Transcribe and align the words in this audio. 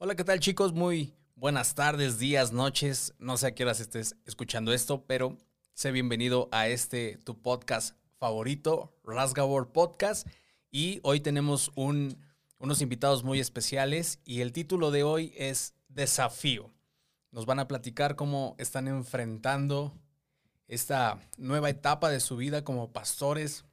Hola, 0.00 0.14
¿qué 0.14 0.22
tal 0.22 0.38
chicos? 0.38 0.74
Muy 0.74 1.12
buenas 1.34 1.74
tardes, 1.74 2.20
días, 2.20 2.52
noches. 2.52 3.14
No 3.18 3.36
sé 3.36 3.48
a 3.48 3.54
qué 3.56 3.64
horas 3.64 3.80
estés 3.80 4.14
escuchando 4.26 4.72
esto, 4.72 5.04
pero 5.08 5.36
sé 5.74 5.90
bienvenido 5.90 6.48
a 6.52 6.68
este 6.68 7.18
tu 7.24 7.42
podcast 7.42 7.96
favorito, 8.16 8.96
Rasgabor 9.02 9.72
Podcast. 9.72 10.28
Y 10.70 11.00
hoy 11.02 11.18
tenemos 11.18 11.72
un, 11.74 12.16
unos 12.58 12.80
invitados 12.80 13.24
muy 13.24 13.40
especiales 13.40 14.20
y 14.24 14.40
el 14.40 14.52
título 14.52 14.92
de 14.92 15.02
hoy 15.02 15.34
es 15.36 15.74
Desafío. 15.88 16.70
Nos 17.32 17.44
van 17.44 17.58
a 17.58 17.66
platicar 17.66 18.14
cómo 18.14 18.54
están 18.58 18.86
enfrentando 18.86 19.98
esta 20.68 21.18
nueva 21.38 21.70
etapa 21.70 22.08
de 22.08 22.20
su 22.20 22.36
vida 22.36 22.62
como 22.62 22.92
pastores 22.92 23.64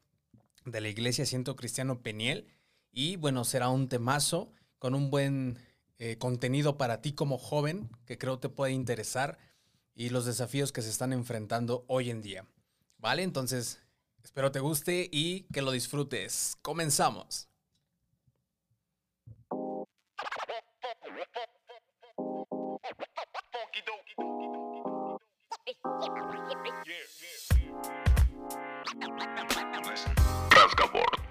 de 0.65 0.81
la 0.81 0.89
Iglesia 0.89 1.27
Ciento 1.27 1.55
Cristiano 1.55 2.01
Peniel. 2.01 2.47
Y 2.91 3.15
bueno, 3.17 3.43
será 3.45 3.69
un 3.69 3.89
temazo 3.89 4.51
con 4.79 4.95
un 4.95 5.11
buen 5.11 5.59
eh, 5.97 6.17
contenido 6.17 6.77
para 6.77 7.01
ti 7.01 7.13
como 7.13 7.37
joven 7.37 7.89
que 8.05 8.17
creo 8.17 8.39
te 8.39 8.49
puede 8.49 8.73
interesar 8.73 9.37
y 9.93 10.09
los 10.09 10.25
desafíos 10.25 10.71
que 10.71 10.81
se 10.81 10.89
están 10.89 11.13
enfrentando 11.13 11.85
hoy 11.87 12.09
en 12.09 12.21
día. 12.21 12.45
¿Vale? 12.97 13.23
Entonces, 13.23 13.81
espero 14.23 14.51
te 14.51 14.59
guste 14.59 15.09
y 15.11 15.43
que 15.53 15.61
lo 15.61 15.71
disfrutes. 15.71 16.57
Comenzamos. 16.61 17.47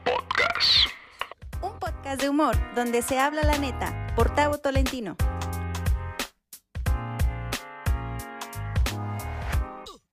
Podcast. 0.04 0.86
Un 1.62 1.78
podcast 1.78 2.20
de 2.20 2.28
humor 2.28 2.56
donde 2.74 3.02
se 3.02 3.18
habla 3.18 3.42
la 3.42 3.58
neta 3.58 4.03
por 4.14 4.34
Tavo 4.34 4.58
Tolentino. 4.58 5.16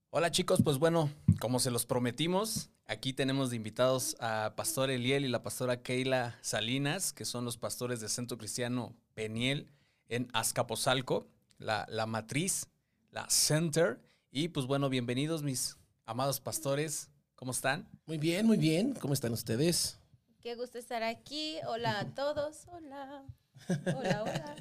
Hola 0.09 0.31
chicos, 0.31 0.61
pues 0.63 0.77
bueno, 0.77 1.09
como 1.39 1.59
se 1.59 1.71
los 1.71 1.85
prometimos, 1.85 2.69
aquí 2.85 3.13
tenemos 3.13 3.49
de 3.49 3.55
invitados 3.55 4.17
a 4.19 4.53
Pastor 4.57 4.89
Eliel 4.89 5.23
y 5.23 5.29
la 5.29 5.41
pastora 5.41 5.81
Keila 5.81 6.37
Salinas, 6.41 7.13
que 7.13 7.25
son 7.25 7.45
los 7.45 7.57
pastores 7.57 8.01
del 8.01 8.09
Centro 8.09 8.37
Cristiano 8.37 8.93
Peniel 9.13 9.69
en 10.09 10.27
Azcapotzalco, 10.33 11.27
la, 11.59 11.85
la 11.89 12.05
matriz, 12.07 12.67
la 13.11 13.29
center. 13.29 14.01
Y 14.31 14.49
pues 14.49 14.65
bueno, 14.65 14.89
bienvenidos 14.89 15.43
mis 15.43 15.77
amados 16.05 16.41
pastores, 16.41 17.09
¿cómo 17.35 17.51
están? 17.51 17.87
Muy 18.05 18.17
bien, 18.17 18.45
muy 18.45 18.57
bien. 18.57 18.93
¿Cómo 18.95 19.13
están 19.13 19.31
ustedes? 19.31 19.97
Qué 20.41 20.55
gusto 20.55 20.77
estar 20.77 21.03
aquí. 21.03 21.57
Hola 21.67 21.99
a 21.99 22.15
todos. 22.15 22.65
Hola. 22.67 23.23
Hola, 23.69 24.23
hola. 24.23 24.55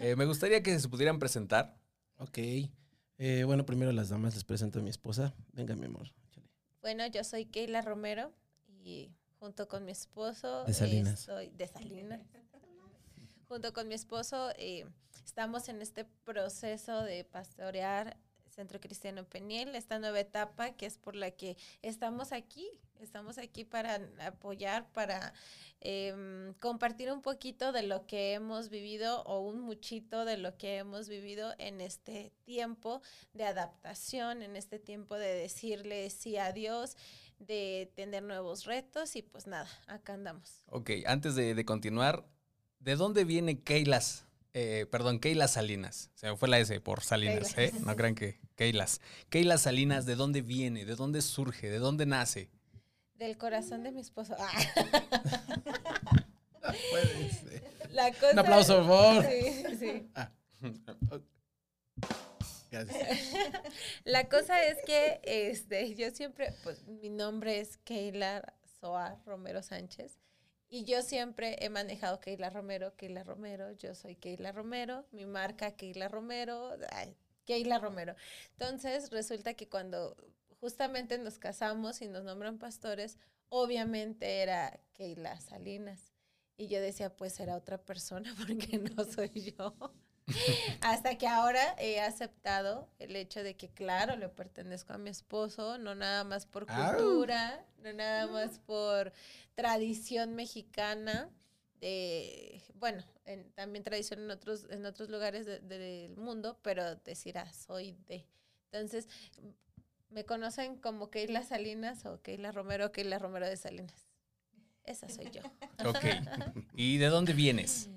Eh, 0.00 0.16
me 0.16 0.24
gustaría 0.24 0.62
que 0.62 0.78
se 0.78 0.88
pudieran 0.88 1.18
presentar. 1.18 1.76
Ok. 2.18 2.38
Eh, 3.18 3.44
bueno, 3.44 3.64
primero 3.64 3.92
las 3.92 4.08
damas 4.08 4.34
les 4.34 4.44
presento 4.44 4.78
a 4.78 4.82
mi 4.82 4.90
esposa. 4.90 5.34
Venga, 5.52 5.74
mi 5.76 5.86
amor. 5.86 6.12
échale. 6.28 6.48
Bueno, 6.80 7.06
yo 7.06 7.24
soy 7.24 7.46
Keila 7.46 7.82
Romero 7.82 8.32
y 8.68 9.10
junto 9.38 9.68
con 9.68 9.84
mi 9.84 9.92
esposo. 9.92 10.64
De 10.64 10.74
Salinas. 10.74 11.20
soy 11.20 11.50
de 11.50 11.66
Salinas. 11.66 12.20
junto 13.48 13.72
con 13.72 13.88
mi 13.88 13.94
esposo 13.94 14.50
eh, 14.56 14.86
estamos 15.24 15.68
en 15.68 15.80
este 15.82 16.04
proceso 16.24 17.02
de 17.02 17.24
pastorear 17.24 18.16
Centro 18.54 18.80
Cristiano 18.80 19.24
Peniel, 19.24 19.74
esta 19.74 19.98
nueva 19.98 20.20
etapa 20.20 20.72
que 20.72 20.86
es 20.86 20.98
por 20.98 21.16
la 21.16 21.30
que 21.32 21.56
estamos 21.82 22.32
aquí. 22.32 22.68
Estamos 23.04 23.38
aquí 23.38 23.64
para 23.64 24.00
apoyar, 24.20 24.90
para 24.92 25.34
em, 25.80 26.54
compartir 26.54 27.12
un 27.12 27.20
poquito 27.20 27.70
de 27.70 27.82
lo 27.82 28.06
que 28.06 28.32
hemos 28.32 28.70
vivido 28.70 29.22
o 29.24 29.40
un 29.40 29.60
muchito 29.60 30.24
de 30.24 30.38
lo 30.38 30.56
que 30.56 30.78
hemos 30.78 31.08
vivido 31.08 31.54
en 31.58 31.80
este 31.80 32.32
tiempo 32.44 33.02
de 33.34 33.44
adaptación, 33.44 34.42
en 34.42 34.56
este 34.56 34.78
tiempo 34.78 35.16
de 35.16 35.34
decirle 35.34 36.08
sí 36.08 36.38
a 36.38 36.52
Dios, 36.52 36.96
de 37.38 37.92
tener 37.94 38.22
nuevos 38.22 38.64
retos 38.64 39.16
y 39.16 39.22
pues 39.22 39.46
nada, 39.46 39.68
acá 39.86 40.14
andamos. 40.14 40.64
Ok, 40.66 40.90
antes 41.06 41.34
de, 41.34 41.54
de 41.54 41.64
continuar, 41.64 42.24
¿de 42.80 42.96
dónde 42.96 43.24
viene 43.24 43.60
Keilas? 43.60 44.24
Eh, 44.54 44.86
perdón, 44.88 45.18
Keila 45.18 45.48
Salinas. 45.48 46.10
Se 46.14 46.30
me 46.30 46.36
fue 46.36 46.48
la 46.48 46.60
S 46.60 46.80
por 46.80 47.02
Salinas, 47.02 47.58
¿eh? 47.58 47.72
No 47.84 47.96
crean 47.96 48.14
que 48.14 48.38
Keilas. 48.54 49.00
Keila 49.28 49.58
Salinas, 49.58 50.06
¿de 50.06 50.14
dónde 50.14 50.42
viene? 50.42 50.84
¿De 50.84 50.94
dónde 50.94 51.22
surge? 51.22 51.68
¿De 51.68 51.78
dónde 51.78 52.06
nace? 52.06 52.50
Del 53.14 53.36
corazón 53.38 53.82
de 53.82 53.92
mi 53.92 54.00
esposo. 54.00 54.36
Ah. 56.66 56.72
Puede 56.90 57.30
ser. 57.30 57.62
La 57.90 58.10
cosa- 58.12 58.32
Un 58.32 58.38
aplauso, 58.38 58.76
por 58.78 58.86
favor. 58.86 59.24
Sí, 59.26 59.76
sí. 59.78 60.10
Gracias. 62.70 63.18
La 64.04 64.28
cosa 64.28 64.62
es 64.64 64.78
que 64.84 65.20
este, 65.24 65.94
yo 65.94 66.10
siempre, 66.10 66.54
pues 66.64 66.84
mi 66.86 67.08
nombre 67.10 67.60
es 67.60 67.76
Keila 67.78 68.54
Soa 68.80 69.20
Romero 69.26 69.62
Sánchez 69.62 70.18
y 70.68 70.84
yo 70.84 71.02
siempre 71.02 71.56
he 71.60 71.68
manejado 71.68 72.18
Keila 72.20 72.50
Romero, 72.50 72.96
Keila 72.96 73.22
Romero, 73.22 73.70
yo 73.72 73.94
soy 73.94 74.16
Keila 74.16 74.50
Romero, 74.50 75.06
mi 75.12 75.24
marca 75.26 75.76
Keila 75.76 76.08
Romero, 76.08 76.76
ay, 76.90 77.14
Keila 77.44 77.78
Romero. 77.78 78.16
Entonces 78.58 79.10
resulta 79.10 79.54
que 79.54 79.68
cuando 79.68 80.16
justamente 80.64 81.18
nos 81.18 81.38
casamos 81.38 82.00
y 82.00 82.08
nos 82.08 82.24
nombran 82.24 82.56
pastores, 82.56 83.18
obviamente 83.50 84.40
era 84.40 84.80
Keila 84.94 85.38
Salinas. 85.38 86.14
Y 86.56 86.68
yo 86.68 86.80
decía, 86.80 87.14
pues 87.14 87.38
era 87.38 87.54
otra 87.54 87.76
persona 87.76 88.34
porque 88.38 88.78
no 88.78 89.04
soy 89.04 89.28
yo. 89.58 89.74
Hasta 90.80 91.18
que 91.18 91.26
ahora 91.26 91.76
he 91.78 92.00
aceptado 92.00 92.88
el 92.98 93.14
hecho 93.14 93.42
de 93.42 93.56
que, 93.58 93.68
claro, 93.68 94.16
le 94.16 94.30
pertenezco 94.30 94.94
a 94.94 94.98
mi 94.98 95.10
esposo, 95.10 95.76
no 95.76 95.94
nada 95.94 96.24
más 96.24 96.46
por 96.46 96.64
cultura, 96.96 97.62
no 97.82 97.92
nada 97.92 98.26
más 98.28 98.58
por 98.60 99.12
tradición 99.54 100.34
mexicana, 100.34 101.28
de, 101.78 102.62
bueno, 102.76 103.04
en- 103.26 103.52
también 103.52 103.84
tradición 103.84 104.20
en 104.20 104.30
otros, 104.30 104.64
en 104.70 104.86
otros 104.86 105.10
lugares 105.10 105.44
de- 105.44 105.60
del 105.60 106.16
mundo, 106.16 106.58
pero 106.62 106.94
decir, 106.96 107.36
ah, 107.36 107.52
soy 107.52 107.98
de. 108.06 108.26
Entonces, 108.72 109.06
me 110.14 110.24
conocen 110.24 110.76
como 110.76 111.10
Keila 111.10 111.42
Salinas 111.42 112.06
o 112.06 112.22
Keila 112.22 112.52
Romero 112.52 112.86
o 112.86 112.92
Keila 112.92 113.18
Romero 113.18 113.48
de 113.48 113.56
Salinas. 113.56 114.08
Esa 114.84 115.08
soy 115.08 115.30
yo. 115.32 115.42
Ok. 115.84 116.04
¿Y 116.76 116.98
de 116.98 117.06
dónde 117.06 117.32
vienes? 117.32 117.90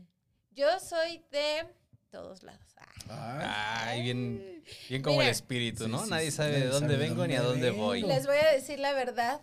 Yo 0.52 0.80
soy 0.80 1.24
de 1.32 1.68
todos 2.10 2.42
lados. 2.42 2.66
Ah. 3.10 3.84
Ay, 3.86 4.00
Ay, 4.00 4.02
bien, 4.02 4.64
bien 4.90 5.02
como 5.04 5.22
el 5.22 5.28
espíritu, 5.28 5.88
¿no? 5.88 6.00
Sí, 6.00 6.06
sí, 6.06 6.10
Nadie 6.10 6.32
sí, 6.32 6.38
sabe 6.38 6.60
de 6.60 6.68
dónde 6.68 6.96
sabe 6.96 7.08
vengo 7.08 7.28
ni 7.28 7.36
a 7.36 7.42
dónde 7.42 7.70
voy. 7.70 8.02
Les 8.02 8.26
voy 8.26 8.38
a 8.38 8.52
decir 8.52 8.80
la 8.80 8.94
verdad 8.94 9.40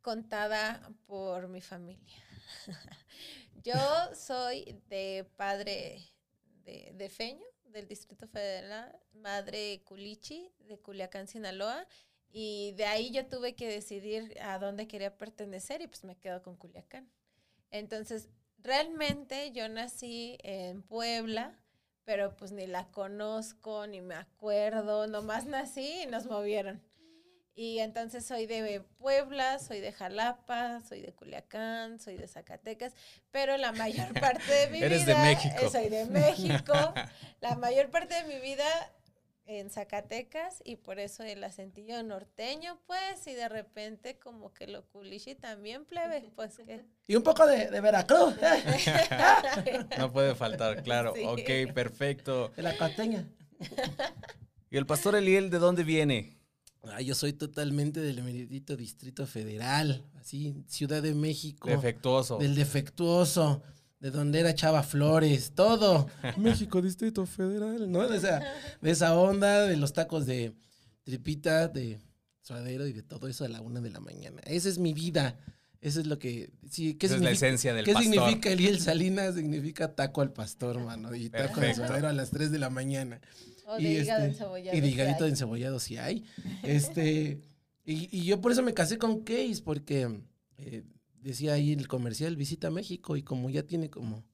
contada 0.00 0.80
por 1.06 1.48
mi 1.48 1.60
familia. 1.60 2.16
Yo 3.62 3.76
soy 4.14 4.80
de 4.88 5.28
padre 5.36 6.00
de, 6.64 6.92
de 6.94 7.08
Feño, 7.10 7.44
del 7.72 7.88
Distrito 7.88 8.26
Federal, 8.28 8.98
madre 9.12 9.82
Culichi, 9.84 10.52
de 10.60 10.78
Culiacán, 10.78 11.28
Sinaloa, 11.28 11.86
y 12.30 12.72
de 12.72 12.84
ahí 12.84 13.10
yo 13.10 13.26
tuve 13.26 13.54
que 13.54 13.68
decidir 13.68 14.36
a 14.40 14.58
dónde 14.58 14.86
quería 14.86 15.16
pertenecer 15.16 15.80
y 15.80 15.86
pues 15.86 16.04
me 16.04 16.16
quedo 16.16 16.42
con 16.42 16.56
Culiacán. 16.56 17.10
Entonces, 17.70 18.28
realmente 18.58 19.52
yo 19.52 19.68
nací 19.68 20.38
en 20.42 20.82
Puebla, 20.82 21.58
pero 22.04 22.36
pues 22.36 22.52
ni 22.52 22.66
la 22.66 22.90
conozco, 22.90 23.86
ni 23.86 24.00
me 24.00 24.14
acuerdo, 24.14 25.06
nomás 25.06 25.46
nací 25.46 26.02
y 26.02 26.06
nos 26.06 26.26
movieron. 26.26 26.82
Y 27.58 27.80
entonces 27.80 28.24
soy 28.24 28.46
de 28.46 28.84
Puebla, 28.98 29.58
soy 29.58 29.80
de 29.80 29.90
Jalapa, 29.90 30.80
soy 30.88 31.00
de 31.00 31.12
Culiacán, 31.12 31.98
soy 31.98 32.16
de 32.16 32.28
Zacatecas, 32.28 32.92
pero 33.32 33.56
la 33.56 33.72
mayor 33.72 34.14
parte 34.20 34.48
de 34.48 34.68
mi 34.68 34.80
Eres 34.80 35.04
de 35.04 35.14
vida 35.14 35.24
México. 35.24 35.56
eh, 35.62 35.68
soy 35.68 35.88
de 35.88 36.04
México. 36.04 36.72
la 37.40 37.56
mayor 37.56 37.90
parte 37.90 38.14
de 38.14 38.32
mi 38.32 38.38
vida 38.38 38.64
en 39.46 39.70
Zacatecas 39.70 40.62
y 40.64 40.76
por 40.76 41.00
eso 41.00 41.24
el 41.24 41.42
acentillo 41.42 42.00
norteño, 42.04 42.78
pues, 42.86 43.26
y 43.26 43.34
de 43.34 43.48
repente 43.48 44.20
como 44.20 44.54
que 44.54 44.68
lo 44.68 44.86
culichi 44.86 45.34
también 45.34 45.84
plebe, 45.84 46.30
pues 46.36 46.58
que 46.58 46.84
Y 47.08 47.16
un 47.16 47.24
poco 47.24 47.44
de, 47.44 47.72
de 47.72 47.80
Veracruz. 47.80 48.36
No 49.98 50.12
puede 50.12 50.36
faltar, 50.36 50.80
claro. 50.84 51.12
Sí. 51.16 51.24
Ok, 51.26 51.74
perfecto. 51.74 52.50
de 52.50 52.62
la 52.62 52.76
costeña. 52.76 53.28
¿Y 54.70 54.76
el 54.76 54.86
pastor 54.86 55.16
Eliel 55.16 55.50
de 55.50 55.58
dónde 55.58 55.82
viene? 55.82 56.37
Ah, 56.84 57.00
yo 57.02 57.14
soy 57.14 57.32
totalmente 57.32 58.00
del 58.00 58.22
meridito 58.22 58.76
Distrito 58.76 59.26
Federal, 59.26 60.04
así, 60.20 60.54
Ciudad 60.68 61.02
de 61.02 61.14
México. 61.14 61.68
Defectuoso. 61.68 62.38
Del 62.38 62.54
defectuoso, 62.54 63.62
de 64.00 64.10
donde 64.10 64.40
era 64.40 64.54
Chava 64.54 64.82
Flores, 64.82 65.52
todo. 65.54 66.08
México, 66.38 66.80
Distrito 66.80 67.26
Federal, 67.26 67.90
¿no? 67.90 68.08
De 68.08 68.16
esa, 68.16 68.40
de 68.80 68.90
esa 68.90 69.14
onda, 69.18 69.66
de 69.66 69.76
los 69.76 69.92
tacos 69.92 70.24
de 70.24 70.54
tripita, 71.04 71.68
de 71.68 71.98
suadero 72.40 72.86
y 72.86 72.92
de 72.92 73.02
todo 73.02 73.28
eso 73.28 73.44
a 73.44 73.48
la 73.48 73.60
una 73.60 73.80
de 73.80 73.90
la 73.90 74.00
mañana. 74.00 74.40
Esa 74.44 74.68
es 74.68 74.78
mi 74.78 74.94
vida. 74.94 75.36
Eso 75.80 76.00
es 76.00 76.06
lo 76.06 76.18
que. 76.18 76.50
Sí, 76.70 76.94
¿qué 76.94 77.06
Esa 77.06 77.16
es 77.16 77.22
la 77.22 77.30
esencia 77.30 77.72
del 77.74 77.84
¿Qué 77.84 77.92
pastor. 77.92 78.12
significa 78.12 78.50
Eliel 78.50 78.80
Salinas? 78.80 79.34
Significa 79.36 79.94
taco 79.94 80.22
al 80.22 80.32
pastor, 80.32 80.80
mano. 80.80 81.14
Y 81.14 81.30
taco 81.30 81.60
de 81.60 81.66
Perfecto. 81.68 81.86
suadero 81.86 82.08
a 82.08 82.12
las 82.12 82.30
3 82.30 82.50
de 82.50 82.58
la 82.58 82.70
mañana. 82.70 83.20
O 83.68 83.76
de 83.76 83.82
y 83.82 83.98
hígado 83.98 84.24
este, 84.24 84.32
encebollado. 84.32 84.76
Y 84.76 84.80
de 84.80 84.90
sí 84.90 85.00
hay. 85.00 85.30
encebollado 85.30 85.78
si 85.78 85.96
hay. 85.98 86.24
Este, 86.62 87.40
y, 87.84 88.08
y 88.10 88.24
yo 88.24 88.40
por 88.40 88.52
eso 88.52 88.62
me 88.62 88.74
casé 88.74 88.98
con 88.98 89.22
Case, 89.22 89.60
porque 89.64 90.20
eh, 90.56 90.82
decía 91.20 91.52
ahí 91.52 91.72
el 91.72 91.86
comercial, 91.88 92.36
visita 92.36 92.70
México, 92.70 93.16
y 93.16 93.22
como 93.22 93.50
ya 93.50 93.62
tiene 93.62 93.90
como, 93.90 94.24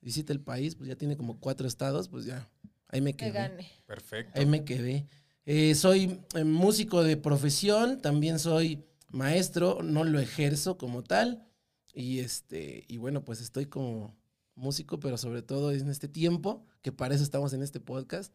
visita 0.00 0.32
el 0.32 0.40
país, 0.40 0.74
pues 0.76 0.88
ya 0.88 0.96
tiene 0.96 1.16
como 1.16 1.38
cuatro 1.38 1.66
estados, 1.66 2.08
pues 2.08 2.24
ya, 2.24 2.48
ahí 2.88 3.00
me 3.00 3.12
Que 3.12 3.26
quedé. 3.26 3.32
gane. 3.32 3.70
Perfecto. 3.86 4.38
Ahí 4.38 4.46
me 4.46 4.64
quedé. 4.64 5.06
Eh, 5.44 5.74
soy 5.74 6.20
eh, 6.34 6.44
músico 6.44 7.02
de 7.04 7.16
profesión, 7.16 8.00
también 8.00 8.38
soy 8.38 8.84
maestro, 9.10 9.82
no 9.82 10.04
lo 10.04 10.18
ejerzo 10.18 10.76
como 10.78 11.02
tal. 11.02 11.46
Y 11.94 12.18
este, 12.18 12.84
y 12.88 12.98
bueno, 12.98 13.24
pues 13.24 13.40
estoy 13.40 13.66
como 13.66 14.16
músico, 14.54 14.98
pero 15.00 15.16
sobre 15.16 15.42
todo 15.42 15.72
en 15.72 15.88
este 15.88 16.08
tiempo, 16.08 16.64
que 16.82 16.92
para 16.92 17.14
eso 17.14 17.22
estamos 17.24 17.52
en 17.52 17.62
este 17.62 17.80
podcast. 17.80 18.34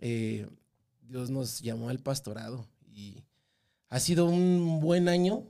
Eh, 0.00 0.48
Dios 1.02 1.30
nos 1.30 1.60
llamó 1.60 1.88
al 1.88 1.98
pastorado 1.98 2.66
y 2.92 3.24
ha 3.88 4.00
sido 4.00 4.26
un 4.26 4.80
buen 4.80 5.08
año. 5.08 5.44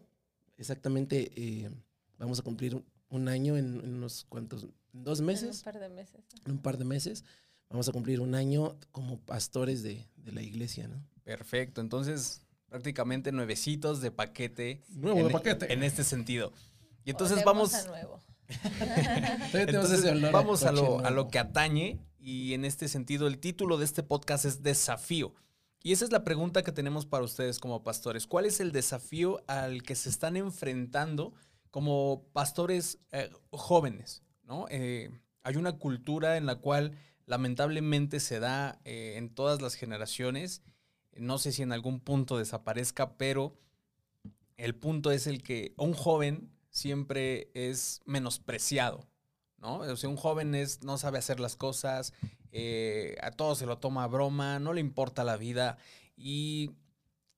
Exactamente, 0.57 1.31
eh, 1.37 1.71
vamos 2.19 2.39
a 2.39 2.43
cumplir 2.43 2.75
un- 3.11 3.29
año 3.29 3.57
en, 3.57 3.81
en 3.81 3.95
unos 3.95 4.25
cuantos, 4.29 4.65
en 4.93 5.05
dos 5.05 5.21
En 5.21 5.27
meses 5.27 5.59
un 5.59 5.65
par 5.65 5.79
de 5.81 5.89
meses. 5.89 6.21
en 6.45 6.53
un 6.53 6.59
par 6.59 6.77
de 6.79 6.85
meses, 6.85 7.25
vamos 7.71 7.89
a 7.89 7.93
cumplir 7.93 8.21
un 8.21 8.35
año 8.35 8.77
como 8.93 9.19
pastores 9.21 9.83
de, 9.83 10.07
de 10.17 10.33
la 10.33 10.43
iglesia, 10.43 10.89
¿no? 10.89 11.03
Perfecto. 11.25 11.81
Entonces, 11.81 12.43
prácticamente 12.69 13.33
nuevecitos 13.33 14.01
de 14.01 14.11
paquete. 14.11 14.83
Nuevo 14.91 15.19
en, 15.21 15.27
de 15.29 15.33
paquete. 15.33 15.73
En 15.73 15.83
este 15.83 16.05
sentido. 16.05 16.53
Y 17.05 17.11
entonces 17.11 17.43
vamos. 17.45 17.73
a 17.75 17.87
nuevo. 17.87 18.21
Entonces, 19.53 20.05
vamos 20.33 20.63
a 20.65 20.73
lo, 20.73 21.01
a 21.05 21.11
lo 21.11 21.29
que 21.29 21.39
atañe 21.39 21.99
y 22.19 22.55
en 22.55 22.65
este 22.65 22.89
sentido 22.89 23.27
el 23.27 23.39
título 23.39 23.79
de 23.79 23.85
este 23.85 24.03
podcast 24.03 24.45
es 24.45 24.63
Desafío. 24.63 25.35
Y 25.83 25.93
esa 25.93 26.05
es 26.05 26.13
la 26.13 26.25
pregunta 26.25 26.65
que 26.65 26.73
tenemos 26.73 27.07
para 27.07 27.25
ustedes 27.25 27.59
como 27.59 27.85
pastores. 27.85 28.27
¿Cuál 28.27 28.47
es 28.47 28.61
el 28.61 28.73
desafío 28.73 29.43
al 29.47 29.83
que 29.83 29.95
se 29.95 30.09
están 30.09 30.37
enfrentando 30.37 31.33
como 31.71 32.25
pastores 32.33 32.99
eh, 33.13 33.31
jóvenes? 33.51 34.23
¿no? 34.43 34.67
Eh, 34.71 35.11
hay 35.43 35.57
una 35.57 35.79
cultura 35.79 36.37
en 36.37 36.47
la 36.47 36.57
cual 36.57 36.99
lamentablemente 37.27 38.21
se 38.21 38.41
da 38.41 38.81
eh, 38.85 39.15
en 39.17 39.33
todas 39.33 39.63
las 39.63 39.75
generaciones. 39.75 40.63
No 41.17 41.39
sé 41.39 41.53
si 41.53 41.63
en 41.63 41.73
algún 41.73 42.01
punto 42.01 42.39
desaparezca, 42.39 43.17
pero 43.17 43.57
el 44.57 44.75
punto 44.75 45.13
es 45.13 45.27
el 45.27 45.43
que 45.43 45.75
un 45.77 45.95
joven 45.95 46.51
siempre 46.71 47.51
es 47.55 48.01
menospreciado, 48.05 49.07
¿no? 49.59 49.79
O 49.79 49.97
sea, 49.97 50.09
un 50.09 50.17
joven 50.17 50.55
es, 50.55 50.83
no 50.83 50.99
sabe 50.99 51.19
hacer 51.19 51.41
las 51.41 51.57
cosas, 51.57 52.13
eh, 52.53 53.17
a 53.21 53.31
todo 53.31 53.55
se 53.55 53.67
lo 53.67 53.79
toma 53.79 54.05
a 54.05 54.09
broma, 54.09 54.59
no 54.59 54.73
le 54.73 54.81
importa 54.81 55.25
la 55.25 55.37
vida 55.37 55.79
y 56.17 56.73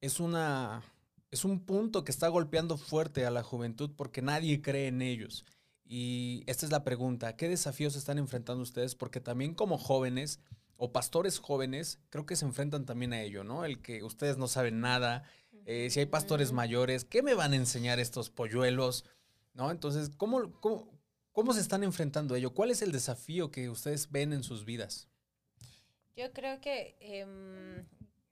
es 0.01 0.21
una 0.21 0.83
es 1.31 1.45
un 1.45 1.61
punto 1.61 2.05
que 2.05 2.11
está 2.11 2.29
golpeando 2.29 2.77
fuerte 2.77 3.25
a 3.25 3.31
la 3.31 3.43
juventud 3.43 3.91
porque 3.97 4.23
nadie 4.23 4.63
cree 4.63 4.89
en 4.89 5.01
ellos. 5.01 5.45
Y 5.85 6.45
esta 6.47 6.67
es 6.67 6.73
la 6.73 6.85
pregunta, 6.85 7.37
¿qué 7.37 7.49
desafíos 7.49 7.97
están 7.97 8.19
enfrentando 8.19 8.63
ustedes? 8.63 8.95
Porque 8.95 9.21
también 9.21 9.55
como 9.55 9.79
jóvenes 9.79 10.41
o 10.77 10.93
pastores 10.93 11.39
jóvenes, 11.39 11.99
creo 12.11 12.27
que 12.27 12.37
se 12.37 12.47
enfrentan 12.47 12.87
también 12.87 13.13
a 13.13 13.23
ello, 13.23 13.45
¿no? 13.45 13.65
El 13.65 13.83
que 13.83 14.03
ustedes 14.03 14.39
no 14.39 14.49
saben 14.49 14.81
nada, 14.81 15.25
eh, 15.67 15.91
si 15.91 16.01
hay 16.01 16.07
pastores 16.07 16.53
mayores, 16.53 17.05
¿qué 17.05 17.23
me 17.23 17.35
van 17.35 17.53
a 17.53 17.57
enseñar 17.57 18.01
estos 18.01 18.31
polluelos? 18.31 19.05
¿No? 19.53 19.71
Entonces, 19.71 20.11
¿cómo, 20.17 20.53
cómo, 20.61 21.00
cómo 21.33 21.53
se 21.55 21.61
están 21.61 21.83
enfrentando 21.85 22.35
a 22.35 22.39
ello? 22.39 22.55
¿Cuál 22.55 22.71
es 22.71 22.83
el 22.83 22.93
desafío 22.93 23.51
que 23.51 23.69
ustedes 23.71 24.11
ven 24.11 24.33
en 24.33 24.43
sus 24.45 24.65
vidas? 24.65 25.09
Yo 26.17 26.33
creo 26.33 26.61
que 26.61 26.97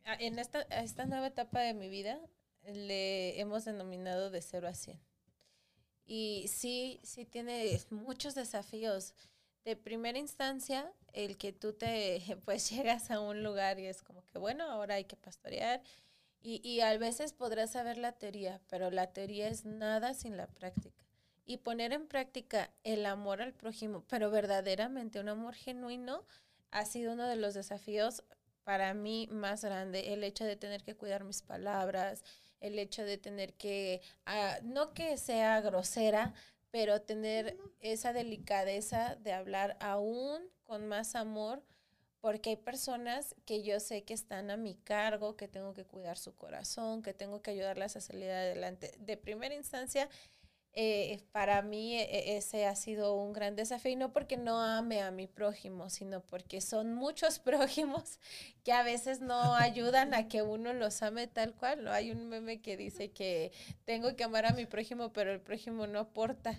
a- 0.04 0.14
en 0.14 0.38
esta, 0.38 0.62
esta 0.62 1.06
nueva 1.06 1.28
etapa 1.28 1.60
de 1.60 1.74
mi 1.74 1.88
vida 1.88 2.20
le 2.64 3.40
hemos 3.40 3.64
denominado 3.64 4.30
de 4.30 4.42
0 4.42 4.68
a 4.68 4.74
100. 4.74 5.00
Y 6.06 6.46
sí, 6.48 7.00
sí 7.04 7.24
tiene 7.26 7.80
muchos 7.90 8.34
desafíos. 8.34 9.14
De 9.64 9.76
primera 9.76 10.18
instancia, 10.18 10.92
el 11.12 11.36
que 11.38 11.52
tú 11.52 11.74
te, 11.74 12.20
pues 12.46 12.70
llegas 12.70 13.10
a 13.10 13.20
un 13.20 13.42
lugar 13.44 13.78
y 13.80 13.86
es 13.86 14.02
como 14.02 14.24
que, 14.26 14.38
bueno, 14.38 14.64
ahora 14.70 14.96
hay 14.96 15.04
que 15.04 15.16
pastorear. 15.16 15.82
Y, 16.42 16.60
y 16.68 16.80
a 16.82 16.96
veces 16.98 17.32
podrás 17.34 17.72
saber 17.72 17.98
la 17.98 18.12
teoría, 18.12 18.60
pero 18.68 18.90
la 18.90 19.12
teoría 19.12 19.48
es 19.48 19.66
nada 19.66 20.14
sin 20.14 20.36
la 20.38 20.48
práctica. 20.48 21.04
Y 21.48 21.56
poner 21.56 21.94
en 21.94 22.06
práctica 22.06 22.70
el 22.84 23.06
amor 23.06 23.40
al 23.40 23.54
prójimo, 23.54 24.04
pero 24.06 24.30
verdaderamente 24.30 25.18
un 25.18 25.30
amor 25.30 25.54
genuino, 25.54 26.26
ha 26.70 26.84
sido 26.84 27.14
uno 27.14 27.26
de 27.26 27.36
los 27.36 27.54
desafíos 27.54 28.22
para 28.64 28.92
mí 28.92 29.28
más 29.32 29.64
grande, 29.64 30.12
el 30.12 30.24
hecho 30.24 30.44
de 30.44 30.56
tener 30.56 30.84
que 30.84 30.94
cuidar 30.94 31.24
mis 31.24 31.40
palabras, 31.40 32.22
el 32.60 32.78
hecho 32.78 33.02
de 33.02 33.16
tener 33.16 33.54
que, 33.54 34.02
ah, 34.26 34.58
no 34.62 34.92
que 34.92 35.16
sea 35.16 35.62
grosera, 35.62 36.34
pero 36.70 37.00
tener 37.00 37.56
esa 37.80 38.12
delicadeza 38.12 39.16
de 39.16 39.32
hablar 39.32 39.78
aún 39.80 40.42
con 40.64 40.86
más 40.86 41.14
amor, 41.14 41.64
porque 42.20 42.50
hay 42.50 42.56
personas 42.56 43.34
que 43.46 43.62
yo 43.62 43.80
sé 43.80 44.04
que 44.04 44.12
están 44.12 44.50
a 44.50 44.58
mi 44.58 44.74
cargo, 44.74 45.34
que 45.34 45.48
tengo 45.48 45.72
que 45.72 45.86
cuidar 45.86 46.18
su 46.18 46.34
corazón, 46.34 47.00
que 47.00 47.14
tengo 47.14 47.40
que 47.40 47.52
ayudarlas 47.52 47.96
a 47.96 48.02
salir 48.02 48.30
adelante. 48.30 48.92
De 48.98 49.16
primera 49.16 49.54
instancia, 49.54 50.10
eh, 50.80 51.18
para 51.32 51.60
mí 51.60 51.96
e- 51.96 52.36
ese 52.36 52.64
ha 52.64 52.76
sido 52.76 53.16
un 53.16 53.32
gran 53.32 53.56
desafío, 53.56 53.90
y 53.90 53.96
no 53.96 54.12
porque 54.12 54.36
no 54.36 54.62
ame 54.62 55.02
a 55.02 55.10
mi 55.10 55.26
prójimo, 55.26 55.90
sino 55.90 56.20
porque 56.20 56.60
son 56.60 56.94
muchos 56.94 57.40
prójimos 57.40 58.20
que 58.62 58.70
a 58.70 58.84
veces 58.84 59.20
no 59.20 59.56
ayudan 59.56 60.14
a 60.14 60.28
que 60.28 60.42
uno 60.42 60.72
los 60.74 61.02
ame 61.02 61.26
tal 61.26 61.52
cual. 61.56 61.82
¿no? 61.82 61.90
Hay 61.90 62.12
un 62.12 62.28
meme 62.28 62.60
que 62.62 62.76
dice 62.76 63.10
que 63.10 63.50
tengo 63.86 64.14
que 64.14 64.22
amar 64.22 64.46
a 64.46 64.52
mi 64.52 64.66
prójimo, 64.66 65.12
pero 65.12 65.32
el 65.32 65.40
prójimo 65.40 65.88
no 65.88 65.98
aporta. 65.98 66.56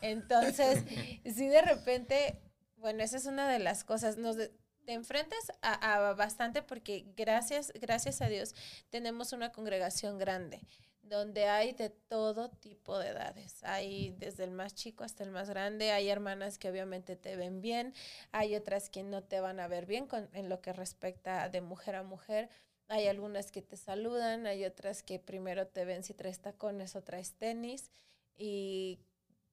Entonces, 0.00 0.84
si 1.24 1.48
de 1.48 1.62
repente, 1.62 2.38
bueno, 2.76 3.02
esa 3.02 3.16
es 3.16 3.26
una 3.26 3.48
de 3.48 3.58
las 3.58 3.82
cosas, 3.82 4.16
nos 4.16 4.36
te 4.36 4.92
enfrentas 4.92 5.50
a, 5.60 6.10
a 6.10 6.14
bastante 6.14 6.62
porque 6.62 7.04
gracias, 7.16 7.72
gracias 7.74 8.22
a 8.22 8.28
Dios 8.28 8.54
tenemos 8.90 9.32
una 9.32 9.50
congregación 9.50 10.18
grande 10.18 10.60
donde 11.08 11.46
hay 11.46 11.72
de 11.72 11.90
todo 11.90 12.50
tipo 12.50 12.98
de 12.98 13.08
edades. 13.08 13.62
Hay 13.64 14.10
desde 14.18 14.44
el 14.44 14.50
más 14.50 14.74
chico 14.74 15.04
hasta 15.04 15.24
el 15.24 15.30
más 15.30 15.48
grande. 15.48 15.92
Hay 15.92 16.08
hermanas 16.08 16.58
que 16.58 16.68
obviamente 16.68 17.16
te 17.16 17.36
ven 17.36 17.60
bien, 17.60 17.94
hay 18.32 18.54
otras 18.56 18.90
que 18.90 19.02
no 19.02 19.22
te 19.22 19.40
van 19.40 19.60
a 19.60 19.68
ver 19.68 19.86
bien 19.86 20.06
con, 20.06 20.28
en 20.32 20.48
lo 20.48 20.60
que 20.60 20.72
respecta 20.72 21.48
de 21.48 21.60
mujer 21.60 21.96
a 21.96 22.02
mujer. 22.02 22.48
Hay 22.88 23.06
algunas 23.08 23.50
que 23.50 23.62
te 23.62 23.76
saludan, 23.76 24.46
hay 24.46 24.64
otras 24.64 25.02
que 25.02 25.18
primero 25.18 25.66
te 25.66 25.84
ven 25.84 26.04
si 26.04 26.14
traes 26.14 26.40
tacones 26.40 26.94
o 26.94 27.02
traes 27.02 27.34
tenis 27.34 27.90
y 28.36 29.00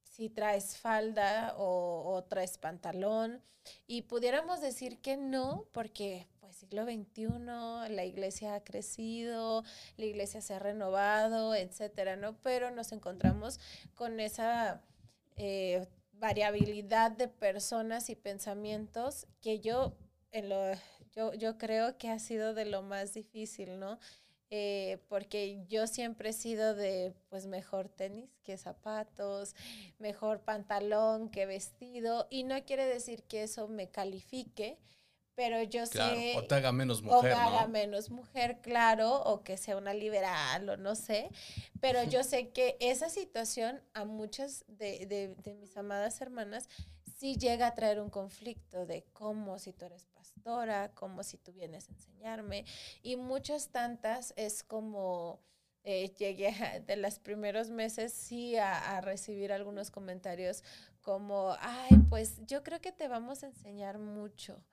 si 0.03 0.29
traes 0.29 0.77
falda 0.77 1.55
o, 1.57 2.13
o 2.13 2.23
traes 2.23 2.57
pantalón. 2.57 3.41
Y 3.87 4.03
pudiéramos 4.03 4.61
decir 4.61 4.99
que 4.99 5.17
no, 5.17 5.65
porque 5.71 6.27
siglo 6.53 6.85
XXI, 6.85 7.27
la 7.89 8.05
iglesia 8.05 8.55
ha 8.55 8.63
crecido, 8.63 9.63
la 9.97 10.05
iglesia 10.05 10.41
se 10.41 10.53
ha 10.53 10.59
renovado, 10.59 11.55
etcétera, 11.55 12.15
¿no? 12.15 12.37
Pero 12.41 12.71
nos 12.71 12.91
encontramos 12.91 13.59
con 13.95 14.19
esa 14.19 14.81
eh, 15.35 15.87
variabilidad 16.13 17.11
de 17.11 17.27
personas 17.27 18.09
y 18.09 18.15
pensamientos 18.15 19.27
que 19.41 19.59
yo, 19.59 19.93
en 20.31 20.49
lo, 20.49 20.73
yo, 21.13 21.33
yo 21.33 21.57
creo 21.57 21.97
que 21.97 22.09
ha 22.09 22.19
sido 22.19 22.53
de 22.53 22.65
lo 22.65 22.81
más 22.81 23.13
difícil, 23.13 23.79
¿no? 23.79 23.99
Eh, 24.55 24.99
porque 25.09 25.65
yo 25.67 25.87
siempre 25.87 26.29
he 26.29 26.33
sido 26.33 26.75
de, 26.75 27.15
pues, 27.29 27.47
mejor 27.47 27.89
tenis 27.89 28.29
que 28.43 28.55
zapatos, 28.55 29.55
mejor 29.97 30.41
pantalón 30.41 31.29
que 31.29 31.47
vestido, 31.47 32.27
y 32.29 32.43
no 32.43 32.63
quiere 32.63 32.85
decir 32.85 33.23
que 33.23 33.41
eso 33.41 33.67
me 33.67 33.89
califique, 33.89 34.77
pero 35.35 35.63
yo 35.63 35.85
Claro, 35.87 36.25
sé 36.25 36.31
o 36.33 36.43
te 36.43 36.55
haga 36.55 36.71
menos 36.73 37.01
o 37.05 37.19
mujer, 37.21 37.37
haga 37.37 37.67
¿no? 37.67 37.67
menos 37.67 38.11
mujer, 38.11 38.59
claro, 38.61 39.21
o 39.23 39.43
que 39.43 39.57
sea 39.57 39.77
una 39.77 39.93
liberal, 39.93 40.69
o 40.69 40.77
no 40.77 40.95
sé. 40.95 41.31
Pero 41.81 42.03
yo 42.03 42.23
sé 42.23 42.49
que 42.51 42.77
esa 42.79 43.09
situación 43.09 43.81
a 43.93 44.05
muchas 44.05 44.65
de, 44.67 45.05
de- 45.07 45.35
de 45.43 45.53
mis 45.55 45.75
amadas 45.77 46.21
hermanas 46.21 46.69
sí 47.17 47.37
llega 47.37 47.67
a 47.67 47.75
traer 47.75 47.99
un 47.99 48.09
conflicto 48.09 48.85
de 48.85 49.03
cómo 49.13 49.59
si 49.59 49.73
tú 49.73 49.85
eres 49.85 50.05
pastora, 50.13 50.91
cómo 50.95 51.23
si 51.23 51.37
tú 51.37 51.51
vienes 51.53 51.89
a 51.89 51.93
enseñarme. 51.93 52.65
Y 53.01 53.15
muchas 53.17 53.69
tantas 53.69 54.33
es 54.37 54.63
como... 54.63 55.39
eh, 55.83 56.13
llegué 56.17 56.49
a- 56.49 56.79
de 56.79 56.95
los 56.97 57.19
primeros 57.19 57.69
meses 57.69 58.13
sí 58.13 58.55
a, 58.57 58.97
a 58.97 59.01
recibir 59.01 59.51
algunos 59.51 59.91
comentarios 59.91 60.63
como, 61.01 61.55
ay, 61.59 61.97
pues 62.09 62.39
yo 62.47 62.63
creo 62.63 62.79
que 62.81 62.91
te 62.93 63.07
vamos 63.09 63.43
a 63.43 63.47
enseñar 63.47 63.99
mucho. 63.99 64.63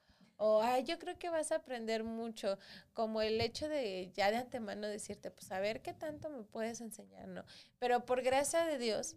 O, 0.43 0.63
ay, 0.63 0.85
yo 0.85 0.99
creo 0.99 1.19
que 1.19 1.29
vas 1.29 1.53
a 1.53 1.57
aprender 1.57 2.03
mucho, 2.05 2.59
como 2.95 3.21
el 3.23 3.41
hecho 3.43 3.69
de 3.69 4.11
ya 4.15 4.31
de 4.31 4.39
antemano 4.39 4.87
decirte, 4.89 5.31
pues 5.31 5.53
a 5.53 5.61
ver 5.61 5.83
qué 5.83 5.93
tanto 5.93 6.31
me 6.31 6.45
puedes 6.45 6.81
enseñar, 6.81 7.29
¿no? 7.29 7.45
Pero 7.79 8.07
por 8.07 8.23
gracia 8.23 8.65
de 8.65 8.79
Dios, 8.79 9.17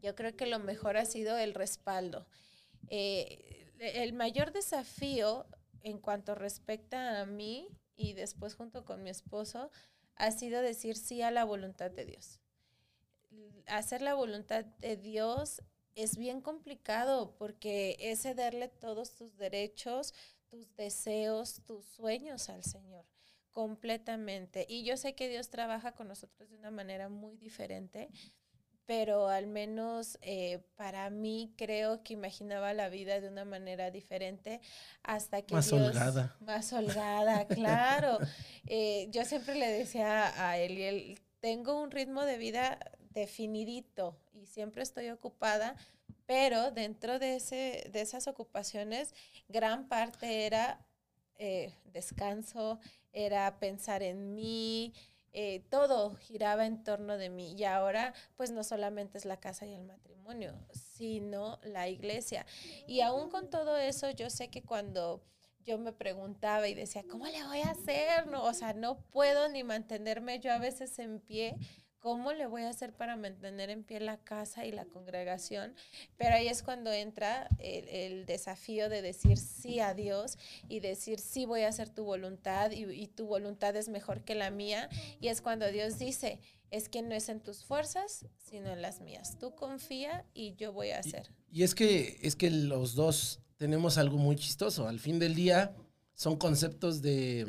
Yo 0.00 0.14
creo 0.14 0.36
que 0.36 0.46
lo 0.46 0.58
mejor 0.58 0.96
ha 0.96 1.04
sido 1.06 1.38
el 1.38 1.54
respaldo. 1.54 2.26
Eh, 2.88 3.72
el 3.80 4.12
mayor 4.14 4.52
desafío 4.52 5.46
en 5.82 5.98
cuanto 5.98 6.34
respecta 6.34 7.20
a 7.20 7.26
mí 7.26 7.68
y 7.96 8.14
después 8.14 8.54
junto 8.54 8.84
con 8.84 9.02
mi 9.02 9.10
esposo 9.10 9.70
ha 10.16 10.30
sido 10.32 10.62
decir 10.62 10.96
sí 10.96 11.22
a 11.22 11.30
la 11.30 11.44
voluntad 11.44 11.90
de 11.90 12.06
Dios. 12.06 12.40
Hacer 13.66 14.02
la 14.02 14.14
voluntad 14.14 14.64
de 14.64 14.96
Dios 14.96 15.62
es 15.94 16.16
bien 16.16 16.40
complicado 16.40 17.34
porque 17.38 17.96
es 17.98 18.22
cederle 18.22 18.68
todos 18.68 19.14
tus 19.14 19.36
derechos, 19.36 20.14
tus 20.52 20.76
deseos, 20.76 21.62
tus 21.64 21.82
sueños 21.86 22.50
al 22.50 22.62
Señor 22.62 23.06
completamente. 23.52 24.66
Y 24.68 24.84
yo 24.84 24.98
sé 24.98 25.14
que 25.14 25.30
Dios 25.30 25.48
trabaja 25.48 25.92
con 25.92 26.08
nosotros 26.08 26.50
de 26.50 26.56
una 26.56 26.70
manera 26.70 27.08
muy 27.08 27.38
diferente, 27.38 28.10
pero 28.84 29.28
al 29.28 29.46
menos 29.46 30.18
eh, 30.20 30.62
para 30.76 31.08
mí 31.08 31.54
creo 31.56 32.02
que 32.02 32.12
imaginaba 32.12 32.74
la 32.74 32.90
vida 32.90 33.18
de 33.18 33.28
una 33.28 33.46
manera 33.46 33.90
diferente 33.90 34.60
hasta 35.02 35.40
que... 35.40 35.54
Más 35.54 35.72
holgada. 35.72 36.36
Más 36.40 36.70
holgada, 36.74 37.46
claro. 37.48 38.18
Eh, 38.66 39.08
yo 39.10 39.24
siempre 39.24 39.54
le 39.54 39.68
decía 39.68 40.50
a 40.50 40.58
él, 40.58 41.18
tengo 41.40 41.80
un 41.80 41.90
ritmo 41.90 42.26
de 42.26 42.36
vida 42.36 42.78
definidito 43.14 44.18
y 44.34 44.44
siempre 44.44 44.82
estoy 44.82 45.08
ocupada, 45.08 45.76
pero 46.26 46.70
dentro 46.70 47.18
de, 47.18 47.36
ese, 47.36 47.88
de 47.92 48.00
esas 48.00 48.28
ocupaciones, 48.28 49.14
gran 49.48 49.88
parte 49.88 50.46
era 50.46 50.84
eh, 51.36 51.74
descanso, 51.84 52.78
era 53.12 53.58
pensar 53.58 54.02
en 54.02 54.34
mí, 54.34 54.94
eh, 55.32 55.64
todo 55.70 56.14
giraba 56.16 56.66
en 56.66 56.84
torno 56.84 57.16
de 57.16 57.30
mí. 57.30 57.54
Y 57.56 57.64
ahora, 57.64 58.14
pues 58.36 58.50
no 58.50 58.64
solamente 58.64 59.18
es 59.18 59.24
la 59.24 59.38
casa 59.38 59.66
y 59.66 59.74
el 59.74 59.84
matrimonio, 59.84 60.54
sino 60.72 61.58
la 61.62 61.88
iglesia. 61.88 62.46
Y 62.86 63.00
aún 63.00 63.30
con 63.30 63.50
todo 63.50 63.76
eso, 63.76 64.10
yo 64.10 64.30
sé 64.30 64.48
que 64.48 64.62
cuando 64.62 65.22
yo 65.64 65.78
me 65.78 65.92
preguntaba 65.92 66.68
y 66.68 66.74
decía, 66.74 67.04
¿cómo 67.08 67.26
le 67.26 67.44
voy 67.44 67.60
a 67.60 67.70
hacer? 67.70 68.26
No, 68.26 68.44
o 68.44 68.52
sea, 68.52 68.72
no 68.72 69.00
puedo 69.10 69.48
ni 69.48 69.62
mantenerme 69.64 70.40
yo 70.40 70.52
a 70.52 70.58
veces 70.58 70.98
en 70.98 71.20
pie 71.20 71.56
¿Cómo 72.02 72.32
le 72.32 72.48
voy 72.48 72.62
a 72.62 72.68
hacer 72.68 72.92
para 72.92 73.16
mantener 73.16 73.70
en 73.70 73.84
pie 73.84 74.00
la 74.00 74.16
casa 74.16 74.66
y 74.66 74.72
la 74.72 74.86
congregación? 74.86 75.72
Pero 76.16 76.34
ahí 76.34 76.48
es 76.48 76.64
cuando 76.64 76.90
entra 76.90 77.48
el, 77.60 78.26
desafío 78.26 78.88
de 78.88 79.02
decir 79.02 79.38
sí 79.38 79.78
a 79.78 79.94
Dios 79.94 80.36
y 80.68 80.80
decir 80.80 81.20
sí 81.20 81.46
voy 81.46 81.60
a 81.60 81.68
hacer 81.68 81.90
tu 81.90 82.02
voluntad 82.02 82.72
y, 82.72 83.06
tu 83.06 83.26
voluntad 83.26 83.76
es 83.76 83.88
mejor 83.88 84.24
que 84.24 84.34
la 84.34 84.50
mía. 84.50 84.88
Y 85.20 85.28
es 85.28 85.40
cuando 85.40 85.70
Dios 85.70 85.96
dice, 86.00 86.40
es 86.72 86.88
que 86.88 87.02
no 87.02 87.14
es 87.14 87.28
en 87.28 87.38
tus 87.38 87.62
fuerzas, 87.62 88.26
sino 88.36 88.72
en 88.72 88.82
las 88.82 89.00
mías. 89.00 89.38
Tú 89.38 89.54
confía 89.54 90.24
y 90.34 90.56
yo 90.56 90.72
voy 90.72 90.90
a 90.90 90.98
hacer. 90.98 91.30
Y, 91.52 91.60
y 91.60 91.62
es 91.62 91.76
que 91.76 92.18
es 92.22 92.34
que 92.34 92.50
los 92.50 92.96
dos 92.96 93.38
tenemos 93.58 93.96
algo 93.96 94.16
muy 94.16 94.34
chistoso. 94.34 94.88
Al 94.88 94.98
fin 94.98 95.20
del 95.20 95.36
día 95.36 95.72
son 96.14 96.36
conceptos 96.36 97.00
de 97.00 97.46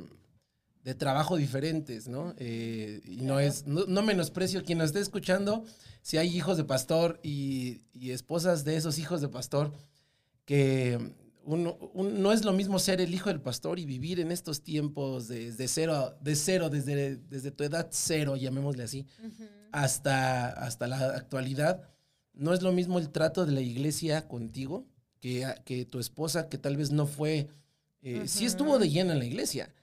de 0.83 0.93
trabajo 0.93 1.37
diferentes, 1.37 2.07
¿no? 2.07 2.33
Eh, 2.37 3.01
y 3.05 3.17
no 3.17 3.39
es, 3.39 3.65
no, 3.65 4.01
menosprecio 4.01 4.63
quien 4.63 4.79
nos 4.79 4.87
esté 4.87 4.99
escuchando, 4.99 5.63
si 6.01 6.17
hay 6.17 6.35
hijos 6.35 6.57
de 6.57 6.65
pastor 6.65 7.19
y, 7.23 7.81
esposas 7.93 8.65
de 8.65 8.75
esos 8.75 8.99
hijos 8.99 9.21
de 9.21 9.29
pastor, 9.29 9.71
que 10.45 11.13
uno, 11.45 11.77
no 11.95 12.33
es 12.33 12.43
lo 12.43 12.51
mismo 12.51 12.79
ser 12.79 12.99
el 12.99 13.13
hijo 13.13 13.29
del 13.29 13.39
pastor 13.39 13.79
y 13.79 13.85
vivir 13.85 14.19
en 14.19 14.31
estos 14.31 14.61
tiempos 14.61 15.29
desde 15.29 15.69
cero, 15.69 16.17
de 16.19 16.35
cero, 16.35 16.69
desde, 16.69 17.15
desde 17.15 17.51
tu 17.51 17.63
edad 17.63 17.87
cero, 17.91 18.35
llamémosle 18.35 18.83
así, 18.83 19.07
hasta, 19.71 20.49
hasta 20.49 20.87
la 20.87 20.97
actualidad. 21.15 21.89
No 22.33 22.53
es 22.53 22.61
lo 22.61 22.73
mismo 22.73 22.99
el 22.99 23.09
trato 23.09 23.45
de 23.45 23.53
la 23.53 23.61
iglesia 23.61 24.27
contigo 24.27 24.85
que, 25.21 25.47
que 25.63 25.85
tu 25.85 25.99
esposa, 25.99 26.49
que 26.49 26.57
tal 26.57 26.75
vez 26.75 26.91
no 26.91 27.07
fue, 27.07 27.47
eh, 28.01 28.23
sí 28.27 28.45
estuvo 28.45 28.79
de 28.79 28.89
lleno 28.89 29.13
en 29.13 29.19
la 29.19 29.25
iglesia, 29.25 29.73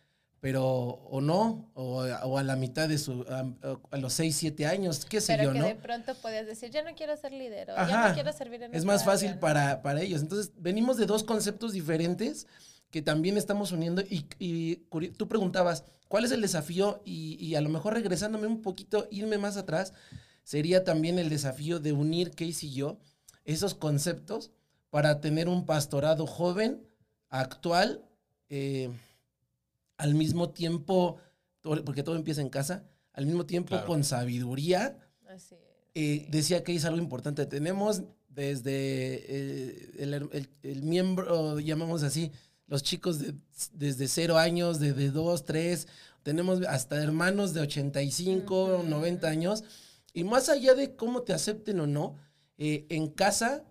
pero 0.40 0.64
o 0.64 1.20
no, 1.20 1.70
o, 1.74 2.02
a 2.02 2.42
la 2.42 2.56
mitad 2.56 2.88
de 2.88 2.96
su, 2.98 3.26
a, 3.28 3.96
los 3.98 4.12
6, 4.14 4.34
7 4.34 4.66
años, 4.66 5.04
qué 5.04 5.20
sé 5.20 5.38
yo, 5.42 5.52
que 5.52 5.58
¿no? 5.58 5.66
de 5.66 5.74
pronto 5.74 6.14
podías 6.16 6.46
decir, 6.46 6.70
ya 6.70 6.82
no 6.82 6.94
quiero 6.94 7.16
ser 7.16 7.32
líder, 7.32 7.70
o 7.70 7.74
ya 7.74 8.08
no 8.08 8.14
quiero 8.14 8.32
servir 8.32 8.62
en 8.62 8.74
Es 8.74 8.84
más 8.84 9.04
fácil 9.04 9.38
para, 9.38 9.82
para 9.82 10.00
ellos. 10.00 10.22
Entonces, 10.22 10.52
venimos 10.56 10.96
de 10.96 11.06
dos 11.06 11.24
conceptos 11.24 11.72
diferentes 11.72 12.46
que 12.90 13.02
también 13.02 13.36
estamos 13.36 13.70
uniendo 13.72 14.02
y, 14.02 14.26
y 14.38 14.76
tú 15.16 15.28
preguntabas, 15.28 15.84
¿cuál 16.08 16.24
es 16.24 16.32
el 16.32 16.40
desafío? 16.40 17.02
Y, 17.04 17.36
y, 17.38 17.54
a 17.54 17.60
lo 17.60 17.68
mejor 17.68 17.94
regresándome 17.94 18.46
un 18.46 18.62
poquito, 18.62 19.06
irme 19.10 19.38
más 19.38 19.56
atrás, 19.56 19.92
sería 20.42 20.84
también 20.84 21.18
el 21.18 21.28
desafío 21.28 21.78
de 21.78 21.92
unir 21.92 22.30
Casey 22.30 22.70
y 22.70 22.72
yo 22.72 22.98
esos 23.44 23.74
conceptos 23.74 24.50
para 24.90 25.20
tener 25.20 25.48
un 25.48 25.66
pastorado 25.66 26.26
joven, 26.26 26.82
actual, 27.28 28.04
eh, 28.48 28.90
al 30.00 30.14
mismo 30.14 30.50
tiempo, 30.50 31.18
porque 31.62 32.02
todo 32.02 32.16
empieza 32.16 32.40
en 32.40 32.48
casa, 32.48 32.84
al 33.12 33.26
mismo 33.26 33.46
tiempo 33.46 33.84
con 33.86 34.02
sabiduría. 34.02 34.98
Así 35.28 35.54
eh, 35.94 36.26
decía 36.30 36.62
que 36.62 36.74
es 36.74 36.84
algo 36.84 36.98
importante. 36.98 37.46
Tenemos 37.46 38.02
desde 38.28 39.24
eh, 39.28 40.30
el, 40.62 40.82
miembro, 40.82 41.58
llamamos 41.58 42.02
así, 42.02 42.32
los 42.66 42.82
chicos 42.82 43.18
de, 43.18 43.34
desde 43.72 44.06
cero 44.06 44.38
años, 44.38 44.78
desde 44.78 45.10
dos, 45.10 45.44
tres, 45.44 45.88
tenemos 46.22 46.62
hasta 46.66 47.02
hermanos 47.02 47.54
de 47.54 47.62
85, 47.62 48.84
90 48.86 49.28
años. 49.28 49.64
Y 50.12 50.24
más 50.24 50.48
allá 50.48 50.74
de 50.74 50.94
cómo 50.94 51.22
te 51.22 51.32
acepten 51.32 51.80
o 51.80 51.86
no, 51.86 52.16
eh, 52.58 52.86
en 52.88 53.08
casa 53.08 53.64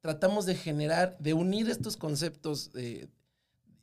tratamos 0.00 0.46
de 0.46 0.54
generar, 0.54 1.16
de 1.18 1.34
unir 1.34 1.68
estos 1.70 1.96
conceptos 1.96 2.70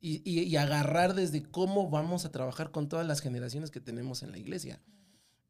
y, 0.01 0.55
agarrar 0.55 1.13
desde 1.13 1.43
cómo 1.43 1.89
vamos 1.89 2.25
a 2.25 2.31
trabajar 2.31 2.71
con 2.71 2.89
todas 2.89 3.05
las 3.05 3.21
generaciones 3.21 3.69
que 3.69 3.79
tenemos 3.79 4.23
en 4.23 4.31
la 4.31 4.39
iglesia. 4.39 4.81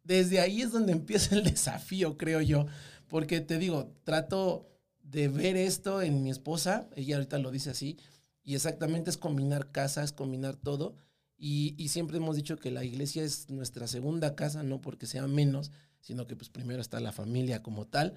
Desde 0.03 0.41
ahí 0.41 0.62
es 0.62 0.72
donde 0.72 0.91
empieza 0.91 1.36
el 1.36 1.43
desafío, 1.43 2.17
creo 2.17 2.41
yo, 2.41 2.65
porque 3.08 3.39
te 3.39 3.58
digo, 3.58 3.93
trato 4.03 4.67
de 5.03 5.29
ver 5.29 5.55
esto 5.55 6.01
en 6.01 6.22
mi 6.22 6.29
esposa, 6.29 6.89
ella 6.96 7.15
ahorita 7.15 7.39
lo 7.39 7.51
dice 7.51 7.70
así, 7.70 7.98
y 8.43 8.55
exactamente 8.55 9.10
es 9.10 9.17
combinar 9.17 9.72
casa, 9.72 10.03
es 10.03 10.12
combinar 10.12 10.55
todo, 10.58 10.96
y, 11.38 11.74
y, 11.77 11.88
siempre 11.88 12.17
hemos 12.17 12.36
dicho 12.36 12.58
que 12.58 12.70
la 12.70 12.84
iglesia 12.84 13.24
es 13.24 13.50
nuestra 13.50 13.88
segunda 13.88 14.36
casa, 14.36 14.62
no 14.62 14.79
porque 14.79 15.08
sea 15.08 15.25
menos, 15.25 15.72
sino 16.00 16.27
que 16.27 16.36
pues 16.36 16.50
primero 16.50 16.81
está 16.81 17.00
la 17.00 17.12
familia 17.12 17.63
como 17.63 17.88
tal, 17.88 18.13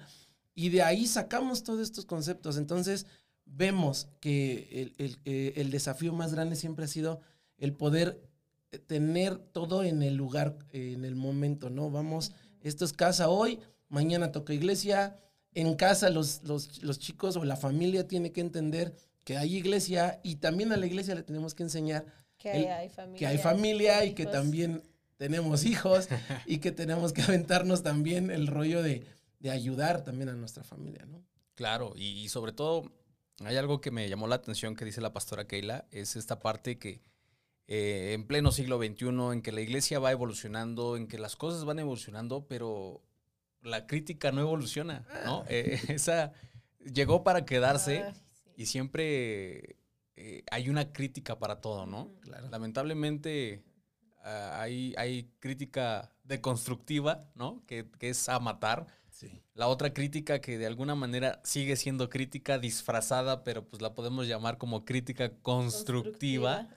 y 0.53 0.69
de 0.69 0.83
ahí 0.83 1.05
sacamos 1.05 1.63
todos 1.63 1.81
estos 1.81 2.05
conceptos. 2.05 2.57
Entonces, 2.57 3.07
vemos 3.45 4.07
que 4.19 4.93
eh, 4.99 5.53
el, 5.55 5.71
desafío 5.71 6.13
más 6.13 6.33
grande 6.33 6.55
siempre 6.55 6.85
ha 6.85 6.87
sido 6.87 7.21
el 7.57 7.73
poder 7.73 8.21
eh, 8.71 8.79
tener 8.79 9.37
todo 9.37 9.83
en 9.83 10.01
el 10.01 10.15
lugar, 10.15 10.57
en 10.71 11.05
el 11.05 11.15
momento, 11.15 11.69
¿no? 11.69 11.89
Vamos, 11.89 12.33
esto 12.61 12.85
es 12.85 12.93
casa 12.93 13.29
hoy, 13.29 13.59
mañana 13.87 14.31
toca 14.31 14.53
iglesia, 14.53 15.19
en 15.53 15.75
casa 15.75 16.09
los, 16.09 16.43
los, 16.43 16.99
chicos 16.99 17.37
o 17.37 17.45
la 17.45 17.55
familia 17.55 18.07
tiene 18.07 18.31
que 18.31 18.41
entender 18.41 18.93
que 19.23 19.37
hay 19.37 19.55
iglesia 19.55 20.19
y 20.21 20.35
también 20.35 20.73
a 20.73 20.77
la 20.77 20.85
iglesia 20.85 21.15
le 21.15 21.23
tenemos 21.23 21.55
que 21.55 21.63
enseñar 21.63 22.05
que 22.37 22.49
hay 22.49 22.89
familia, 22.89 23.17
que 23.17 23.25
hay 23.25 23.37
familia 23.37 24.05
y 24.05 24.13
que 24.13 24.25
también 24.25 24.83
tenemos 25.15 25.65
hijos 25.65 26.09
y 26.45 26.57
que 26.57 26.73
tenemos 26.73 27.13
que 27.13 27.21
aventarnos 27.21 27.83
también 27.83 28.29
el 28.31 28.47
rollo 28.47 28.83
de, 28.83 29.05
ayudar 29.49 30.03
también 30.03 30.27
a 30.29 30.33
nuestra 30.33 30.63
familia, 30.63 31.05
¿no? 31.05 31.23
Claro, 31.53 31.93
y 31.95 32.27
sobre 32.29 32.51
todo 32.51 32.91
hay 33.43 33.57
algo 33.57 33.81
que 33.81 33.91
me 33.91 34.07
llamó 34.07 34.27
la 34.27 34.35
atención 34.35 34.75
que 34.75 34.85
dice 34.85 35.01
la 35.01 35.13
pastora 35.13 35.47
Keila, 35.47 35.85
es 35.91 36.15
esta 36.15 36.39
parte 36.39 36.77
que 36.77 37.01
eh, 37.67 38.13
en 38.13 38.27
pleno 38.27 38.51
siglo 38.51 38.77
XXI, 38.77 39.07
en 39.33 39.41
que 39.41 39.51
la 39.51 39.61
iglesia 39.61 39.99
va 39.99 40.11
evolucionando, 40.11 40.95
en 40.97 41.07
que 41.07 41.17
las 41.17 41.35
cosas 41.35 41.65
van 41.65 41.79
evolucionando, 41.79 42.47
pero 42.47 43.01
la 43.61 43.87
crítica 43.87 44.31
no 44.31 44.41
evoluciona, 44.41 45.05
¿no? 45.25 45.41
Ah. 45.41 45.45
Eh, 45.49 45.79
esa 45.89 46.31
llegó 46.79 47.23
para 47.23 47.45
quedarse 47.45 48.05
y 48.55 48.67
siempre 48.67 49.77
eh, 50.15 50.43
hay 50.51 50.69
una 50.69 50.93
crítica 50.93 51.39
para 51.39 51.59
todo, 51.59 51.85
¿no? 51.87 52.13
Lamentablemente 52.51 53.63
ah, 54.23 54.61
hay, 54.61 54.93
hay 54.97 55.31
crítica 55.39 56.13
deconstructiva, 56.23 57.29
¿no? 57.33 57.63
Que, 57.65 57.89
que 57.99 58.09
es 58.09 58.29
a 58.29 58.39
matar 58.39 58.85
la 59.53 59.67
otra 59.67 59.93
crítica 59.93 60.39
que 60.41 60.57
de 60.57 60.65
alguna 60.65 60.95
manera 60.95 61.41
sigue 61.43 61.75
siendo 61.75 62.09
crítica 62.09 62.59
disfrazada, 62.59 63.43
pero 63.43 63.65
pues 63.67 63.81
la 63.81 63.93
podemos 63.93 64.27
llamar 64.27 64.57
como 64.57 64.85
crítica 64.85 65.31
constructiva, 65.41 66.67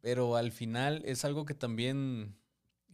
pero 0.00 0.36
al 0.36 0.52
final 0.52 1.02
es 1.04 1.24
algo 1.24 1.44
que 1.44 1.54
también 1.54 2.36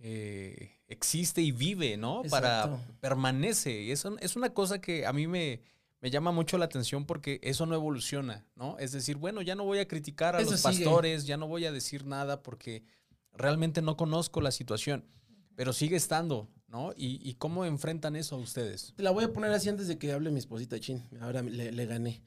eh, 0.01 0.73
existe 0.89 1.41
y 1.41 1.53
vive, 1.53 1.97
¿no? 1.97 2.23
Para 2.29 2.79
permanece. 3.01 3.83
Y 3.83 3.91
eso 3.91 4.17
es 4.21 4.37
una 4.37 4.51
cosa 4.51 4.81
que 4.81 5.07
a 5.07 5.13
mí 5.13 5.27
me, 5.27 5.63
me 6.01 6.11
llama 6.11 6.33
mucho 6.33 6.59
la 6.59 6.67
atención 6.67 7.07
porque 7.07 7.41
eso 7.43 7.65
no 7.65 7.75
evoluciona, 7.75 8.47
¿no? 8.57 8.79
Es 8.79 8.93
decir, 8.93 9.17
bueno, 9.17 9.41
ya 9.41 9.55
no 9.55 9.65
voy 9.65 9.79
a 9.79 9.89
criticar 9.89 10.37
a 10.37 10.43
los 10.43 10.61
pastores, 10.61 11.25
ya 11.25 11.39
no 11.39 11.47
voy 11.47 11.65
a 11.65 11.73
decir 11.73 12.05
nada 12.05 12.43
porque 12.43 12.85
realmente 13.33 13.81
no 13.81 13.97
conozco 13.97 14.43
la 14.43 14.51
situación, 14.51 15.07
pero 15.55 15.73
sigue 15.73 15.97
estando, 15.97 16.51
¿no? 16.75 16.93
¿Y, 16.97 17.21
y 17.23 17.35
cómo 17.35 17.65
enfrentan 17.65 18.17
eso 18.17 18.37
ustedes? 18.37 18.93
Te 18.97 19.05
la 19.05 19.13
voy 19.13 19.23
a 19.23 19.33
poner 19.33 19.53
así 19.53 19.69
antes 19.69 19.87
de 19.87 19.97
que 19.97 20.13
hable 20.13 20.31
mi 20.31 20.41
esposita 20.41 20.81
Chin. 20.81 21.05
Ahora 21.21 21.41
le, 21.43 21.71
le 21.71 21.87
gané. 21.87 22.21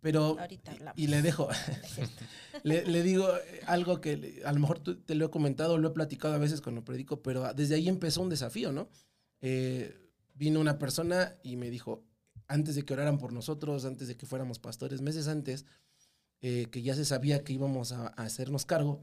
Pero. 0.00 0.38
Ahorita 0.38 0.70
hablamos. 0.70 0.94
Y 0.96 1.08
le 1.08 1.22
dejo. 1.22 1.48
le, 2.62 2.86
le 2.86 3.02
digo 3.02 3.28
eh, 3.36 3.60
algo 3.66 4.00
que 4.00 4.42
a 4.44 4.52
lo 4.52 4.60
mejor 4.60 4.78
te 4.78 5.14
lo 5.16 5.26
he 5.26 5.30
comentado, 5.30 5.76
lo 5.76 5.88
he 5.88 5.90
platicado 5.92 6.34
a 6.34 6.38
veces 6.38 6.60
cuando 6.60 6.84
predico, 6.84 7.20
pero 7.20 7.52
desde 7.52 7.74
ahí 7.74 7.88
empezó 7.88 8.22
un 8.22 8.28
desafío, 8.28 8.72
¿no? 8.72 8.88
Eh, 9.40 9.98
vino 10.34 10.60
una 10.60 10.78
persona 10.78 11.36
y 11.42 11.56
me 11.56 11.68
dijo, 11.68 12.04
antes 12.46 12.76
de 12.76 12.84
que 12.84 12.94
oraran 12.94 13.18
por 13.18 13.32
nosotros, 13.32 13.84
antes 13.84 14.06
de 14.06 14.16
que 14.16 14.24
fuéramos 14.24 14.60
pastores, 14.60 15.00
meses 15.02 15.26
antes, 15.26 15.66
eh, 16.42 16.66
que 16.70 16.82
ya 16.82 16.94
se 16.94 17.04
sabía 17.04 17.42
que 17.42 17.52
íbamos 17.52 17.90
a, 17.90 18.06
a 18.06 18.22
hacernos 18.22 18.64
cargo. 18.66 19.02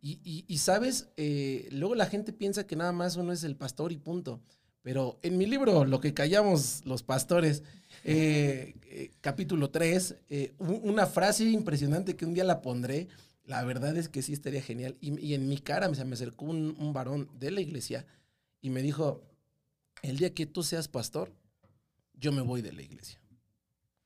Y, 0.00 0.20
y- 0.24 0.44
y, 0.46 0.58
sabes, 0.58 1.08
Eh, 1.16 1.68
luego 1.72 1.94
la 1.94 2.06
gente 2.06 2.32
piensa 2.32 2.66
que 2.66 2.76
nada 2.76 2.92
más 2.92 3.16
uno 3.16 3.32
es 3.32 3.44
el 3.44 3.56
pastor 3.56 3.92
y 3.92 3.96
punto. 3.96 4.40
Pero 4.82 5.18
en 5.22 5.36
mi 5.38 5.46
libro, 5.46 5.84
Lo 5.84 6.00
que 6.00 6.14
callamos 6.14 6.82
los 6.86 7.02
pastores, 7.02 7.62
eh, 8.04 8.74
eh, 8.86 9.10
capítulo 9.20 9.70
3, 9.70 10.16
eh, 10.28 10.54
u- 10.58 10.80
una 10.88 11.06
frase 11.06 11.44
impresionante 11.44 12.16
que 12.16 12.24
un 12.24 12.34
día 12.34 12.44
la 12.44 12.62
pondré, 12.62 13.08
la 13.44 13.64
verdad 13.64 13.96
es 13.96 14.08
que 14.08 14.22
sí 14.22 14.32
estaría 14.32 14.62
genial. 14.62 14.96
Y, 15.00 15.18
y 15.20 15.34
en 15.34 15.48
mi 15.48 15.58
cara 15.58 15.92
se 15.94 16.04
me 16.04 16.14
acercó 16.14 16.44
un, 16.46 16.76
un 16.78 16.92
varón 16.92 17.28
de 17.38 17.50
la 17.50 17.60
iglesia 17.60 18.06
y 18.60 18.70
me 18.70 18.82
dijo, 18.82 19.22
el 20.02 20.16
día 20.18 20.32
que 20.32 20.46
tú 20.46 20.62
seas 20.62 20.86
pastor, 20.88 21.32
yo 22.14 22.30
me 22.32 22.42
voy 22.42 22.62
de 22.62 22.72
la 22.72 22.82
iglesia. 22.82 23.20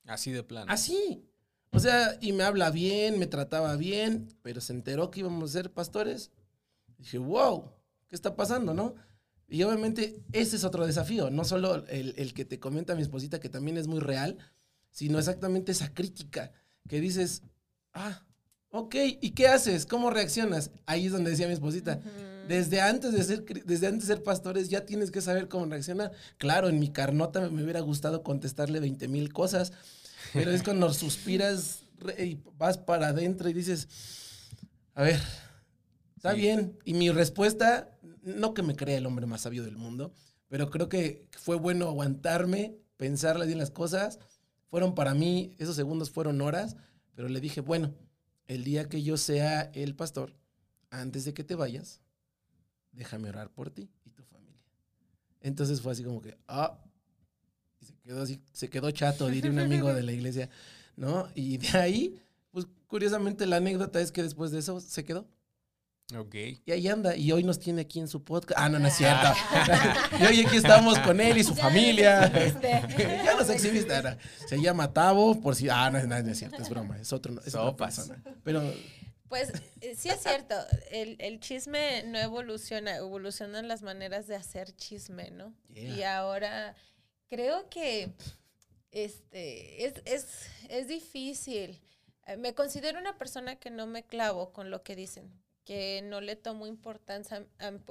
Así 0.06 0.30
de 0.32 0.42
plano. 0.42 0.72
Así. 0.72 1.24
O 1.72 1.80
sea, 1.80 2.18
y 2.20 2.32
me 2.32 2.44
habla 2.44 2.70
bien, 2.70 3.18
me 3.18 3.26
trataba 3.26 3.76
bien, 3.76 4.28
pero 4.42 4.60
se 4.60 4.74
enteró 4.74 5.10
que 5.10 5.20
íbamos 5.20 5.50
a 5.50 5.52
ser 5.52 5.72
pastores. 5.72 6.30
Dije, 6.98 7.16
wow, 7.18 7.72
¿qué 8.08 8.14
está 8.14 8.36
pasando, 8.36 8.74
no? 8.74 8.94
Y 9.48 9.62
obviamente 9.62 10.20
ese 10.32 10.56
es 10.56 10.64
otro 10.64 10.86
desafío, 10.86 11.30
no 11.30 11.44
solo 11.44 11.86
el, 11.88 12.14
el 12.16 12.34
que 12.34 12.44
te 12.44 12.58
comenta 12.58 12.94
mi 12.94 13.02
esposita, 13.02 13.40
que 13.40 13.48
también 13.48 13.78
es 13.78 13.86
muy 13.86 14.00
real, 14.00 14.36
sino 14.90 15.18
exactamente 15.18 15.72
esa 15.72 15.92
crítica 15.92 16.52
que 16.88 17.00
dices, 17.00 17.42
ah, 17.94 18.22
ok, 18.70 18.94
¿y 19.20 19.30
qué 19.30 19.48
haces? 19.48 19.86
¿Cómo 19.86 20.10
reaccionas? 20.10 20.70
Ahí 20.84 21.06
es 21.06 21.12
donde 21.12 21.30
decía 21.30 21.46
mi 21.46 21.54
esposita, 21.54 21.98
Ujú. 21.98 22.48
desde 22.48 22.80
antes 22.82 23.12
de 23.12 23.22
ser, 23.24 23.44
desde 23.64 23.86
antes 23.86 24.08
de 24.08 24.14
ser 24.14 24.22
pastores 24.22 24.68
ya 24.68 24.84
tienes 24.84 25.10
que 25.10 25.22
saber 25.22 25.48
cómo 25.48 25.66
reaccionar. 25.66 26.12
Claro, 26.36 26.68
en 26.68 26.78
mi 26.78 26.90
carnota 26.90 27.40
me, 27.40 27.48
me 27.50 27.62
hubiera 27.62 27.80
gustado 27.80 28.22
contestarle 28.22 28.80
20 28.80 29.08
mil 29.08 29.32
cosas, 29.32 29.72
pero 30.32 30.50
es 30.50 30.62
cuando 30.62 30.92
suspiras 30.92 31.84
y 32.18 32.38
vas 32.58 32.78
para 32.78 33.08
adentro 33.08 33.48
y 33.48 33.52
dices, 33.52 33.88
a 34.94 35.02
ver, 35.02 35.20
está 36.16 36.32
Sí. 36.34 36.40
bien. 36.40 36.78
Y 36.84 36.94
mi 36.94 37.10
respuesta, 37.10 37.96
no 38.22 38.54
que 38.54 38.62
me 38.62 38.76
crea 38.76 38.98
el 38.98 39.06
hombre 39.06 39.26
más 39.26 39.42
sabio 39.42 39.62
del 39.64 39.76
mundo, 39.76 40.12
pero 40.48 40.70
creo 40.70 40.88
que 40.88 41.28
fue 41.38 41.56
bueno 41.56 41.88
aguantarme, 41.88 42.76
pensarle 42.96 43.46
bien 43.46 43.58
las 43.58 43.70
cosas. 43.70 44.18
Fueron 44.68 44.94
para 44.94 45.14
mí, 45.14 45.54
esos 45.58 45.76
segundos 45.76 46.10
fueron 46.10 46.40
horas, 46.40 46.76
pero 47.14 47.28
le 47.28 47.40
dije, 47.40 47.60
bueno, 47.60 47.94
el 48.46 48.64
día 48.64 48.88
que 48.88 49.02
yo 49.02 49.16
sea 49.16 49.62
el 49.74 49.94
pastor, 49.94 50.34
antes 50.90 51.24
de 51.24 51.34
que 51.34 51.44
te 51.44 51.54
vayas, 51.54 52.00
déjame 52.92 53.28
orar 53.28 53.50
por 53.50 53.70
ti 53.70 53.90
y 54.04 54.10
tu 54.10 54.22
familia. 54.24 54.60
Entonces 55.40 55.80
fue 55.80 55.92
así 55.92 56.04
como 56.04 56.20
que, 56.20 56.36
ah, 56.48 56.78
quedó 58.02 58.22
así, 58.22 58.40
se 58.52 58.68
quedó 58.68 58.90
chato, 58.90 59.28
diría 59.28 59.50
un 59.50 59.58
amigo 59.58 59.92
de 59.92 60.02
la 60.02 60.12
iglesia, 60.12 60.48
¿no? 60.96 61.28
Y 61.34 61.58
de 61.58 61.78
ahí, 61.78 62.20
pues 62.50 62.66
curiosamente 62.86 63.46
la 63.46 63.56
anécdota 63.56 64.00
es 64.00 64.12
que 64.12 64.22
después 64.22 64.50
de 64.50 64.58
eso 64.58 64.80
se 64.80 65.04
quedó. 65.04 65.26
Ok. 66.16 66.34
Y 66.66 66.72
ahí 66.72 66.88
anda, 66.88 67.16
y 67.16 67.32
hoy 67.32 67.42
nos 67.42 67.58
tiene 67.58 67.82
aquí 67.82 67.98
en 68.00 68.08
su 68.08 68.22
podcast. 68.22 68.60
Ah, 68.60 68.68
no, 68.68 68.78
no 68.78 68.88
es 68.88 68.94
cierto. 68.94 69.28
y 70.20 70.24
hoy 70.24 70.44
aquí 70.44 70.56
estamos 70.56 70.98
con 70.98 71.20
él 71.20 71.38
y 71.38 71.44
su 71.44 71.54
Ya 71.54 71.62
familia. 71.62 72.32
ya 73.24 73.34
nos 73.34 73.48
exhibiste. 73.48 73.94
Ahora, 73.94 74.18
Se 74.46 74.60
llama 74.60 74.92
Tavo, 74.92 75.40
por 75.40 75.54
si. 75.56 75.70
Ah, 75.70 75.90
no, 75.90 76.02
no, 76.02 76.22
no 76.22 76.30
es 76.30 76.38
cierto, 76.38 76.60
es 76.60 76.68
broma, 76.68 76.98
es 76.98 77.12
otro. 77.12 77.40
Es 77.46 77.54
otra 77.54 77.86
persona. 77.86 78.22
Pero 78.44 78.62
Pues 79.28 79.52
eh, 79.80 79.94
sí 79.96 80.10
es 80.10 80.20
cierto, 80.22 80.54
el, 80.90 81.16
el 81.18 81.40
chisme 81.40 82.02
no 82.06 82.18
evoluciona, 82.18 82.96
evolucionan 82.96 83.66
las 83.66 83.80
maneras 83.80 84.26
de 84.26 84.36
hacer 84.36 84.76
chisme, 84.76 85.30
¿no? 85.30 85.54
Yeah. 85.72 85.96
Y 85.96 86.02
ahora 86.02 86.74
creo 87.32 87.70
que 87.70 88.12
este 88.90 89.86
es, 89.86 89.94
es, 90.04 90.26
es 90.68 90.86
difícil. 90.86 91.80
Eh, 92.26 92.36
Me 92.36 92.54
considero 92.54 92.98
una 93.00 93.16
persona 93.16 93.56
que 93.56 93.70
no 93.70 93.86
me 93.86 94.04
clavo 94.04 94.52
con 94.52 94.70
lo 94.70 94.82
que 94.82 94.94
dicen, 94.96 95.32
que 95.64 96.02
no 96.02 96.20
le 96.20 96.36
tomo 96.36 96.66
importancia, 96.66 97.46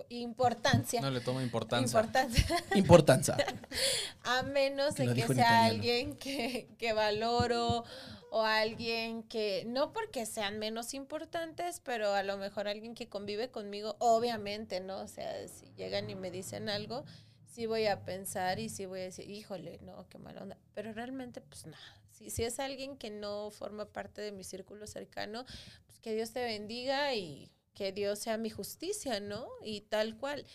importancia, 0.09 1.01
No 1.01 1.09
le 1.09 1.21
toma 1.21 1.41
importancia. 1.41 1.87
importancia 1.87 2.45
importancia. 2.75 3.35
a 4.25 4.43
menos 4.43 4.93
Que 4.93 5.07
de 5.07 5.15
que 5.15 5.21
sea 5.21 5.33
italiano. 5.33 5.63
alguien 5.65 6.15
que, 6.17 6.69
que 6.77 6.93
valoro 6.93 7.83
o 8.29 8.43
alguien 8.43 9.23
que, 9.23 9.63
no 9.65 9.91
porque 9.91 10.27
sean 10.27 10.59
menos 10.59 10.93
importantes, 10.93 11.81
pero 11.83 12.13
a 12.13 12.21
lo 12.21 12.37
mejor 12.37 12.67
alguien 12.67 12.93
que 12.93 13.09
convive 13.09 13.49
conmigo, 13.49 13.95
obviamente, 13.97 14.81
¿no? 14.81 14.99
O 14.99 15.07
sea, 15.07 15.47
si 15.47 15.73
llegan 15.73 16.09
y 16.11 16.15
me 16.15 16.29
dicen 16.29 16.69
algo, 16.69 17.03
sí 17.51 17.65
voy 17.65 17.85
a 17.85 18.03
pensar 18.05 18.59
y 18.59 18.69
sí 18.69 18.85
voy 18.85 19.01
a 19.01 19.03
decir, 19.03 19.29
híjole, 19.29 19.79
no, 19.81 20.07
qué 20.09 20.17
mala 20.17 20.41
onda. 20.41 20.57
Pero 20.73 20.93
realmente, 20.93 21.41
pues 21.41 21.65
no. 21.65 21.77
Si, 22.09 22.29
si 22.29 22.43
es 22.43 22.59
alguien 22.59 22.97
que 22.97 23.09
no 23.09 23.51
forma 23.51 23.85
parte 23.91 24.21
de 24.21 24.31
mi 24.31 24.43
círculo 24.43 24.87
cercano, 24.87 25.45
pues 25.85 25.99
que 25.99 26.15
Dios 26.15 26.31
te 26.31 26.43
bendiga 26.43 27.13
y 27.13 27.51
que 27.73 27.91
Dios 27.91 28.19
sea 28.19 28.37
mi 28.37 28.49
justicia, 28.49 29.19
¿no? 29.19 29.47
Y 29.63 29.81
tal 29.81 30.17
cual. 30.17 30.45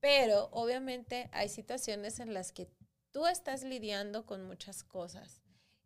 Pero 0.00 0.48
obviamente 0.52 1.28
hay 1.32 1.48
situaciones 1.48 2.20
en 2.20 2.34
las 2.34 2.52
que 2.52 2.68
tú 3.10 3.26
estás 3.26 3.64
lidiando 3.64 4.26
con 4.26 4.44
muchas 4.44 4.84
cosas. 4.84 5.40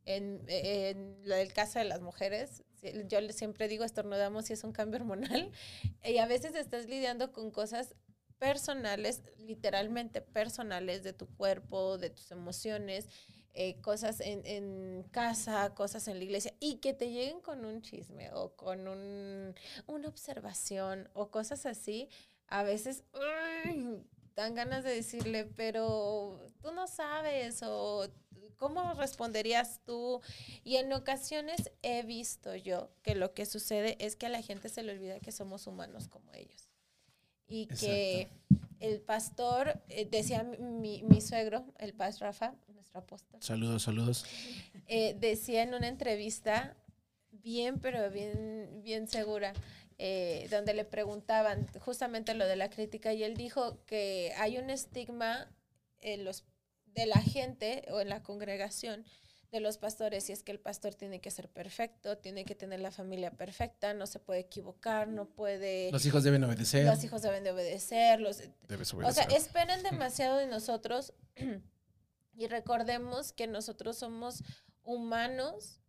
En, 0.04 0.42
en 0.48 1.20
el 1.30 1.52
caso 1.52 1.78
de 1.78 1.84
las 1.84 2.00
mujeres, 2.00 2.64
yo 3.06 3.20
siempre 3.30 3.68
digo, 3.68 3.84
estornudamos 3.84 4.48
y 4.50 4.54
es 4.54 4.64
un 4.64 4.72
cambio 4.72 5.00
hormonal, 5.00 5.52
y 6.04 6.18
a 6.18 6.26
veces 6.26 6.54
estás 6.54 6.86
lidiando 6.86 7.32
con 7.32 7.50
cosas 7.50 7.94
personales, 8.38 9.22
literalmente 9.38 10.20
personales 10.20 11.02
de 11.02 11.12
tu 11.12 11.26
cuerpo, 11.26 11.98
de 11.98 12.10
tus 12.10 12.30
emociones, 12.30 13.08
eh, 13.54 13.80
cosas 13.80 14.20
en, 14.20 14.46
en 14.46 15.02
casa, 15.10 15.74
cosas 15.74 16.06
en 16.08 16.18
la 16.18 16.24
iglesia, 16.24 16.54
y 16.60 16.76
que 16.76 16.94
te 16.94 17.10
lleguen 17.10 17.40
con 17.40 17.64
un 17.64 17.82
chisme 17.82 18.30
o 18.32 18.54
con 18.54 18.86
un, 18.86 19.54
una 19.86 20.08
observación 20.08 21.08
o 21.14 21.30
cosas 21.30 21.66
así, 21.66 22.08
a 22.46 22.62
veces 22.62 23.04
dan 24.36 24.54
ganas 24.54 24.84
de 24.84 24.94
decirle, 24.94 25.44
pero 25.44 26.40
tú 26.62 26.70
no 26.70 26.86
sabes 26.86 27.62
o 27.64 28.08
cómo 28.56 28.94
responderías 28.94 29.80
tú. 29.84 30.20
Y 30.62 30.76
en 30.76 30.92
ocasiones 30.92 31.72
he 31.82 32.02
visto 32.04 32.54
yo 32.54 32.90
que 33.02 33.14
lo 33.14 33.34
que 33.34 33.46
sucede 33.46 33.96
es 33.98 34.16
que 34.16 34.26
a 34.26 34.30
la 34.30 34.42
gente 34.42 34.68
se 34.68 34.82
le 34.82 34.92
olvida 34.92 35.20
que 35.20 35.32
somos 35.32 35.66
humanos 35.66 36.08
como 36.08 36.32
ellos. 36.34 36.67
Y 37.48 37.66
que 37.66 38.28
el 38.80 39.00
pastor, 39.00 39.80
eh, 39.88 40.06
decía 40.10 40.42
mi, 40.42 41.02
mi 41.02 41.20
suegro, 41.20 41.64
el 41.78 41.94
pastor 41.94 42.28
Rafa, 42.28 42.54
nuestro 42.74 43.00
apóstol, 43.00 43.42
Saludos, 43.42 43.82
saludos. 43.82 44.24
eh, 44.86 45.16
decía 45.18 45.62
en 45.62 45.74
una 45.74 45.88
entrevista, 45.88 46.76
bien, 47.30 47.80
pero 47.80 48.10
bien, 48.10 48.82
bien 48.82 49.08
segura, 49.08 49.52
eh, 49.98 50.46
donde 50.50 50.74
le 50.74 50.84
preguntaban 50.84 51.66
justamente 51.80 52.34
lo 52.34 52.46
de 52.46 52.56
la 52.56 52.70
crítica 52.70 53.12
y 53.12 53.24
él 53.24 53.36
dijo 53.36 53.84
que 53.86 54.32
hay 54.36 54.58
un 54.58 54.70
estigma 54.70 55.50
en 56.00 56.24
los, 56.24 56.44
de 56.86 57.06
la 57.06 57.20
gente 57.20 57.84
o 57.90 58.00
en 58.00 58.08
la 58.08 58.22
congregación 58.22 59.04
de 59.50 59.60
los 59.60 59.78
pastores 59.78 60.28
y 60.28 60.32
es 60.32 60.42
que 60.42 60.52
el 60.52 60.60
pastor 60.60 60.94
tiene 60.94 61.20
que 61.20 61.30
ser 61.30 61.48
perfecto, 61.48 62.18
tiene 62.18 62.44
que 62.44 62.54
tener 62.54 62.80
la 62.80 62.90
familia 62.90 63.30
perfecta, 63.30 63.94
no 63.94 64.06
se 64.06 64.18
puede 64.18 64.40
equivocar, 64.40 65.08
no 65.08 65.26
puede... 65.26 65.90
Los 65.90 66.04
hijos 66.04 66.22
deben 66.22 66.44
obedecer. 66.44 66.84
Los 66.84 67.02
hijos 67.02 67.22
deben 67.22 67.44
de 67.44 67.52
obedecer, 67.52 68.20
los, 68.20 68.42
Debes 68.68 68.92
o 68.92 69.12
sea, 69.12 69.24
esperan 69.24 69.82
demasiado 69.90 70.36
de 70.36 70.46
nosotros 70.46 71.14
y 72.34 72.46
recordemos 72.46 73.32
que 73.32 73.46
nosotros 73.46 73.96
somos 73.96 74.42
humanos 74.82 75.80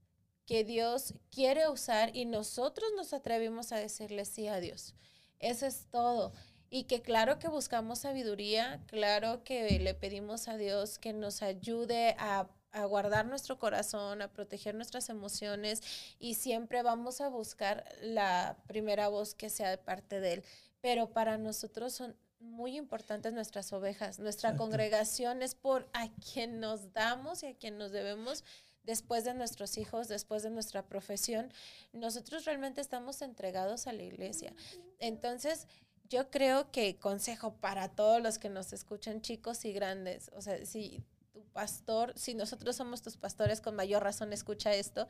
que 0.45 0.63
Dios 0.63 1.13
quiere 1.30 1.67
usar 1.69 2.15
y 2.15 2.26
nosotros 2.26 2.89
nos 2.95 3.13
atrevimos 3.13 3.72
a 3.72 3.78
decirle 3.78 4.26
sí 4.26 4.48
a 4.48 4.60
Dios. 4.60 4.95
Eso 5.39 5.67
es 5.67 5.86
todo. 5.91 6.34
Y 6.72 6.84
que 6.86 7.02
claro 7.02 7.39
que 7.39 7.48
buscamos 7.48 8.00
sabiduría, 8.00 8.82
claro 8.88 9.43
que 9.43 9.80
le 9.80 9.93
pedimos 9.93 10.48
a 10.48 10.58
Dios 10.58 10.98
que 10.98 11.13
nos 11.13 11.41
ayude 11.41 12.15
a, 12.17 12.50
a 12.71 12.86
guardar 12.86 13.25
nuestro 13.25 13.58
corazón, 13.58 14.21
a 14.21 14.32
proteger 14.32 14.75
nuestras 14.75 15.10
emociones 15.10 15.82
y 16.19 16.36
siempre 16.36 16.84
vamos 16.84 17.21
a 17.21 17.29
buscar 17.29 17.86
la 18.01 18.58
primera 18.67 19.08
voz 19.08 19.34
que 19.36 19.49
sea 19.49 19.69
de 19.69 19.77
parte 19.77 20.19
de 20.19 20.34
Él. 20.34 20.43
Pero 20.82 21.12
para 21.12 21.38
nosotros 21.38 21.93
son 21.93 22.15
muy 22.39 22.77
importantes 22.77 23.34
nuestras 23.34 23.73
ovejas. 23.73 24.19
Nuestra 24.19 24.49
Exacto. 24.49 24.63
congregación 24.63 25.41
es 25.41 25.55
por 25.55 25.89
a 25.93 26.10
quien 26.15 26.60
nos 26.60 26.93
damos 26.93 27.43
y 27.43 27.47
a 27.47 27.58
quien 27.58 27.77
nos 27.77 27.91
debemos 27.91 28.43
después 28.84 29.23
de 29.23 29.34
nuestros 29.34 29.77
hijos, 29.77 30.08
después 30.08 30.43
de 30.43 30.49
nuestra 30.49 30.86
profesión. 30.88 31.51
Nosotros 31.91 32.45
realmente 32.45 32.82
estamos 32.82 33.21
entregados 33.21 33.88
a 33.88 33.93
la 33.93 34.03
iglesia. 34.03 34.53
Entonces, 34.99 35.67
yo 36.10 36.32
creo 36.32 36.71
que 36.71 36.97
consejo 36.97 37.53
para 37.55 37.89
todos 37.89 38.21
los 38.21 38.39
que 38.39 38.49
nos 38.49 38.73
escuchan, 38.73 39.21
chicos 39.21 39.63
y 39.65 39.73
grandes, 39.73 40.32
o 40.34 40.41
sea, 40.41 40.65
si 40.65 41.03
tu 41.39 41.45
pastor, 41.54 42.13
si 42.17 42.34
nosotros 42.34 42.75
somos 42.75 43.02
tus 43.02 43.15
pastores, 43.15 43.62
con 43.62 43.75
mayor 43.75 44.04
razón 44.04 44.34
escucha 44.34 44.73
esto, 44.73 45.08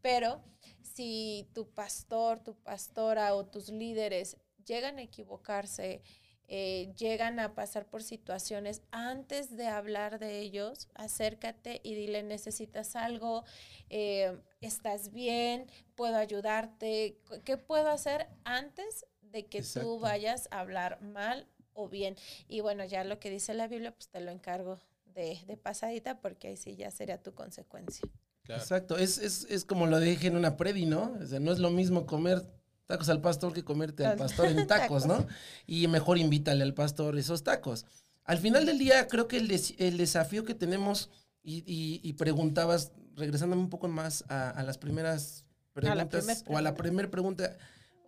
pero 0.00 0.40
si 0.80 1.48
tu 1.54 1.68
pastor, 1.68 2.38
tu 2.38 2.54
pastora 2.54 3.34
o 3.34 3.46
tus 3.46 3.68
líderes 3.68 4.36
llegan 4.64 4.98
a 4.98 5.02
equivocarse, 5.02 6.02
eh, 6.46 6.92
llegan 6.96 7.40
a 7.40 7.54
pasar 7.54 7.86
por 7.86 8.02
situaciones, 8.04 8.82
antes 8.92 9.56
de 9.56 9.66
hablar 9.66 10.20
de 10.20 10.38
ellos, 10.38 10.88
acércate 10.94 11.80
y 11.82 11.94
dile, 11.94 12.22
necesitas 12.22 12.94
algo, 12.94 13.44
eh, 13.90 14.38
estás 14.60 15.12
bien, 15.12 15.66
puedo 15.96 16.16
ayudarte, 16.16 17.18
¿qué 17.44 17.56
puedo 17.56 17.88
hacer 17.88 18.28
antes 18.44 19.04
de 19.20 19.46
que 19.46 19.58
Exacto. 19.58 19.88
tú 19.88 19.98
vayas 19.98 20.46
a 20.52 20.60
hablar 20.60 21.00
mal 21.02 21.48
o 21.72 21.88
bien? 21.88 22.16
Y 22.46 22.60
bueno, 22.60 22.84
ya 22.84 23.02
lo 23.02 23.18
que 23.18 23.30
dice 23.30 23.52
la 23.54 23.66
Biblia, 23.66 23.92
pues 23.92 24.08
te 24.10 24.20
lo 24.20 24.30
encargo 24.30 24.78
de, 25.14 25.38
de 25.46 25.56
pasadita 25.56 26.20
porque 26.20 26.48
ahí 26.48 26.56
sí 26.56 26.76
ya 26.76 26.90
sería 26.90 27.22
tu 27.22 27.34
consecuencia. 27.34 28.06
Exacto, 28.48 28.96
es, 28.98 29.18
es, 29.18 29.46
es 29.50 29.64
como 29.64 29.86
lo 29.86 30.00
dije 30.00 30.26
en 30.26 30.36
una 30.36 30.56
predi, 30.56 30.84
¿no? 30.86 31.16
O 31.22 31.26
sea, 31.26 31.38
no 31.40 31.52
es 31.52 31.58
lo 31.58 31.70
mismo 31.70 32.06
comer 32.06 32.44
tacos 32.86 33.08
al 33.08 33.20
pastor 33.20 33.52
que 33.52 33.62
comerte 33.64 34.04
al 34.04 34.18
pastor 34.18 34.46
en 34.46 34.66
tacos, 34.66 35.06
¿no? 35.06 35.26
Y 35.66 35.86
mejor 35.88 36.18
invítale 36.18 36.62
al 36.64 36.74
pastor 36.74 37.16
esos 37.16 37.44
tacos. 37.44 37.86
Al 38.24 38.38
final 38.38 38.66
del 38.66 38.78
día, 38.78 39.06
creo 39.08 39.28
que 39.28 39.36
el, 39.36 39.48
des- 39.48 39.74
el 39.78 39.96
desafío 39.96 40.44
que 40.44 40.54
tenemos, 40.54 41.08
y, 41.42 41.58
y- 41.66 42.00
y 42.02 42.12
preguntabas, 42.14 42.92
regresándome 43.16 43.62
un 43.62 43.70
poco 43.70 43.88
más 43.88 44.24
a, 44.28 44.50
a 44.50 44.62
las 44.64 44.76
primeras 44.78 45.44
A 45.76 45.80
la 45.94 46.08
preguntas, 46.08 46.24
primer 46.42 46.54
o 46.54 46.58
a 46.58 46.62
la 46.62 46.74
primera 46.74 47.10
pregunta, 47.10 47.56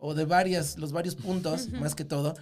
o 0.01 0.15
de 0.15 0.25
varias, 0.25 0.77
los 0.79 0.93
varios 0.93 1.15
puntos, 1.17 1.69
más 1.71 1.95
que 1.95 2.05
todo. 2.05 2.35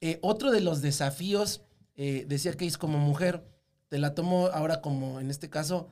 Eh, 0.00 0.18
otro 0.22 0.50
de 0.50 0.60
los 0.60 0.80
desafíos, 0.82 1.62
eh, 1.96 2.24
decía 2.28 2.52
que 2.54 2.66
es 2.66 2.78
como 2.78 2.98
mujer, 2.98 3.42
te 3.88 3.98
la 3.98 4.14
tomo 4.14 4.46
ahora 4.48 4.80
como, 4.80 5.20
en 5.20 5.30
este 5.30 5.48
caso, 5.48 5.88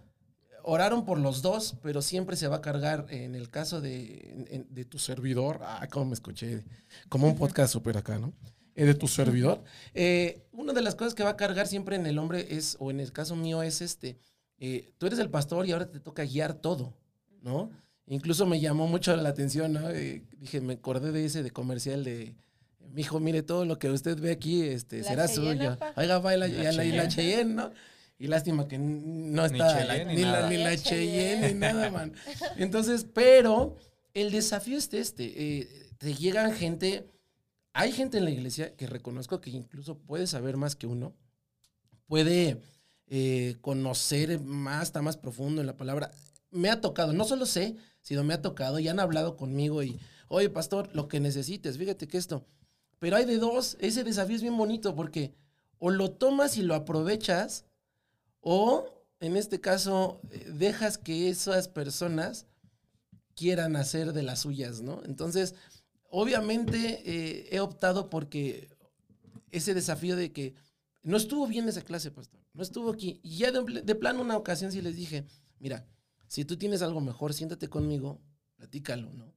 oraron 0.63 1.05
por 1.05 1.19
los 1.19 1.43
dos, 1.43 1.77
pero 1.83 2.03
siempre 2.03 2.37
se 2.37 2.49
va 2.49 2.57
a 2.57 2.61
cargar 2.61 3.07
en 3.11 3.35
el 3.35 3.51
caso 3.51 3.81
de, 3.81 4.67
de 4.69 4.85
tu 4.85 4.99
servidor. 4.99 5.61
Ah, 5.63 5.87
cómo 5.91 6.07
me 6.07 6.15
escuché. 6.15 6.65
Como 7.09 7.27
un 7.29 7.37
podcast 7.37 7.73
súper 7.73 7.97
acá, 7.97 8.19
¿no? 8.19 8.33
Eh, 8.75 8.85
de 8.85 8.95
tu 8.95 9.09
servidor. 9.09 9.63
Eh, 9.95 10.43
una 10.53 10.73
de 10.73 10.83
las 10.83 10.95
cosas 10.95 11.15
que 11.15 11.25
va 11.25 11.31
a 11.31 11.37
cargar 11.37 11.67
siempre 11.67 11.97
en 11.97 12.07
el 12.07 12.19
hombre 12.19 12.47
es, 12.51 12.77
o 12.81 12.91
en 12.91 13.01
el 13.01 13.13
caso 13.13 13.35
mío, 13.35 13.63
es 13.63 13.81
este. 13.81 14.19
eh, 14.59 14.93
tú 14.99 15.07
eres 15.07 15.19
el 15.19 15.31
pastor 15.31 15.67
y 15.67 15.73
ahora 15.73 15.91
te 15.91 16.01
toca 16.01 16.25
guiar 16.25 16.55
todo, 16.55 16.95
¿no? 17.43 17.71
Incluso 18.07 18.47
me 18.47 18.61
llamó 18.61 18.87
mucho 18.87 19.17
la 19.17 19.29
atención, 19.29 19.73
¿no? 19.73 19.91
Eh, 19.91 20.25
dije, 20.39 20.61
me 20.61 20.75
acordé 20.75 21.13
de 21.13 21.25
ese 21.25 21.43
de 21.43 21.51
comercial 21.51 22.05
de. 22.05 22.37
Mi 22.93 23.03
hijo, 23.03 23.21
mire, 23.21 23.43
todo 23.43 23.65
lo 23.65 23.79
que 23.79 23.91
usted 23.91 24.19
ve 24.19 24.33
aquí 24.33 24.63
este, 24.63 24.99
La 25.01 25.09
será 25.09 25.29
Cheyenne, 25.29 25.59
suyo. 25.59 25.79
Oiga, 25.97 26.19
baila 26.19 26.49
La 26.49 26.73
y 26.73 26.77
la, 26.77 26.85
y 26.85 26.93
la 26.93 27.09
Cheyenne. 27.09 27.55
¿no? 27.55 27.73
Y 28.19 28.29
lástima 28.29 28.67
que 28.67 28.79
no 28.79 29.47
Ni 29.49 29.61
está 29.61 29.79
Cheyenne 29.79 30.05
ni 30.07 30.17
ni, 30.17 30.23
la, 30.23 30.49
ni 30.49 30.57
la 30.57 30.77
Cheyenne 30.77 31.49
ni 31.49 31.55
nada, 31.59 31.91
man. 31.91 32.13
Entonces, 32.57 33.07
pero 33.13 33.77
el 34.15 34.31
desafío 34.31 34.79
es 34.79 34.93
este. 34.95 35.25
eh, 35.61 35.69
te 35.99 36.15
llegan 36.15 36.53
gente, 36.53 37.11
hay 37.73 37.93
gente 37.93 38.19
en 38.19 38.25
la 38.25 38.31
iglesia 38.31 38.75
que 38.77 38.87
reconozco 38.87 39.41
que 39.41 39.51
incluso 39.51 39.99
puede 39.99 40.27
saber 40.27 40.57
más 40.57 40.77
que 40.77 40.87
uno, 40.87 41.15
puede 42.07 42.61
eh, 43.09 43.57
conocer 43.61 44.41
más, 44.41 44.85
está 44.85 45.03
más 45.03 45.17
profundo 45.17 45.61
en 45.61 45.67
la 45.67 45.77
palabra. 45.77 46.11
Me 46.51 46.71
ha 46.71 46.81
tocado, 46.81 47.13
no 47.13 47.25
solo 47.25 47.47
sé, 47.47 47.77
sino 48.01 48.25
me 48.25 48.35
ha 48.35 48.43
tocado 48.43 48.79
y 48.79 48.89
han 48.89 49.01
hablado 49.01 49.37
conmigo 49.37 49.83
y, 49.83 49.99
oye, 50.29 50.49
pastor, 50.49 50.89
lo 50.95 51.09
que 51.09 51.21
necesites, 51.21 51.79
fíjate 51.79 52.07
que 52.09 52.19
esto. 52.19 52.47
Pero 52.99 53.17
hay 53.17 53.25
de 53.25 53.39
dos, 53.39 53.77
ese 53.81 54.05
desafío 54.05 54.37
es 54.37 54.43
bien 54.43 54.57
bonito 54.57 54.95
porque 54.95 55.35
o 55.79 55.91
lo 55.91 56.13
tomas 56.13 56.57
y 56.57 56.63
lo 56.63 56.75
aprovechas 56.75 57.67
o, 58.41 59.05
en 59.21 59.37
este 59.37 59.61
caso, 59.61 60.21
eh, 60.31 60.51
dejas 60.53 60.99
que 60.99 61.29
esas 61.29 61.69
personas 61.69 62.47
quieran 63.35 63.77
hacer 63.77 64.13
de 64.13 64.23
las 64.23 64.41
suyas, 64.41 64.81
¿no? 64.81 65.03
Entonces, 65.05 65.55
obviamente 66.11 67.03
eh, 67.05 67.49
he 67.51 67.61
optado 67.61 68.09
porque 68.09 68.69
ese 69.51 69.75
desafío 69.75 70.17
de 70.17 70.33
que 70.33 70.55
no 71.03 71.17
estuvo 71.17 71.47
bien 71.47 71.69
esa 71.69 71.83
clase, 71.83 72.11
pastor, 72.11 72.41
no 72.55 72.63
estuvo 72.63 72.91
aquí. 72.91 73.21
Y 73.23 73.39
ya 73.39 73.53
de, 73.53 73.83
de 73.83 73.95
plano 73.95 74.23
una 74.23 74.37
ocasión 74.37 74.73
sí 74.73 74.81
les 74.81 74.97
dije, 74.97 75.27
mira, 75.59 75.87
si 76.29 76.45
tú 76.45 76.57
tienes 76.57 76.83
algo 76.83 77.01
mejor, 77.01 77.35
siéntate 77.35 77.69
conmigo, 77.69 78.21
platícalo, 78.57 79.13
¿no? 79.13 79.33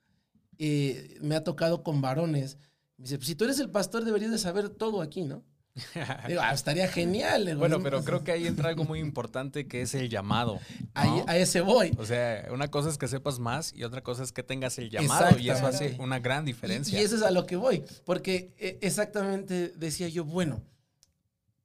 Eh, 0.57 1.17
me 1.21 1.35
ha 1.35 1.43
tocado 1.43 1.83
con 1.83 2.01
varones. 2.01 2.57
Me 2.99 3.03
dice, 3.03 3.17
pues, 3.17 3.27
si 3.27 3.35
tú 3.35 3.45
eres 3.45 3.59
el 3.59 3.71
pastor, 3.71 4.03
deberías 4.05 4.29
de 4.31 4.37
saber 4.37 4.69
todo 4.69 5.01
aquí, 5.01 5.23
¿no? 5.23 5.43
Digo, 6.27 6.41
"Ah, 6.43 6.53
estaría 6.53 6.87
genial. 6.89 7.45
digo, 7.45 7.59
Bueno, 7.59 7.77
"Sí, 7.77 7.83
pero 7.83 8.03
creo 8.03 8.23
que 8.23 8.33
ahí 8.33 8.45
entra 8.47 8.67
algo 8.69 8.83
muy 8.83 8.99
importante 8.99 9.67
que 9.67 9.81
es 9.81 9.95
el 9.95 10.09
llamado. 10.09 10.59
ahí- 10.93 11.23
a 11.25 11.37
ese 11.37 11.61
voy. 11.61 11.93
O 11.97 12.05
sea, 12.05 12.49
una 12.51 12.69
cosa 12.69 12.89
es 12.89 12.97
que 12.97 13.07
sepas 13.07 13.39
más 13.39 13.73
y 13.73 13.83
otra 13.85 14.03
cosa 14.03 14.23
es 14.23 14.31
que 14.33 14.43
tengas 14.43 14.77
el 14.77 14.89
llamado 14.89 15.39
y 15.39 15.49
eso 15.49 15.65
hace 15.65 15.95
una 15.99 16.19
gran 16.19 16.43
Y, 16.43 16.47
diferencia. 16.47 16.99
y 16.99 17.03
eso 17.03 17.15
es 17.15 17.21
a 17.21 17.31
lo 17.31 17.45
que 17.45 17.55
voy, 17.55 17.83
porque 18.03 18.53
eh, 18.57 18.77
exactamente 18.81 19.69
decía 19.77 20.09
yo, 20.09 20.25
bueno, 20.25 20.61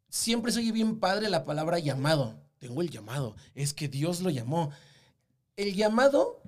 siempre 0.09 0.53
soy 0.53 0.71
bien 0.71 1.01
padre 1.01 1.29
la 1.29 1.45
palabra 1.45 1.79
llamado. 1.81 2.41
Tengo 2.61 2.81
el 2.83 2.91
llamado, 2.91 3.35
es 3.55 3.75
que 3.75 3.89
Dios 3.89 4.21
lo 4.21 4.31
llamó. 4.31 4.71
El 5.57 5.75
llamado, 5.75 6.41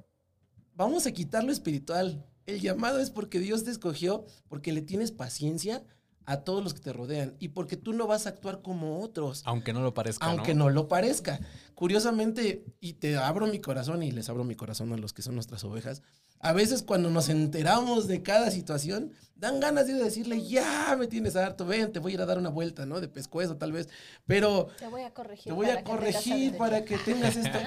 vamos 0.75 1.07
a 1.07 1.13
quitarlo 1.13 1.51
espiritual. 1.53 2.25
El 2.47 2.61
llamado 2.61 3.01
es 3.01 3.11
porque 3.11 3.41
Dios 3.41 3.65
te 3.65 3.71
escogió, 3.71 4.25
porque 4.49 4.73
le 4.73 4.83
tienes 4.83 5.13
paciencia 5.13 5.85
a 6.27 6.39
todos 6.39 6.63
los 6.63 6.75
que 6.75 6.81
te 6.81 6.93
rodean 6.93 7.37
y 7.39 7.49
porque 7.49 7.77
tú 7.77 7.93
no 7.93 8.07
vas 8.07 8.27
a 8.27 8.31
actuar 8.31 8.61
como 8.61 9.01
otros 9.01 9.43
Aunque 9.47 9.73
no 9.73 9.81
lo 9.81 9.95
parezca, 9.95 10.27
aunque 10.27 10.55
¿no? 10.55 10.65
no 10.65 10.71
lo 10.71 10.89
parezca. 10.89 11.41
Curiosamente, 11.75 12.65
y 12.81 12.95
te 12.95 13.17
abro 13.17 13.47
mi 13.47 13.61
corazón 13.61 14.03
y 14.03 14.11
les 14.11 14.29
abro 14.29 14.43
mi 14.43 14.57
corazón 14.57 14.93
a 14.93 14.97
los 14.97 15.13
que 15.13 15.23
son 15.23 15.35
nuestras 15.35 15.63
ovejas, 15.63 16.03
a 16.41 16.53
veces 16.53 16.83
cuando 16.83 17.11
nos 17.11 17.29
enteramos 17.29 18.07
de 18.09 18.23
cada 18.23 18.51
situación, 18.51 19.13
dan 19.37 19.61
ganas 19.61 19.87
de 19.87 19.95
decirle, 19.95 20.47
ya 20.47 20.97
me 20.99 21.07
tienes 21.07 21.37
harto, 21.37 21.67
ven, 21.67 21.93
te 21.93 21.99
voy 21.99 22.13
a 22.13 22.15
ir 22.15 22.21
a 22.23 22.27
dar 22.27 22.39
una 22.39 22.49
vuelta, 22.49 22.87
¿no? 22.87 23.01
De 23.01 23.09
pescuezo 23.09 23.57
tal 23.57 23.73
vez, 23.73 23.89
pero 24.25 24.69
Te 24.79 24.89
voy 24.89 25.03
a 25.03 25.13
corregir. 25.13 25.45
te 25.45 25.53
voy 25.53 25.69
a 25.69 25.85
corregir 25.85 26.57
para 26.57 26.85
que 26.85 26.99
tengas 26.99 27.37
esto. 27.37 27.59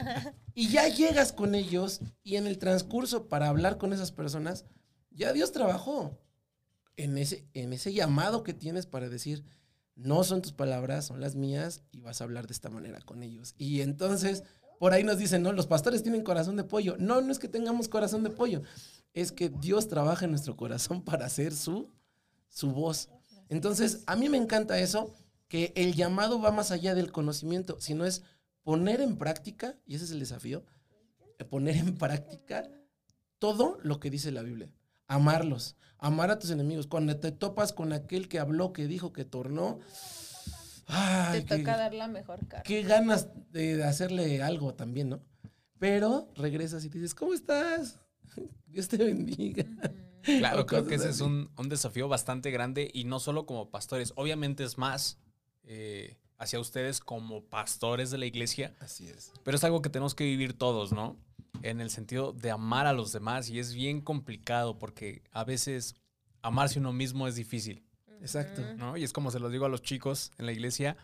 Y 0.55 0.69
ya 0.69 0.87
llegas 0.87 1.31
con 1.31 1.55
ellos 1.55 2.01
y 2.23 2.35
en 2.35 2.47
el 2.47 2.57
transcurso 2.57 3.27
para 3.27 3.47
hablar 3.47 3.77
con 3.77 3.93
esas 3.93 4.11
personas, 4.11 4.65
ya 5.11 5.31
Dios 5.31 5.51
trabajó 5.51 6.17
en 6.97 7.17
ese, 7.17 7.47
en 7.53 7.71
ese 7.71 7.93
llamado 7.93 8.43
que 8.43 8.53
tienes 8.53 8.85
para 8.85 9.07
decir, 9.07 9.45
no 9.95 10.23
son 10.23 10.41
tus 10.41 10.53
palabras, 10.53 11.05
son 11.05 11.21
las 11.21 11.35
mías 11.35 11.83
y 11.91 12.01
vas 12.01 12.21
a 12.21 12.23
hablar 12.23 12.47
de 12.47 12.53
esta 12.53 12.69
manera 12.69 12.99
con 13.01 13.21
ellos. 13.21 13.53
Y 13.57 13.81
entonces, 13.81 14.43
por 14.79 14.93
ahí 14.93 15.03
nos 15.03 15.17
dicen, 15.17 15.43
no, 15.43 15.51
los 15.51 15.67
pastores 15.67 16.01
tienen 16.01 16.23
corazón 16.23 16.55
de 16.55 16.63
pollo. 16.63 16.95
No, 16.97 17.21
no 17.21 17.31
es 17.31 17.37
que 17.37 17.49
tengamos 17.49 17.89
corazón 17.89 18.23
de 18.23 18.29
pollo, 18.29 18.63
es 19.13 19.31
que 19.31 19.49
Dios 19.49 19.89
trabaja 19.89 20.25
en 20.25 20.31
nuestro 20.31 20.55
corazón 20.55 21.01
para 21.05 21.25
hacer 21.25 21.53
su, 21.53 21.89
su 22.47 22.71
voz. 22.71 23.09
Entonces, 23.49 24.03
a 24.07 24.15
mí 24.15 24.29
me 24.29 24.37
encanta 24.37 24.79
eso, 24.79 25.13
que 25.47 25.73
el 25.75 25.95
llamado 25.95 26.39
va 26.39 26.51
más 26.51 26.71
allá 26.71 26.95
del 26.95 27.11
conocimiento, 27.11 27.79
sino 27.81 28.05
es 28.05 28.23
poner 28.63 29.01
en 29.01 29.17
práctica, 29.17 29.75
y 29.85 29.95
ese 29.95 30.05
es 30.05 30.11
el 30.11 30.19
desafío, 30.19 30.63
eh, 31.39 31.43
poner 31.43 31.75
en 31.75 31.97
práctica 31.97 32.69
todo 33.37 33.77
lo 33.81 33.99
que 33.99 34.09
dice 34.09 34.31
la 34.31 34.43
Biblia. 34.43 34.71
Amarlos, 35.07 35.75
amar 35.97 36.29
a 36.29 36.39
tus 36.39 36.51
enemigos. 36.51 36.87
Cuando 36.87 37.17
te 37.17 37.31
topas 37.31 37.73
con 37.73 37.93
aquel 37.93 38.29
que 38.29 38.39
habló, 38.39 38.71
que 38.71 38.87
dijo, 38.87 39.11
que 39.11 39.25
tornó, 39.25 39.79
ay, 40.89 41.41
Te 41.41 41.45
qué, 41.45 41.57
toca 41.59 41.77
dar 41.77 41.93
la 41.93 42.07
mejor 42.07 42.45
cara. 42.47 42.63
qué 42.63 42.83
ganas 42.83 43.29
de 43.51 43.83
hacerle 43.83 44.41
algo 44.43 44.73
también, 44.73 45.09
¿no? 45.09 45.21
Pero 45.79 46.27
regresas 46.35 46.83
y 46.83 46.89
te 46.89 46.97
dices, 46.97 47.15
¿cómo 47.15 47.33
estás? 47.33 47.99
Dios 48.67 48.87
te 48.89 48.97
bendiga. 48.97 49.65
Claro, 50.23 50.65
creo 50.65 50.85
que 50.85 50.95
ese 50.95 51.09
es 51.09 51.21
un, 51.21 51.49
un 51.57 51.69
desafío 51.69 52.07
bastante 52.09 52.51
grande 52.51 52.91
y 52.93 53.05
no 53.05 53.19
solo 53.19 53.45
como 53.45 53.69
pastores, 53.71 54.11
obviamente 54.17 54.63
es 54.65 54.77
más 54.77 55.17
eh, 55.63 56.17
hacia 56.37 56.59
ustedes 56.59 56.99
como 56.99 57.45
pastores 57.45 58.11
de 58.11 58.17
la 58.17 58.25
iglesia, 58.25 58.75
Así 58.79 59.07
es. 59.07 59.31
pero 59.43 59.55
es 59.55 59.63
algo 59.63 59.81
que 59.81 59.89
tenemos 59.89 60.15
que 60.15 60.25
vivir 60.25 60.53
todos, 60.57 60.91
¿no? 60.91 61.17
En 61.63 61.79
el 61.79 61.89
sentido 61.89 62.33
de 62.33 62.51
amar 62.51 62.85
a 62.85 62.93
los 62.93 63.11
demás 63.13 63.49
y 63.49 63.59
es 63.59 63.73
bien 63.73 64.01
complicado 64.01 64.77
porque 64.77 65.23
a 65.31 65.43
veces 65.45 65.95
amarse 66.41 66.79
uno 66.79 66.91
mismo 66.93 67.27
es 67.27 67.35
difícil, 67.35 67.85
Exacto. 68.21 68.61
¿no? 68.75 68.97
Y 68.97 69.03
es 69.03 69.13
como 69.13 69.31
se 69.31 69.39
los 69.39 69.51
digo 69.51 69.65
a 69.65 69.69
los 69.69 69.81
chicos 69.81 70.31
en 70.37 70.45
la 70.45 70.51
iglesia, 70.51 70.97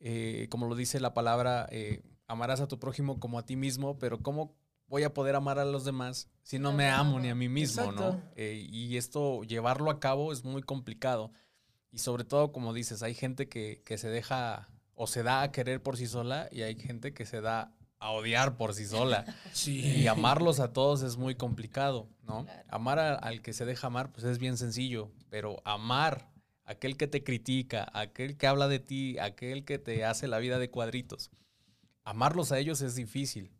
eh, 0.00 0.46
como 0.50 0.66
lo 0.68 0.74
dice 0.74 1.00
la 1.00 1.14
palabra, 1.14 1.66
eh, 1.70 2.02
amarás 2.26 2.60
a 2.60 2.68
tu 2.68 2.78
prójimo 2.78 3.18
como 3.18 3.38
a 3.38 3.44
ti 3.46 3.56
mismo, 3.56 3.98
pero 3.98 4.20
¿cómo 4.20 4.56
voy 4.86 5.02
a 5.02 5.12
poder 5.12 5.34
amar 5.36 5.58
a 5.58 5.64
los 5.64 5.84
demás 5.84 6.28
si 6.42 6.58
no 6.58 6.72
me 6.72 6.88
amo 6.88 7.10
amo. 7.10 7.20
ni 7.20 7.28
a 7.28 7.34
mí 7.34 7.48
mismo, 7.48 7.82
Exacto. 7.82 8.12
¿no? 8.12 8.22
Eh, 8.36 8.66
y 8.70 8.96
esto, 8.96 9.42
llevarlo 9.44 9.90
a 9.90 10.00
cabo 10.00 10.32
es 10.32 10.44
muy 10.44 10.62
complicado. 10.62 11.32
Y 11.90 11.98
sobre 11.98 12.24
todo, 12.24 12.52
como 12.52 12.72
dices, 12.72 13.02
hay 13.02 13.14
gente 13.14 13.48
que, 13.48 13.82
que 13.84 13.98
se 13.98 14.08
deja 14.08 14.68
o 14.94 15.06
se 15.06 15.22
da 15.22 15.42
a 15.42 15.52
querer 15.52 15.82
por 15.82 15.96
sí 15.96 16.06
sola 16.06 16.48
y 16.52 16.62
hay 16.62 16.74
gente 16.78 17.12
que 17.14 17.24
se 17.26 17.40
da 17.40 17.74
a 17.98 18.10
odiar 18.12 18.56
por 18.56 18.74
sí 18.74 18.86
sola. 18.86 19.24
Sí. 19.52 19.80
Y 19.80 20.06
amarlos 20.06 20.60
a 20.60 20.72
todos 20.72 21.02
es 21.02 21.16
muy 21.16 21.34
complicado, 21.34 22.08
¿no? 22.22 22.44
Claro. 22.44 22.62
Amar 22.68 22.98
a- 22.98 23.14
al 23.14 23.42
que 23.42 23.52
se 23.52 23.64
deja 23.64 23.88
amar, 23.88 24.12
pues 24.12 24.24
es 24.24 24.38
bien 24.38 24.56
sencillo, 24.56 25.10
pero 25.30 25.60
amar 25.64 26.27
aquel 26.68 26.96
que 26.96 27.06
te 27.08 27.24
critica, 27.24 27.88
aquel 27.94 28.36
que 28.36 28.46
habla 28.46 28.68
de 28.68 28.78
ti, 28.78 29.18
aquel 29.18 29.64
que 29.64 29.78
te 29.78 30.04
hace 30.04 30.28
la 30.28 30.38
vida 30.38 30.58
de 30.58 30.70
cuadritos. 30.70 31.30
Amarlos 32.04 32.52
a 32.52 32.58
ellos 32.58 32.80
es 32.82 32.94
difícil. 32.94 33.50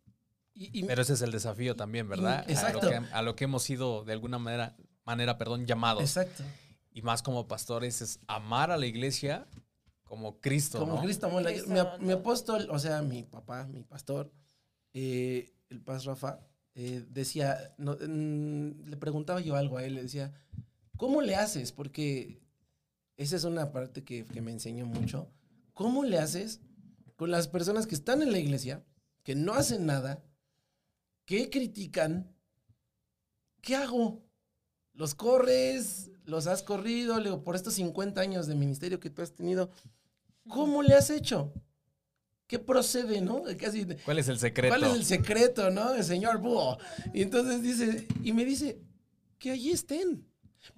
Y, 0.53 0.79
y- 0.79 0.83
Pero 0.83 1.01
ese 1.01 1.13
es 1.13 1.21
el 1.21 1.31
desafío 1.31 1.75
también, 1.75 2.07
¿verdad? 2.07 2.45
exacto. 2.49 2.79
A 2.79 2.83
lo, 2.83 2.89
que, 3.07 3.13
a 3.13 3.21
lo 3.23 3.35
que 3.35 3.43
hemos 3.45 3.63
sido 3.63 4.03
de 4.05 4.13
alguna 4.13 4.37
manera, 4.39 4.75
manera 5.05 5.37
perdón, 5.37 5.65
llamados. 5.65 6.03
exacto. 6.03 6.43
Y 6.91 7.01
más 7.01 7.21
como 7.23 7.47
pastores 7.47 8.01
es 8.01 8.19
amar 8.27 8.71
a 8.71 8.77
la 8.77 8.85
iglesia 8.85 9.47
como 10.03 10.39
Cristo, 10.39 10.79
Como 10.79 10.95
¿no? 10.95 11.01
Cristo 11.03 11.27
amó 11.27 11.39
la 11.39 11.51
Cristo 11.51 11.69
mi, 11.99 12.11
apóstol, 12.11 12.67
o 12.71 12.79
sea, 12.79 13.01
mi 13.03 13.23
papá, 13.23 13.65
mi 13.67 13.83
pastor, 13.83 14.31
eh, 14.93 15.53
el 15.69 15.81
paz 15.81 16.05
Rafa, 16.05 16.39
eh, 16.75 17.05
decía, 17.09 17.73
no, 17.77 17.93
mm, 17.95 18.85
le 18.89 18.97
preguntaba 18.97 19.39
yo 19.39 19.55
algo 19.55 19.77
a 19.77 19.83
él, 19.83 19.93
le 19.95 20.01
decía, 20.03 20.33
¿cómo 20.97 21.21
le 21.21 21.35
haces? 21.35 21.71
Porque 21.71 22.41
esa 23.19 23.35
es 23.35 23.43
una 23.43 23.73
parte 23.73 24.05
que, 24.05 24.23
que 24.25 24.41
me 24.41 24.51
enseñó 24.51 24.85
mucho. 24.85 25.29
¿Cómo 25.73 26.05
le 26.05 26.17
haces 26.17 26.61
con 27.17 27.31
las 27.31 27.49
personas 27.49 27.85
que 27.85 27.93
están 27.93 28.21
en 28.21 28.31
la 28.31 28.39
iglesia, 28.39 28.81
que 29.23 29.35
no 29.35 29.53
hacen 29.53 29.85
nada, 29.85 30.23
que 31.25 31.49
critican? 31.49 32.33
¿Qué 33.61 33.75
hago? 33.75 34.23
¿Los 34.93 35.15
corres? 35.15 36.11
¿Los 36.23 36.47
has 36.47 36.63
corrido? 36.63 37.43
Por 37.43 37.57
estos 37.57 37.73
50 37.73 38.21
años 38.21 38.47
de 38.47 38.55
ministerio 38.55 39.01
que 39.01 39.09
tú 39.09 39.21
has 39.21 39.33
tenido, 39.33 39.69
¿cómo 40.47 40.81
le 40.81 40.93
has 40.93 41.09
hecho? 41.09 41.51
¿Qué 42.47 42.57
procede, 42.57 43.19
no? 43.19 43.43
Casi, 43.59 43.85
¿Cuál 44.05 44.19
es 44.19 44.29
el 44.29 44.39
secreto? 44.39 44.73
¿Cuál 44.73 44.89
es 44.89 44.95
el 44.95 45.03
secreto, 45.03 45.69
no? 45.71 45.93
El 45.93 46.05
señor 46.05 46.37
búho. 46.37 46.77
Y 47.13 47.21
entonces 47.21 47.61
dice, 47.61 48.07
y 48.23 48.31
me 48.31 48.45
dice, 48.45 48.79
que 49.37 49.51
allí 49.51 49.71
estén. 49.71 50.25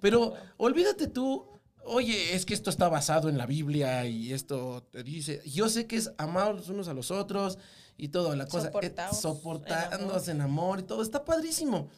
Pero 0.00 0.34
olvídate 0.56 1.06
tú, 1.06 1.51
oye, 1.84 2.34
es 2.34 2.44
que 2.46 2.54
esto 2.54 2.70
está 2.70 2.88
basado 2.88 3.28
en 3.28 3.38
la 3.38 3.46
Biblia 3.46 4.06
y 4.06 4.32
esto 4.32 4.82
te 4.90 5.02
dice, 5.02 5.42
yo 5.46 5.68
sé 5.68 5.86
que 5.86 5.96
es 5.96 6.12
amar 6.18 6.54
los 6.54 6.68
unos 6.68 6.88
a 6.88 6.94
los 6.94 7.10
otros 7.10 7.58
y 7.96 8.08
toda 8.08 8.34
la 8.36 8.46
cosa, 8.46 8.68
eh, 8.68 8.94
en 9.10 9.14
soportándose 9.14 10.30
en 10.32 10.40
amor 10.40 10.80
y 10.80 10.82
todo, 10.84 11.02
está 11.02 11.24
padrísimo. 11.24 11.88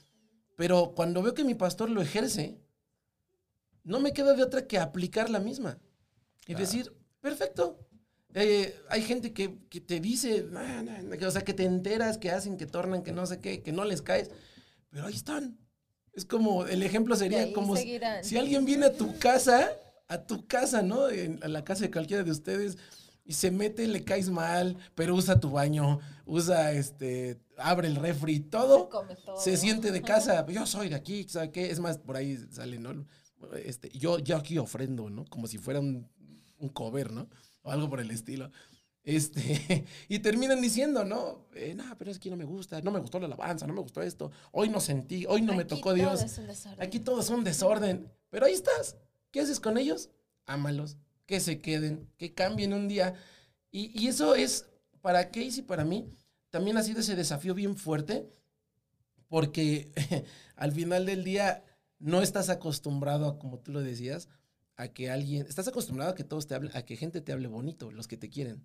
Pero 0.56 0.92
cuando 0.94 1.22
veo 1.22 1.34
que 1.34 1.44
mi 1.44 1.54
pastor 1.54 1.90
lo 1.90 2.00
ejerce, 2.02 2.58
no 3.82 4.00
me 4.00 4.12
queda 4.12 4.34
de 4.34 4.42
otra 4.42 4.66
que 4.66 4.78
aplicar 4.78 5.30
la 5.30 5.40
misma. 5.40 5.78
Y 6.42 6.46
Claro. 6.54 6.60
decir, 6.60 6.92
perfecto. 7.20 7.78
Eh, 8.34 8.74
hay 8.90 9.02
gente 9.02 9.32
que, 9.32 9.58
que 9.68 9.80
te 9.80 10.00
dice, 10.00 10.44
"Nah, 10.50 10.82
nah, 10.82 11.02
nah", 11.02 11.16
que, 11.16 11.26
o 11.26 11.30
sea, 11.30 11.42
que 11.42 11.54
te 11.54 11.64
enteras, 11.64 12.18
que 12.18 12.30
hacen, 12.30 12.56
que 12.56 12.66
tornan, 12.66 13.02
que 13.02 13.12
no 13.12 13.26
sé 13.26 13.40
qué, 13.40 13.62
que 13.62 13.72
no 13.72 13.84
les 13.84 14.02
caes, 14.02 14.30
pero 14.90 15.06
ahí 15.06 15.14
están. 15.14 15.56
Es 16.16 16.24
como, 16.24 16.64
el 16.66 16.82
ejemplo 16.82 17.16
sería 17.16 17.52
como 17.52 17.74
si, 17.76 17.82
seguirán. 17.82 18.24
si 18.24 18.36
alguien 18.36 18.64
viene 18.64 18.86
a 18.86 18.92
tu 18.96 19.18
casa, 19.18 19.70
a 20.08 20.18
tu 20.18 20.46
casa, 20.46 20.82
¿no? 20.82 21.08
En- 21.08 21.42
a 21.42 21.48
la 21.48 21.64
casa 21.64 21.82
de 21.82 21.90
cualquiera 21.90 22.22
de 22.22 22.30
ustedes, 22.30 22.76
y 23.26 23.32
se 23.32 23.50
mete, 23.50 23.86
le 23.88 24.04
caes 24.04 24.28
mal, 24.28 24.76
pero 24.94 25.14
usa 25.14 25.40
tu 25.40 25.50
baño, 25.50 25.98
usa, 26.26 26.72
este, 26.72 27.40
abre 27.56 27.88
el 27.88 27.96
refri, 27.96 28.38
todo 28.40 28.84
Se 28.84 28.88
come 28.90 29.16
todo. 29.16 29.40
se 29.40 29.56
siente 29.56 29.90
de 29.92 30.02
casa, 30.02 30.46
yo 30.46 30.66
soy 30.66 30.90
de 30.90 30.94
aquí, 30.94 31.24
¿sabes 31.28 31.50
qué? 31.50 31.70
Es 31.70 31.80
más, 31.80 31.98
por 31.98 32.16
ahí 32.16 32.36
sale, 32.52 32.78
¿no? 32.78 33.06
Este, 33.64 33.88
yo, 33.90 34.18
yo 34.18 34.36
aquí 34.36 34.58
ofrendo, 34.58 35.08
¿no? 35.10 35.24
Como 35.26 35.46
si 35.46 35.58
fuera 35.58 35.80
un, 35.80 36.06
un 36.58 36.68
cover, 36.68 37.12
¿no? 37.12 37.28
O 37.62 37.70
algo 37.70 37.88
por 37.88 38.00
el 38.00 38.10
estilo. 38.10 38.50
Este, 39.04 39.84
y 40.08 40.18
terminan 40.20 40.60
diciendo, 40.60 41.04
¿no? 41.04 41.46
Eh, 41.54 41.74
no, 41.74 41.84
pero 41.98 42.10
es 42.10 42.18
que 42.18 42.30
no 42.30 42.36
me 42.36 42.44
gusta, 42.44 42.80
no 42.80 42.90
me 42.90 43.00
gustó 43.00 43.20
la 43.20 43.26
alabanza, 43.26 43.66
no 43.66 43.74
me 43.74 43.80
gustó 43.80 44.02
esto, 44.02 44.30
hoy 44.50 44.70
no 44.70 44.80
sentí, 44.80 45.26
hoy 45.26 45.42
no 45.42 45.54
me 45.54 45.64
tocó 45.64 45.90
todo 45.90 45.94
Dios. 45.94 46.22
es 46.22 46.38
un 46.38 46.46
desorden. 46.46 46.82
Aquí 46.82 46.98
todo 46.98 47.20
es 47.20 47.28
un 47.28 47.44
desorden. 47.44 48.10
Pero 48.30 48.46
ahí 48.46 48.52
estás. 48.52 48.96
¿Qué 49.30 49.40
haces 49.40 49.60
con 49.60 49.76
ellos? 49.78 50.10
Ámalos. 50.46 50.96
Que 51.26 51.38
se 51.40 51.60
queden. 51.60 52.08
Que 52.16 52.34
cambien 52.34 52.72
un 52.72 52.88
día. 52.88 53.14
Y, 53.70 53.90
y 53.98 54.08
eso 54.08 54.34
es, 54.34 54.66
para 55.02 55.30
Casey 55.30 55.58
y 55.58 55.62
para 55.62 55.84
mí, 55.84 56.08
también 56.50 56.76
ha 56.76 56.82
sido 56.82 57.00
ese 57.00 57.14
desafío 57.14 57.54
bien 57.54 57.76
fuerte. 57.76 58.28
Porque 59.28 59.92
al 60.56 60.72
final 60.72 61.06
del 61.06 61.24
día 61.24 61.62
no 61.98 62.22
estás 62.22 62.48
acostumbrado 62.48 63.26
a, 63.26 63.38
como 63.38 63.58
tú 63.58 63.72
lo 63.72 63.82
decías, 63.82 64.28
a 64.76 64.88
que 64.88 65.10
alguien. 65.10 65.46
Estás 65.46 65.68
acostumbrado 65.68 66.12
a 66.12 66.14
que 66.14 66.24
todos 66.24 66.46
te 66.46 66.54
hablen, 66.54 66.74
a 66.74 66.84
que 66.84 66.96
gente 66.96 67.20
te 67.20 67.32
hable 67.32 67.48
bonito, 67.48 67.90
los 67.90 68.08
que 68.08 68.16
te 68.16 68.30
quieren. 68.30 68.64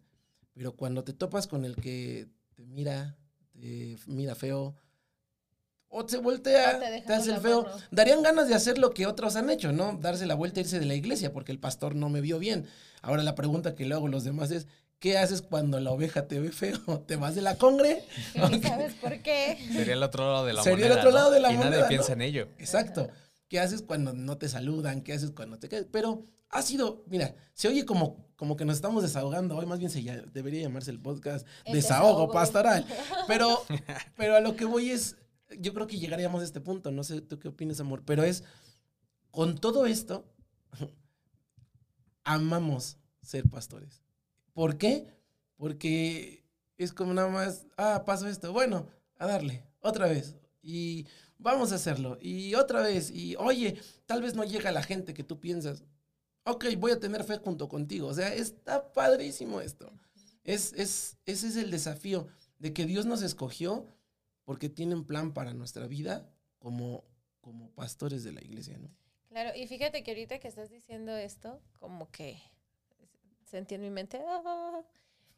Pero 0.59 0.73
cuando 0.73 1.05
te 1.05 1.13
topas 1.13 1.47
con 1.47 1.63
el 1.63 1.77
que 1.77 2.27
te 2.55 2.65
mira, 2.65 3.15
te 3.57 3.95
mira 4.07 4.35
feo, 4.35 4.75
o 5.87 6.05
se 6.05 6.17
voltea, 6.17 6.75
O 6.75 6.79
te 6.81 7.01
te, 7.01 7.13
hace 7.13 7.31
el 7.31 7.39
feo, 7.39 7.63
mano. 7.63 7.77
darían 7.91 8.21
ganas 8.21 8.49
de 8.49 8.55
hacer 8.55 8.77
lo 8.77 8.89
que 8.89 9.05
otros 9.05 9.37
han 9.37 9.49
hecho, 9.49 9.71
¿no? 9.71 9.97
Darse 10.01 10.25
la 10.25 10.35
vuelta 10.35 10.59
e 10.59 10.63
irse 10.63 10.77
de 10.81 10.85
la 10.85 10.95
iglesia 10.95 11.31
porque 11.31 11.53
el 11.53 11.59
pastor 11.59 11.95
no 11.95 12.09
me 12.09 12.19
vio 12.19 12.39
bien. 12.39 12.67
Ahora 13.01 13.23
la 13.23 13.35
pregunta 13.35 13.73
que 13.73 13.85
le 13.85 13.95
hago 13.95 14.07
a 14.07 14.09
los 14.09 14.25
demás 14.25 14.51
es, 14.51 14.67
¿qué 14.99 15.17
haces 15.17 15.41
cuando 15.41 15.79
la 15.79 15.91
oveja 15.91 16.27
te 16.27 16.41
ve 16.41 16.51
feo? 16.51 16.77
¿Te 17.07 17.15
vas 17.15 17.35
de 17.35 17.41
la 17.41 17.55
congre? 17.55 18.03
¿Y 18.51 18.59
sabes 18.61 18.95
por 18.95 19.17
qué? 19.21 19.57
Sería 19.71 19.93
el 19.93 20.03
otro 20.03 20.29
lado 20.29 20.45
de 20.45 20.51
la 20.51 20.61
Sería 20.63 20.87
el 20.87 20.91
moneda. 20.91 20.99
otro 20.99 21.11
¿no? 21.11 21.17
lado 21.19 21.31
de 21.31 21.39
la 21.39 21.53
y 21.53 21.55
moneda, 21.55 21.69
nadie 21.69 21.83
¿no? 21.83 21.87
piensa 21.87 22.11
en 22.11 22.21
ello. 22.21 22.49
Exacto. 22.57 23.09
¿Qué 23.49 23.59
haces 23.59 23.81
cuando 23.81 24.13
no 24.13 24.37
te 24.37 24.47
saludan? 24.47 25.01
¿Qué 25.01 25.11
haces 25.13 25.31
cuando 25.31 25.59
te 25.59 25.67
quedas? 25.67 25.87
Pero 25.91 26.25
ha 26.49 26.61
sido, 26.61 27.03
mira, 27.07 27.35
se 27.53 27.67
oye 27.67 27.85
como, 27.85 28.25
como 28.37 28.55
que 28.55 28.63
nos 28.65 28.75
estamos 28.77 29.03
desahogando 29.03 29.57
hoy, 29.57 29.65
más 29.65 29.79
bien 29.79 29.91
se 29.91 30.01
ya- 30.01 30.21
debería 30.33 30.61
llamarse 30.61 30.91
el 30.91 30.99
podcast 31.01 31.45
El 31.65 31.73
Desahogo 31.73 32.09
desahogo. 32.11 32.31
Pastoral. 32.31 32.85
Pero, 33.27 33.63
pero 34.15 34.35
a 34.35 34.39
lo 34.39 34.55
que 34.55 34.65
voy 34.65 34.89
es, 34.91 35.17
yo 35.59 35.73
creo 35.73 35.85
que 35.87 35.99
llegaríamos 35.99 36.41
a 36.41 36.45
este 36.45 36.61
punto, 36.61 36.91
no 36.91 37.03
sé 37.03 37.21
tú 37.21 37.37
qué 37.39 37.47
opinas, 37.49 37.79
amor, 37.79 38.03
pero 38.05 38.23
es, 38.23 38.43
con 39.31 39.57
todo 39.57 39.85
esto, 39.85 40.25
amamos 42.23 42.97
ser 43.21 43.49
pastores. 43.49 44.03
¿Por 44.53 44.77
qué? 44.77 45.13
Porque 45.57 46.45
es 46.77 46.93
como 46.93 47.13
nada 47.13 47.29
más, 47.29 47.65
ah, 47.77 48.03
pasó 48.05 48.27
esto, 48.27 48.51
bueno, 48.53 48.87
a 49.17 49.25
darle, 49.27 49.63
otra 49.81 50.07
vez. 50.07 50.35
Y 50.61 51.07
vamos 51.39 51.71
a 51.71 51.75
hacerlo. 51.75 52.19
Y 52.21 52.53
otra 52.53 52.81
vez. 52.81 53.09
Y 53.09 53.35
oye, 53.37 53.81
tal 54.05 54.21
vez 54.21 54.35
no 54.35 54.43
llega 54.43 54.71
la 54.71 54.83
gente 54.83 55.13
que 55.15 55.23
tú 55.23 55.39
piensas. 55.39 55.83
Ok, 56.43 56.65
voy 56.77 56.91
a 56.91 56.99
tener 56.99 57.23
fe 57.23 57.37
junto 57.37 57.67
contigo. 57.67 58.07
O 58.07 58.13
sea, 58.13 58.33
está 58.33 58.93
padrísimo 58.93 59.59
esto. 59.61 59.91
Es, 60.43 60.73
es, 60.73 61.17
ese 61.25 61.47
es 61.47 61.55
el 61.55 61.71
desafío 61.71 62.27
de 62.59 62.73
que 62.73 62.85
Dios 62.85 63.05
nos 63.05 63.21
escogió 63.23 63.87
porque 64.45 64.69
tiene 64.69 64.95
un 64.95 65.05
plan 65.05 65.33
para 65.33 65.53
nuestra 65.53 65.87
vida 65.87 66.29
como, 66.59 67.03
como 67.41 67.71
pastores 67.71 68.23
de 68.23 68.31
la 68.31 68.41
iglesia, 68.41 68.77
¿no? 68.77 68.89
Claro, 69.29 69.51
y 69.55 69.67
fíjate 69.67 70.01
que 70.03 70.11
ahorita 70.11 70.39
que 70.39 70.47
estás 70.47 70.71
diciendo 70.71 71.15
esto, 71.15 71.61
como 71.77 72.09
que 72.09 72.41
sentí 73.45 73.75
en 73.75 73.81
mi 73.81 73.91
mente, 73.91 74.19
"Ah". 74.27 74.81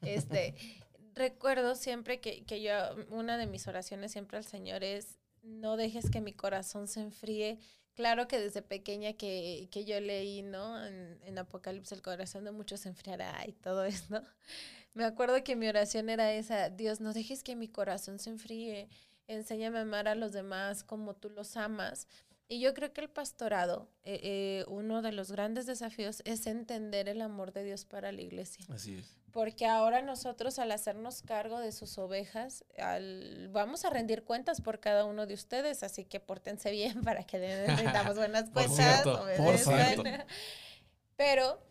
este, 0.01 0.55
recuerdo 1.13 1.75
siempre 1.75 2.21
que, 2.21 2.45
que 2.45 2.61
yo, 2.61 2.71
una 3.09 3.37
de 3.37 3.47
mis 3.47 3.67
oraciones 3.67 4.13
siempre 4.13 4.37
al 4.37 4.45
Señor 4.45 4.83
es, 4.83 5.19
no 5.43 5.77
dejes 5.77 6.09
que 6.09 6.21
mi 6.21 6.33
corazón 6.33 6.87
se 6.87 7.01
enfríe. 7.01 7.59
Claro 7.93 8.27
que 8.27 8.39
desde 8.39 8.61
pequeña 8.61 9.13
que, 9.13 9.67
que 9.71 9.85
yo 9.85 9.99
leí, 9.99 10.41
¿no? 10.41 10.83
En, 10.85 11.37
Apocalipsis, 11.37 11.91
el 11.93 12.01
corazón 12.01 12.45
de 12.45 12.51
muchos 12.51 12.81
se 12.81 12.89
enfriará 12.89 13.43
y 13.47 13.53
todo 13.53 13.83
esto. 13.85 14.21
Me 14.93 15.05
acuerdo 15.05 15.43
que 15.43 15.55
mi 15.55 15.67
oración 15.67 16.09
era 16.09 16.33
esa, 16.33 16.69
Dios, 16.69 16.99
no 16.99 17.13
dejes 17.13 17.43
que 17.43 17.55
mi 17.55 17.69
corazón 17.69 18.19
se 18.19 18.29
enfríe, 18.29 18.89
enséñame 19.27 19.79
a 19.79 19.81
amar 19.83 20.07
a 20.09 20.15
los 20.15 20.33
demás 20.33 20.83
como 20.83 21.15
tú 21.15 21.29
los 21.29 21.55
amas. 21.55 22.07
Y 22.51 22.59
yo 22.59 22.73
creo 22.73 22.91
que 22.91 22.99
el 22.99 23.09
pastorado, 23.09 23.87
eh, 24.03 24.19
eh, 24.23 24.65
uno 24.67 25.01
de 25.01 25.13
los 25.13 25.31
grandes 25.31 25.65
desafíos 25.67 26.21
es 26.25 26.45
entender 26.47 27.07
el 27.07 27.21
amor 27.21 27.53
de 27.53 27.63
Dios 27.63 27.85
para 27.85 28.11
la 28.11 28.19
iglesia. 28.21 28.65
Así 28.67 28.95
es. 28.97 29.05
Porque 29.31 29.65
ahora 29.67 30.01
nosotros 30.01 30.59
al 30.59 30.73
hacernos 30.73 31.21
cargo 31.21 31.61
de 31.61 31.71
sus 31.71 31.97
ovejas, 31.97 32.65
al- 32.77 33.47
vamos 33.53 33.85
a 33.85 33.89
rendir 33.89 34.25
cuentas 34.25 34.59
por 34.59 34.81
cada 34.81 35.05
uno 35.05 35.27
de 35.27 35.33
ustedes, 35.33 35.81
así 35.83 36.03
que 36.03 36.19
pórtense 36.19 36.71
bien 36.71 37.01
para 37.05 37.23
que 37.23 37.39
le 37.39 37.67
rindamos 37.77 38.17
buenas 38.17 38.43
Por 38.49 38.65
cuentas. 38.65 38.75
cierto, 39.03 39.25
por 39.37 39.57
cierto. 39.57 40.03
Pero 41.15 41.61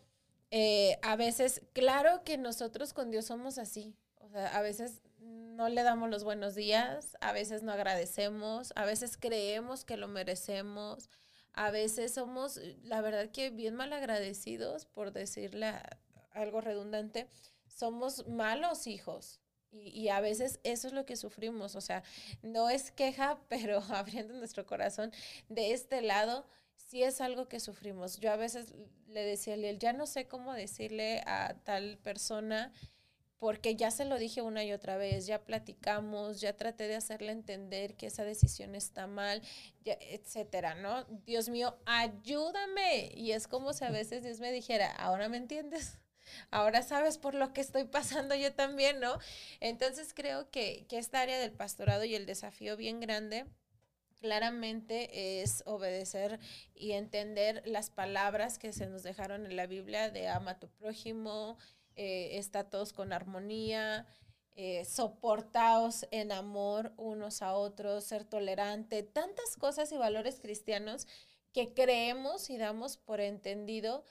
eh, 0.49 0.97
a 1.03 1.15
veces, 1.15 1.61
claro 1.73 2.23
que 2.23 2.39
nosotros 2.39 2.93
con 2.93 3.11
Dios 3.11 3.25
somos 3.25 3.59
así. 3.59 3.93
O 4.19 4.29
sea, 4.29 4.57
a 4.57 4.61
veces 4.63 5.03
no 5.31 5.69
le 5.69 5.83
damos 5.83 6.09
los 6.09 6.23
buenos 6.23 6.55
días, 6.55 7.17
a 7.21 7.31
veces 7.33 7.63
no 7.63 7.71
agradecemos, 7.71 8.73
a 8.75 8.85
veces 8.85 9.17
creemos 9.17 9.85
que 9.85 9.97
lo 9.97 10.07
merecemos, 10.07 11.09
a 11.53 11.71
veces 11.71 12.13
somos, 12.13 12.57
eh, 12.57 12.77
la 12.83 13.01
verdad 13.01 13.29
que 13.29 13.49
bien 13.49 13.75
mal 13.75 13.93
agradecidos, 13.93 14.85
por 14.85 15.11
decirle 15.11 15.73
algo 16.31 16.61
redundante, 16.61 17.27
somos 17.67 18.27
malos 18.27 18.87
hijos. 18.87 19.39
Y, 19.71 19.89
y 19.89 20.09
a 20.09 20.19
veces 20.19 20.59
eso 20.63 20.87
es 20.87 20.93
lo 20.93 21.05
que 21.05 21.15
sufrimos. 21.15 21.75
O 21.75 21.81
sea, 21.81 22.03
no 22.41 22.69
es 22.69 22.91
queja, 22.91 23.39
pero 23.49 23.81
abriendo 23.89 24.33
nuestro 24.33 24.65
corazón 24.65 25.11
de 25.49 25.73
este 25.73 26.01
lado, 26.01 26.45
sí 26.75 27.03
es 27.03 27.21
algo 27.21 27.47
que 27.47 27.59
sufrimos. 27.59 28.19
Yo 28.19 28.31
a 28.31 28.35
veces 28.35 28.73
le 29.07 29.23
decía 29.23 29.53
a 29.53 29.57
Liel, 29.57 29.79
ya 29.79 29.93
no 29.93 30.05
sé 30.07 30.27
cómo 30.27 30.53
decirle 30.53 31.21
a 31.25 31.55
tal 31.63 31.97
persona 31.99 32.73
porque 33.41 33.75
ya 33.75 33.89
se 33.89 34.05
lo 34.05 34.19
dije 34.19 34.43
una 34.43 34.63
y 34.63 34.71
otra 34.71 34.97
vez, 34.97 35.25
ya 35.25 35.43
platicamos, 35.43 36.41
ya 36.41 36.55
traté 36.55 36.87
de 36.87 36.95
hacerle 36.95 37.31
entender 37.31 37.95
que 37.95 38.05
esa 38.05 38.23
decisión 38.23 38.75
está 38.75 39.07
mal, 39.07 39.41
etcétera, 39.83 40.75
¿no? 40.75 41.05
Dios 41.25 41.49
mío, 41.49 41.75
ayúdame. 41.87 43.11
Y 43.15 43.31
es 43.31 43.47
como 43.47 43.73
si 43.73 43.83
a 43.83 43.89
veces 43.89 44.21
Dios 44.21 44.39
me 44.39 44.51
dijera, 44.51 44.91
ahora 44.91 45.27
me 45.27 45.37
entiendes. 45.37 45.97
Ahora 46.51 46.83
sabes 46.83 47.17
por 47.17 47.33
lo 47.33 47.51
que 47.51 47.61
estoy 47.61 47.85
pasando 47.85 48.35
yo 48.35 48.53
también, 48.53 48.99
¿no? 48.99 49.17
Entonces 49.59 50.13
creo 50.13 50.51
que, 50.51 50.85
que 50.87 50.99
esta 50.99 51.21
área 51.21 51.39
del 51.39 51.51
pastorado 51.51 52.03
y 52.03 52.13
el 52.13 52.27
desafío 52.27 52.77
bien 52.77 52.99
grande 52.99 53.47
claramente 54.19 55.41
es 55.41 55.63
obedecer 55.65 56.39
y 56.75 56.91
entender 56.91 57.63
las 57.65 57.89
palabras 57.89 58.59
que 58.59 58.71
se 58.71 58.85
nos 58.85 59.01
dejaron 59.01 59.47
en 59.47 59.55
la 59.55 59.65
Biblia 59.65 60.11
de 60.11 60.27
ama 60.27 60.51
a 60.51 60.59
tu 60.59 60.69
prójimo, 60.69 61.57
eh, 61.95 62.37
está 62.37 62.69
todos 62.69 62.93
con 62.93 63.13
armonía, 63.13 64.07
eh, 64.55 64.83
soportaos 64.85 66.05
en 66.11 66.31
amor 66.31 66.93
unos 66.97 67.41
a 67.41 67.53
otros, 67.53 68.03
ser 68.03 68.25
tolerante, 68.25 69.01
tantas 69.01 69.55
cosas 69.57 69.91
y 69.91 69.97
valores 69.97 70.39
cristianos 70.39 71.07
que 71.53 71.73
creemos 71.73 72.49
y 72.49 72.57
damos 72.57 72.97
por 72.97 73.21
entendido, 73.21 74.03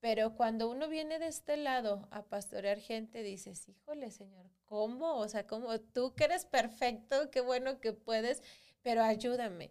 pero 0.00 0.34
cuando 0.36 0.70
uno 0.70 0.88
viene 0.88 1.18
de 1.18 1.26
este 1.26 1.56
lado 1.56 2.08
a 2.10 2.22
pastorear 2.22 2.78
gente, 2.78 3.22
dices, 3.22 3.68
híjole, 3.68 4.10
Señor, 4.10 4.46
¿cómo? 4.64 5.16
O 5.16 5.28
sea, 5.28 5.46
como 5.46 5.80
tú 5.80 6.14
que 6.14 6.24
eres 6.24 6.44
perfecto, 6.44 7.30
qué 7.30 7.40
bueno 7.40 7.80
que 7.80 7.92
puedes, 7.92 8.42
pero 8.82 9.02
ayúdame. 9.02 9.70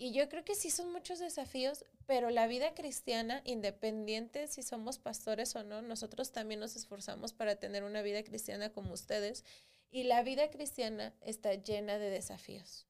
Y 0.00 0.12
yo 0.12 0.28
creo 0.28 0.44
que 0.44 0.54
sí 0.54 0.70
son 0.70 0.92
muchos 0.92 1.18
desafíos, 1.18 1.84
pero 2.06 2.30
la 2.30 2.46
vida 2.46 2.72
cristiana, 2.72 3.42
independiente 3.44 4.46
si 4.46 4.62
somos 4.62 4.98
pastores 4.98 5.56
o 5.56 5.64
no, 5.64 5.82
nosotros 5.82 6.30
también 6.30 6.60
nos 6.60 6.76
esforzamos 6.76 7.32
para 7.32 7.56
tener 7.56 7.82
una 7.82 8.00
vida 8.02 8.22
cristiana 8.22 8.70
como 8.70 8.92
ustedes. 8.92 9.44
Y 9.90 10.04
la 10.04 10.22
vida 10.22 10.50
cristiana 10.50 11.14
está 11.20 11.52
llena 11.54 11.98
de 11.98 12.10
desafíos. 12.10 12.86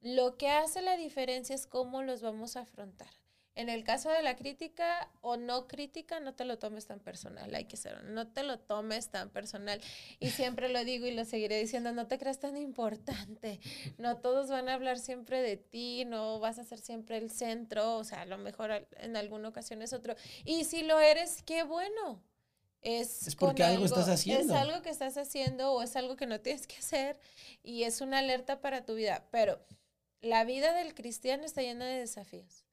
Lo 0.00 0.38
que 0.38 0.48
hace 0.48 0.80
la 0.80 0.96
diferencia 0.96 1.54
es 1.54 1.66
cómo 1.66 2.02
los 2.02 2.22
vamos 2.22 2.56
a 2.56 2.60
afrontar. 2.60 3.10
En 3.58 3.68
el 3.68 3.82
caso 3.82 4.08
de 4.10 4.22
la 4.22 4.36
crítica 4.36 5.10
o 5.20 5.36
no 5.36 5.66
crítica, 5.66 6.20
no 6.20 6.32
te 6.32 6.44
lo 6.44 6.60
tomes 6.60 6.86
tan 6.86 7.00
personal, 7.00 7.52
hay 7.52 7.64
que 7.64 7.76
ser, 7.76 8.04
no 8.04 8.28
te 8.28 8.44
lo 8.44 8.60
tomes 8.60 9.08
tan 9.08 9.30
personal. 9.30 9.80
Y 10.20 10.30
siempre 10.30 10.68
lo 10.68 10.84
digo 10.84 11.08
y 11.08 11.10
lo 11.10 11.24
seguiré 11.24 11.58
diciendo, 11.58 11.90
no 11.90 12.06
te 12.06 12.18
creas 12.18 12.38
tan 12.38 12.56
importante, 12.56 13.58
no 13.96 14.18
todos 14.18 14.48
van 14.48 14.68
a 14.68 14.74
hablar 14.74 15.00
siempre 15.00 15.42
de 15.42 15.56
ti, 15.56 16.04
no 16.04 16.38
vas 16.38 16.60
a 16.60 16.64
ser 16.64 16.78
siempre 16.78 17.16
el 17.16 17.32
centro, 17.32 17.96
o 17.96 18.04
sea, 18.04 18.20
a 18.20 18.26
lo 18.26 18.38
mejor 18.38 18.86
en 18.92 19.16
alguna 19.16 19.48
ocasión 19.48 19.82
es 19.82 19.92
otro. 19.92 20.14
Y 20.44 20.62
si 20.62 20.84
lo 20.84 21.00
eres, 21.00 21.42
qué 21.42 21.64
bueno. 21.64 22.22
Es, 22.80 23.26
es 23.26 23.34
porque 23.34 23.64
algo, 23.64 23.86
estás 23.86 24.08
haciendo. 24.08 24.54
Es 24.54 24.60
algo 24.60 24.82
que 24.82 24.90
estás 24.90 25.16
haciendo 25.16 25.72
o 25.72 25.82
es 25.82 25.96
algo 25.96 26.14
que 26.14 26.26
no 26.26 26.40
tienes 26.40 26.68
que 26.68 26.76
hacer 26.76 27.18
y 27.64 27.82
es 27.82 28.02
una 28.02 28.20
alerta 28.20 28.60
para 28.60 28.84
tu 28.84 28.94
vida. 28.94 29.26
Pero 29.32 29.58
la 30.20 30.44
vida 30.44 30.72
del 30.74 30.94
cristiano 30.94 31.44
está 31.44 31.60
llena 31.60 31.86
de 31.86 31.98
desafíos. 31.98 32.67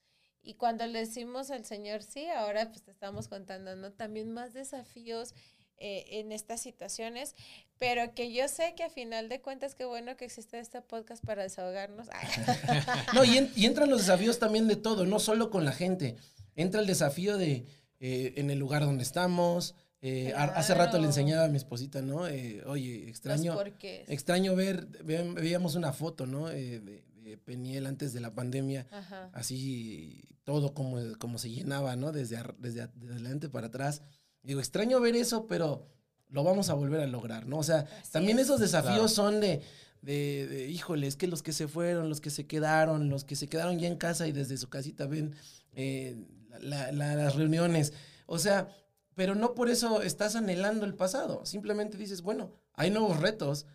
Y 0.46 0.54
cuando 0.54 0.86
le 0.88 1.00
decimos 1.00 1.52
al 1.52 1.66
Señor 1.66 2.04
sí, 2.04 2.28
ahora 2.28 2.70
pues 2.70 2.84
te 2.84 2.92
estamos 2.92 3.28
contando, 3.28 3.76
¿no? 3.76 3.92
También 3.92 4.32
más 4.32 4.54
desafíos 4.54 5.34
eh, 5.78 6.06
en 6.20 6.32
estas 6.32 6.62
situaciones, 6.62 7.36
pero 7.78 8.14
que 8.14 8.32
yo 8.32 8.48
sé 8.48 8.76
que 8.76 8.84
a 8.84 8.90
final 8.90 9.28
de 9.28 9.42
cuentas, 9.42 9.76
qué 9.76 9.84
bueno 9.84 10.16
que 10.16 10.26
existe 10.26 10.60
este 10.60 10.82
podcast 10.82 11.26
para 11.26 11.44
desahogarnos. 11.44 12.08
no, 13.14 13.26
y, 13.26 13.52
y, 13.56 13.66
entran 13.66 13.90
los 13.90 14.00
desafíos 14.00 14.40
también 14.40 14.68
de 14.70 14.78
todo, 14.78 15.06
no 15.06 15.20
solo 15.20 15.50
con 15.50 15.66
la 15.66 15.74
gente. 15.74 16.16
Entra 16.56 16.80
el 16.80 16.88
desafío 16.88 17.38
de 17.38 17.66
eh, 18.00 18.34
en 18.38 18.50
el 18.50 18.60
lugar 18.60 18.84
donde 18.86 19.04
estamos. 19.04 19.74
Eh, 20.02 20.34
Hace 20.36 20.76
rato 20.76 21.00
le 21.00 21.08
enseñaba 21.08 21.46
a 21.46 21.48
mi 21.48 21.58
esposita, 21.58 22.02
¿no? 22.02 22.28
Eh, 22.28 22.62
oye, 22.68 23.10
extraño, 23.10 23.58
extraño 23.82 24.56
ver, 24.56 24.86
veíamos 25.04 25.74
una 25.76 25.94
foto, 25.94 26.28
¿no? 26.28 26.48
de, 26.48 27.04
Peniel 27.44 27.86
antes 27.86 28.14
de 28.14 28.20
la 28.20 28.34
pandemia, 28.34 28.88
así 29.34 30.24
todo 30.44 30.74
como, 30.74 31.00
como 31.18 31.38
se 31.38 31.50
llenaba, 31.50 31.96
¿no? 31.96 32.12
Desde, 32.12 32.38
desde, 32.60 32.84
adelante 32.84 33.50
para 33.50 33.68
atrás. 33.68 34.02
Digo, 34.44 34.60
extraño 34.60 35.00
ver 35.00 35.16
eso, 35.16 35.48
pero 35.48 35.88
lo 36.30 36.44
vamos 36.44 36.70
a 36.70 36.76
volver 36.76 37.02
a 37.02 37.08
lograr, 37.08 37.48
¿no? 37.48 37.58
O 37.58 37.64
sea, 37.64 37.88
también 38.12 38.40
esos 38.40 38.60
desafíos 38.60 39.12
son 39.12 39.40
de, 39.40 39.62
de, 40.02 40.48
de, 40.48 40.70
híjole, 40.70 41.08
es 41.08 41.16
que 41.16 41.28
los 41.28 41.42
que 41.42 41.52
se 41.52 41.68
fueron, 41.68 42.10
los 42.10 42.22
que 42.22 42.30
se 42.30 42.46
quedaron, 42.46 43.10
los 43.10 43.24
que 43.24 43.36
se 43.36 43.48
quedaron 43.48 43.80
ya 43.80 43.88
en 43.88 43.98
casa 43.98 44.28
y 44.28 44.32
desde 44.32 44.58
su 44.58 44.70
casita 44.70 45.08
ven 45.08 45.36
eh, 45.74 46.16
las 46.60 47.36
reuniones. 47.36 47.94
O 48.28 48.40
sea, 48.40 48.70
pero 49.16 49.34
no 49.34 49.56
por 49.56 49.70
eso 49.70 50.02
estás 50.02 50.36
anhelando 50.36 50.86
el 50.86 50.94
pasado. 50.94 51.46
Simplemente 51.46 51.98
dices, 51.98 52.22
bueno, 52.22 52.52
hay 52.74 52.92
nuevos 52.92 53.20
retos, 53.20 53.66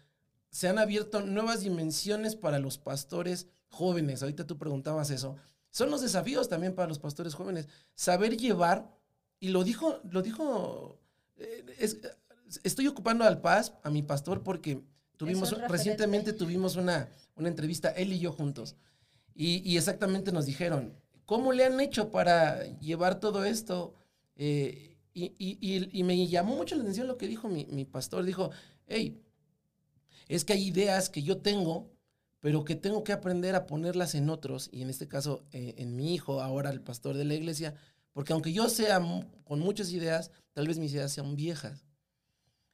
se 0.51 0.69
han 0.69 0.79
abierto 0.79 1.21
nuevas 1.21 1.61
dimensiones 1.61 2.37
para 2.37 2.59
los 2.59 2.79
pastores 2.79 3.47
jóvenes. 3.69 4.23
Ahorita 4.23 4.47
tú 4.47 4.59
preguntabas 4.59 5.11
eso. 5.11 5.37
Son 5.71 5.91
los 5.91 6.03
desafíos 6.03 6.49
también 6.49 6.75
para 6.75 6.89
los 6.89 6.99
pastores 6.99 7.35
jóvenes. 7.35 7.69
Saber 7.95 8.37
llevar, 8.37 8.91
y 9.39 9.49
lo 9.49 9.63
dijo, 9.63 10.01
lo 10.11 10.23
dijo, 10.23 10.99
eh, 11.37 11.65
estoy 12.65 12.89
ocupando 12.89 13.25
al 13.25 13.41
Paz, 13.41 13.75
a 13.85 13.91
mi 13.91 14.03
pastor, 14.03 14.43
porque 14.43 14.83
tuvimos, 15.17 15.57
recientemente 15.69 16.33
tuvimos 16.33 16.75
una, 16.75 17.09
una 17.37 17.49
entrevista, 17.49 17.91
él 17.91 18.13
y 18.13 18.19
yo 18.19 18.33
juntos. 18.33 18.77
Y, 19.35 19.77
exactamente 19.77 20.33
nos 20.33 20.45
dijeron, 20.45 20.93
¿cómo 21.25 21.53
le 21.53 21.65
han 21.65 21.81
hecho 21.81 22.11
para 22.11 22.65
llevar 22.81 23.21
todo 23.21 23.45
esto? 23.45 23.95
Eh, 24.37 24.99
y, 25.15 26.03
me 26.03 26.27
llamó 26.27 26.57
mucho 26.57 26.75
la 26.75 26.83
atención 26.83 27.07
lo 27.07 27.17
que 27.17 27.29
dijo 27.29 27.49
mi, 27.49 27.65
mi 27.67 27.85
pastor. 27.85 28.25
Dijo, 28.25 28.51
hey, 28.87 29.23
es 30.37 30.45
que 30.45 30.53
hay 30.53 30.69
ideas 30.69 31.11
que 31.11 31.23
yo 31.23 31.39
tengo, 31.39 31.91
pero 32.39 32.65
que 32.65 32.77
tengo 32.77 33.03
que 33.03 33.13
aprender 33.13 33.55
a 33.57 33.67
ponerlas 33.67 34.15
en 34.15 34.31
otros, 34.31 34.71
y 34.73 34.83
en 34.83 34.91
este 34.91 35.09
caso 35.09 35.45
eh, 35.51 35.75
en 35.79 35.97
mi 35.97 36.15
hijo, 36.15 36.41
ahora 36.41 36.71
el 36.71 36.81
pastor 36.81 37.17
de 37.17 37.25
la 37.25 37.35
iglesia, 37.35 37.75
porque 38.13 38.33
aunque 38.33 38.53
yo 38.53 38.69
sea 38.69 39.01
con 39.45 39.59
muchas 39.59 39.91
ideas, 39.91 40.31
tal 40.53 40.69
vez 40.69 40.79
mis 40.79 40.93
ideas 40.93 41.13
sean 41.13 41.35
viejas. 41.35 41.85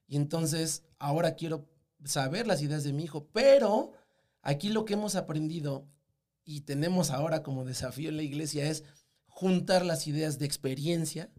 Y 0.07 0.17
entonces 0.17 0.85
ahora 0.99 1.35
quiero 1.35 1.67
saber 2.05 2.47
las 2.47 2.61
ideas 2.61 2.85
de 2.85 2.93
mi 2.93 3.05
hijo, 3.05 3.27
pero 3.33 3.93
aquí 4.43 4.69
lo 4.69 4.85
que 4.85 4.95
hemos 4.95 5.17
aprendido 5.17 5.87
y 6.45 6.61
tenemos 6.61 7.11
ahora 7.11 7.43
como 7.43 7.65
desafío 7.65 8.11
en 8.11 8.17
la 8.19 8.23
iglesia 8.23 8.69
es 8.69 8.85
juntar 9.27 9.85
las 9.85 10.07
ideas 10.07 10.39
de 10.39 10.47
experiencia, 10.47 11.31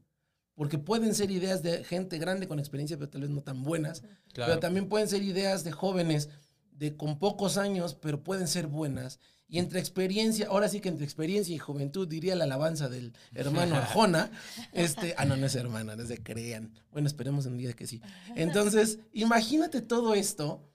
porque 0.58 0.80
pueden 0.80 1.14
ser 1.14 1.30
ideas 1.30 1.62
de 1.62 1.84
gente 1.84 2.18
grande 2.18 2.48
con 2.48 2.58
experiencia, 2.58 2.98
pero 2.98 3.12
tal 3.12 3.22
vez 3.22 3.30
no 3.30 3.42
tan 3.44 3.62
buenas, 3.62 4.02
pero 4.34 4.58
también 4.58 4.90
pueden 4.90 5.08
ser 5.08 5.22
ideas 5.22 5.64
de 5.64 5.72
jóvenes 5.72 6.30
de 6.72 6.98
con 6.98 7.20
pocos 7.20 7.60
años, 7.60 7.94
pero 7.94 8.24
pueden 8.24 8.48
ser 8.48 8.66
buenas. 8.66 9.20
Y 9.48 9.60
entre 9.60 9.80
experiencia, 9.80 10.48
ahora 10.48 10.68
sí 10.68 10.82
que 10.82 10.90
entre 10.90 11.06
experiencia 11.06 11.56
y 11.56 11.60
juventud, 11.60 12.08
diría 12.08 12.36
la 12.36 12.46
alabanza 12.46 12.90
del 12.90 13.14
hermano 13.36 13.76
Arjona, 13.78 14.32
este, 14.74 15.14
ah, 15.20 15.26
no, 15.26 15.38
no 15.38 15.46
es 15.46 15.54
hermana, 15.54 15.96
no 15.96 16.02
es 16.02 16.10
de 16.10 16.24
crean. 16.24 16.74
Bueno, 16.92 17.08
esperemos 17.08 17.46
un 17.46 17.60
día 17.60 17.74
que 17.74 17.86
sí. 17.86 18.02
Entonces, 18.36 18.98
imagínate 19.14 19.82
todo 19.82 20.16
esto, 20.16 20.68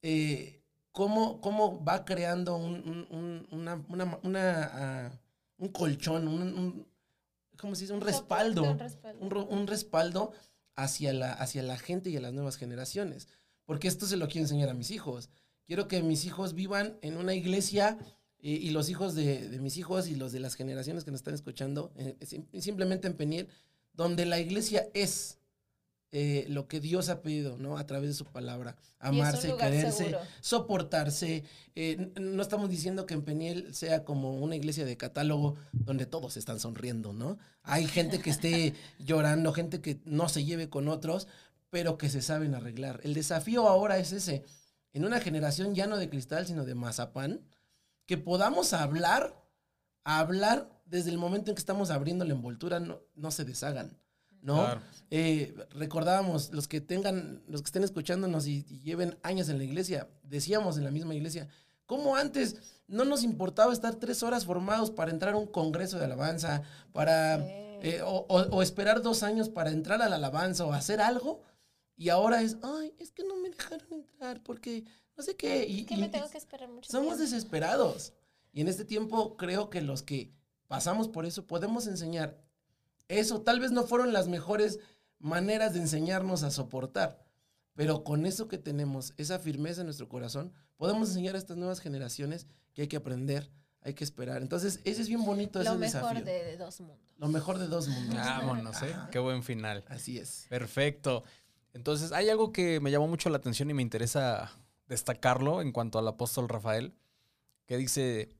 eh, 0.00 0.62
cómo, 0.92 1.42
cómo, 1.42 1.84
va 1.84 2.06
creando 2.06 2.56
un, 2.56 3.46
una, 3.50 3.84
una, 4.22 4.70
ah, 4.72 5.20
un 5.58 5.68
colchón, 5.68 6.26
un, 6.26 6.89
¿cómo 7.60 7.74
se 7.74 7.82
dice? 7.82 7.92
Un 7.92 8.00
respaldo, 8.00 8.76
un 9.20 9.66
respaldo, 9.66 10.32
hacia, 10.76 11.12
la, 11.12 11.32
hacia 11.32 11.62
la 11.62 11.78
gente 11.78 12.10
y 12.10 12.16
a 12.16 12.20
las 12.20 12.32
nuevas 12.32 12.56
generaciones. 12.56 13.28
Porque 13.64 13.88
esto 13.88 14.06
se 14.06 14.16
lo 14.16 14.28
quiero 14.28 14.44
enseñar 14.44 14.68
a 14.68 14.74
mis 14.74 14.90
hijos. 14.90 15.30
Quiero 15.66 15.86
que 15.88 16.02
mis 16.02 16.24
hijos 16.24 16.54
vivan 16.54 16.98
en 17.02 17.16
una 17.16 17.34
iglesia 17.34 17.98
eh, 18.38 18.50
y 18.50 18.70
los 18.70 18.88
hijos 18.88 19.14
de, 19.14 19.58
mis 19.60 19.76
hijos 19.76 20.08
y 20.08 20.16
los 20.16 20.32
de 20.32 20.40
las 20.40 20.54
generaciones 20.54 21.04
que 21.04 21.10
nos 21.10 21.20
están 21.20 21.34
escuchando, 21.34 21.92
eh, 21.96 22.16
simplemente 22.58 23.06
en 23.06 23.14
Peniel, 23.14 23.48
donde 23.92 24.24
la 24.26 24.40
iglesia 24.40 24.88
es 24.94 25.38
eh, 26.12 26.44
lo 26.48 26.66
que 26.66 26.80
Dios 26.80 27.08
ha 27.08 27.22
pedido, 27.22 27.56
¿no? 27.56 27.78
A 27.78 27.86
través 27.86 28.10
de 28.10 28.14
su 28.14 28.24
palabra. 28.24 28.76
Amarse, 28.98 29.54
quererse, 29.56 30.16
soportarse. 30.40 31.44
Eh, 31.76 32.12
no 32.20 32.42
estamos 32.42 32.68
diciendo 32.68 33.06
que 33.06 33.14
en 33.14 33.22
Peniel 33.22 33.72
sea 33.74 34.04
como 34.04 34.36
una 34.38 34.56
iglesia 34.56 34.84
de 34.84 34.96
catálogo 34.96 35.54
donde 35.72 36.06
todos 36.06 36.36
están 36.36 36.58
sonriendo, 36.58 37.12
¿no? 37.12 37.38
Hay 37.62 37.86
gente 37.86 38.20
que 38.20 38.30
esté 38.30 38.74
llorando, 38.98 39.52
gente 39.52 39.80
que 39.80 40.00
no 40.04 40.28
se 40.28 40.44
lleve 40.44 40.68
con 40.68 40.88
otros, 40.88 41.28
pero 41.70 41.96
que 41.96 42.08
se 42.08 42.22
saben 42.22 42.56
arreglar. 42.56 43.00
El 43.04 43.14
desafío 43.14 43.68
ahora 43.68 43.98
es 43.98 44.10
ese, 44.10 44.44
en 44.92 45.04
una 45.04 45.20
generación 45.20 45.76
ya 45.76 45.86
no 45.86 45.96
de 45.96 46.10
cristal, 46.10 46.44
sino 46.44 46.64
de 46.64 46.74
mazapán, 46.74 47.46
que 48.06 48.18
podamos 48.18 48.72
hablar, 48.72 49.40
hablar 50.02 50.82
desde 50.86 51.10
el 51.10 51.18
momento 51.18 51.52
en 51.52 51.54
que 51.54 51.60
estamos 51.60 51.90
abriendo 51.90 52.24
la 52.24 52.32
envoltura, 52.32 52.80
no, 52.80 53.00
no 53.14 53.30
se 53.30 53.44
deshagan. 53.44 53.96
¿No? 54.42 54.66
Eh, 55.10 55.54
recordábamos, 55.70 56.52
los 56.52 56.68
que 56.68 56.80
tengan, 56.80 57.42
los 57.48 57.62
que 57.62 57.66
estén 57.66 57.84
escuchándonos 57.84 58.46
y, 58.46 58.62
lleven 58.82 59.18
años 59.22 59.48
en 59.48 59.58
la 59.58 59.64
iglesia, 59.64 60.08
decíamos 60.22 60.78
en 60.78 60.84
la 60.84 60.90
misma 60.90 61.14
iglesia, 61.14 61.48
¿cómo 61.86 62.16
antes 62.16 62.56
no 62.86 63.04
nos 63.04 63.22
importaba 63.22 63.72
estar 63.72 63.96
tres 63.96 64.22
horas 64.22 64.44
formados 64.44 64.90
para 64.90 65.10
entrar 65.10 65.34
a 65.34 65.36
un 65.36 65.46
congreso 65.46 65.98
de 65.98 66.04
alabanza, 66.04 66.62
para, 66.92 67.38
eh, 67.82 68.00
o, 68.04 68.62
esperar 68.62 69.02
dos 69.02 69.22
años 69.22 69.48
para 69.48 69.70
entrar 69.70 70.00
a 70.02 70.08
la 70.08 70.16
alabanza 70.16 70.64
o 70.64 70.72
hacer 70.72 71.00
algo? 71.00 71.42
Y 71.96 72.08
ahora 72.08 72.40
es, 72.42 72.56
ay, 72.62 72.94
es 72.98 73.10
que 73.12 73.24
no 73.24 73.36
me 73.36 73.50
dejaron 73.50 73.86
entrar 73.92 74.42
porque 74.42 74.84
no 75.16 75.22
sé 75.22 75.36
qué. 75.36 75.66
Y, 75.66 75.80
Es 75.80 75.86
que 75.86 75.94
y- 75.94 75.98
me 75.98 76.06
y 76.06 76.10
tengo 76.10 76.30
que 76.30 76.38
esperar 76.38 76.68
mucho 76.68 76.90
somos 76.90 77.16
tiempo. 77.16 77.22
desesperados. 77.24 78.12
Y 78.52 78.62
en 78.62 78.68
este 78.68 78.84
tiempo 78.84 79.36
creo 79.36 79.68
que 79.70 79.82
los 79.82 80.02
que 80.02 80.32
pasamos 80.66 81.08
por 81.08 81.26
eso 81.26 81.46
podemos 81.46 81.86
enseñar 81.86 82.38
eso. 83.18 83.42
Tal 83.42 83.60
vez 83.60 83.70
no 83.72 83.84
fueron 83.84 84.12
las 84.12 84.28
mejores 84.28 84.78
maneras 85.18 85.74
de 85.74 85.80
enseñarnos 85.80 86.42
a 86.42 86.50
soportar, 86.50 87.22
pero 87.74 88.04
con 88.04 88.26
eso 88.26 88.48
que 88.48 88.58
tenemos, 88.58 89.12
esa 89.16 89.38
firmeza 89.38 89.82
en 89.82 89.86
nuestro 89.86 90.08
corazón, 90.08 90.52
podemos 90.76 91.08
enseñar 91.08 91.34
a 91.34 91.38
estas 91.38 91.56
nuevas 91.56 91.80
generaciones 91.80 92.46
que 92.72 92.82
hay 92.82 92.88
que 92.88 92.96
aprender, 92.96 93.50
hay 93.82 93.94
que 93.94 94.04
esperar. 94.04 94.42
Entonces, 94.42 94.80
ese 94.84 95.02
es 95.02 95.08
bien 95.08 95.24
bonito, 95.24 95.60
ese 95.60 95.70
Lo 95.70 95.76
mejor 95.78 96.14
desafío. 96.14 96.24
de, 96.24 96.44
de 96.44 96.56
dos 96.56 96.80
mundos. 96.80 97.14
Lo 97.18 97.28
mejor 97.28 97.58
de 97.58 97.66
dos 97.66 97.88
mundos. 97.88 98.16
Vámonos, 98.16 98.82
¿eh? 98.82 98.92
Ajá. 98.94 99.10
Qué 99.10 99.18
buen 99.18 99.42
final. 99.42 99.84
Así 99.88 100.18
es. 100.18 100.46
Perfecto. 100.48 101.22
Entonces, 101.72 102.12
hay 102.12 102.28
algo 102.30 102.52
que 102.52 102.80
me 102.80 102.90
llamó 102.90 103.08
mucho 103.08 103.28
la 103.30 103.36
atención 103.36 103.70
y 103.70 103.74
me 103.74 103.82
interesa 103.82 104.50
destacarlo 104.88 105.60
en 105.62 105.72
cuanto 105.72 105.98
al 105.98 106.08
apóstol 106.08 106.48
Rafael, 106.48 106.94
que 107.66 107.76
dice 107.76 108.34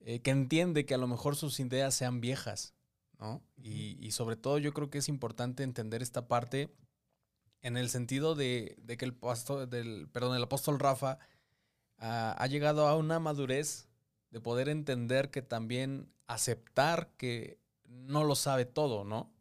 eh, 0.00 0.20
que 0.20 0.30
entiende 0.30 0.86
que 0.86 0.94
a 0.94 0.98
lo 0.98 1.08
mejor 1.08 1.34
sus 1.34 1.58
ideas 1.58 1.94
sean 1.94 2.20
viejas, 2.20 2.74
¿no? 3.18 3.42
Y, 3.56 3.98
y 4.00 4.12
sobre 4.12 4.36
todo 4.36 4.58
yo 4.58 4.72
creo 4.72 4.90
que 4.90 4.98
es 4.98 5.08
importante 5.08 5.62
entender 5.62 6.02
esta 6.02 6.28
parte 6.28 6.74
en 7.62 7.76
el 7.76 7.88
sentido 7.88 8.34
de, 8.34 8.76
de 8.78 8.96
que 8.96 9.04
el 9.04 9.14
pastor, 9.14 9.68
del, 9.68 10.08
perdón, 10.08 10.36
el 10.36 10.42
apóstol 10.42 10.78
Rafa 10.78 11.18
ah, 11.98 12.36
ha 12.38 12.46
llegado 12.46 12.86
a 12.88 12.96
una 12.96 13.18
madurez 13.18 13.88
de 14.30 14.40
poder 14.40 14.68
entender 14.68 15.30
que 15.30 15.42
también 15.42 16.12
aceptar 16.26 17.10
que 17.16 17.58
no 17.84 18.24
lo 18.24 18.34
sabe 18.34 18.64
todo, 18.64 19.04
¿no? 19.04 19.32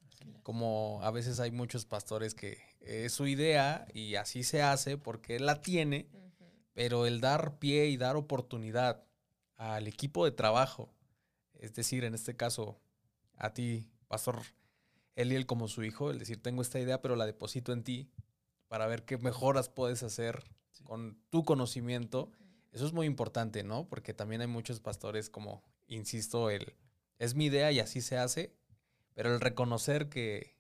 como 0.46 1.00
a 1.02 1.10
veces 1.10 1.40
hay 1.40 1.50
muchos 1.50 1.86
pastores 1.86 2.36
que 2.36 2.60
es 2.80 3.14
su 3.14 3.26
idea 3.26 3.88
y 3.96 4.14
así 4.14 4.44
se 4.44 4.62
hace 4.62 4.96
porque 4.96 5.38
él 5.38 5.48
la 5.48 5.60
tiene, 5.60 6.08
pero 6.74 7.08
el 7.08 7.20
dar 7.20 7.58
pie 7.58 7.88
y 7.88 7.98
dar 7.98 8.16
oportunidad 8.16 9.04
al 9.56 9.88
equipo 9.88 10.24
de 10.24 10.32
trabajo, 10.32 10.94
es 11.56 11.74
decir, 11.74 12.04
en 12.04 12.14
este 12.14 12.36
caso 12.36 12.80
a 13.38 13.54
ti, 13.54 13.90
pastor 14.08 14.42
Eliel 15.16 15.46
como 15.46 15.68
su 15.68 15.84
hijo, 15.84 16.12
el 16.12 16.20
decir, 16.20 16.42
tengo 16.42 16.62
esta 16.62 16.80
idea, 16.80 17.02
pero 17.02 17.16
la 17.16 17.26
deposito 17.26 17.72
en 17.72 17.84
ti 17.84 18.10
para 18.68 18.88
ver 18.88 19.06
qué 19.06 19.18
mejoras 19.18 19.70
puedes 19.70 20.04
hacer 20.04 20.44
Sí. 20.72 20.84
con 20.84 21.18
tu 21.30 21.46
conocimiento. 21.46 22.32
Eso 22.74 22.86
es 22.86 22.92
muy 22.92 23.06
importante, 23.08 23.64
¿no? 23.64 23.88
Porque 23.88 24.14
también 24.14 24.42
hay 24.42 24.48
muchos 24.48 24.82
pastores 24.82 25.30
como, 25.30 25.64
insisto, 25.88 26.50
el 26.50 26.74
es 27.18 27.34
mi 27.34 27.46
idea 27.46 27.72
y 27.72 27.80
así 27.80 28.02
se 28.02 28.18
hace, 28.18 28.54
pero 29.14 29.34
el 29.34 29.40
reconocer 29.40 30.10
que, 30.10 30.55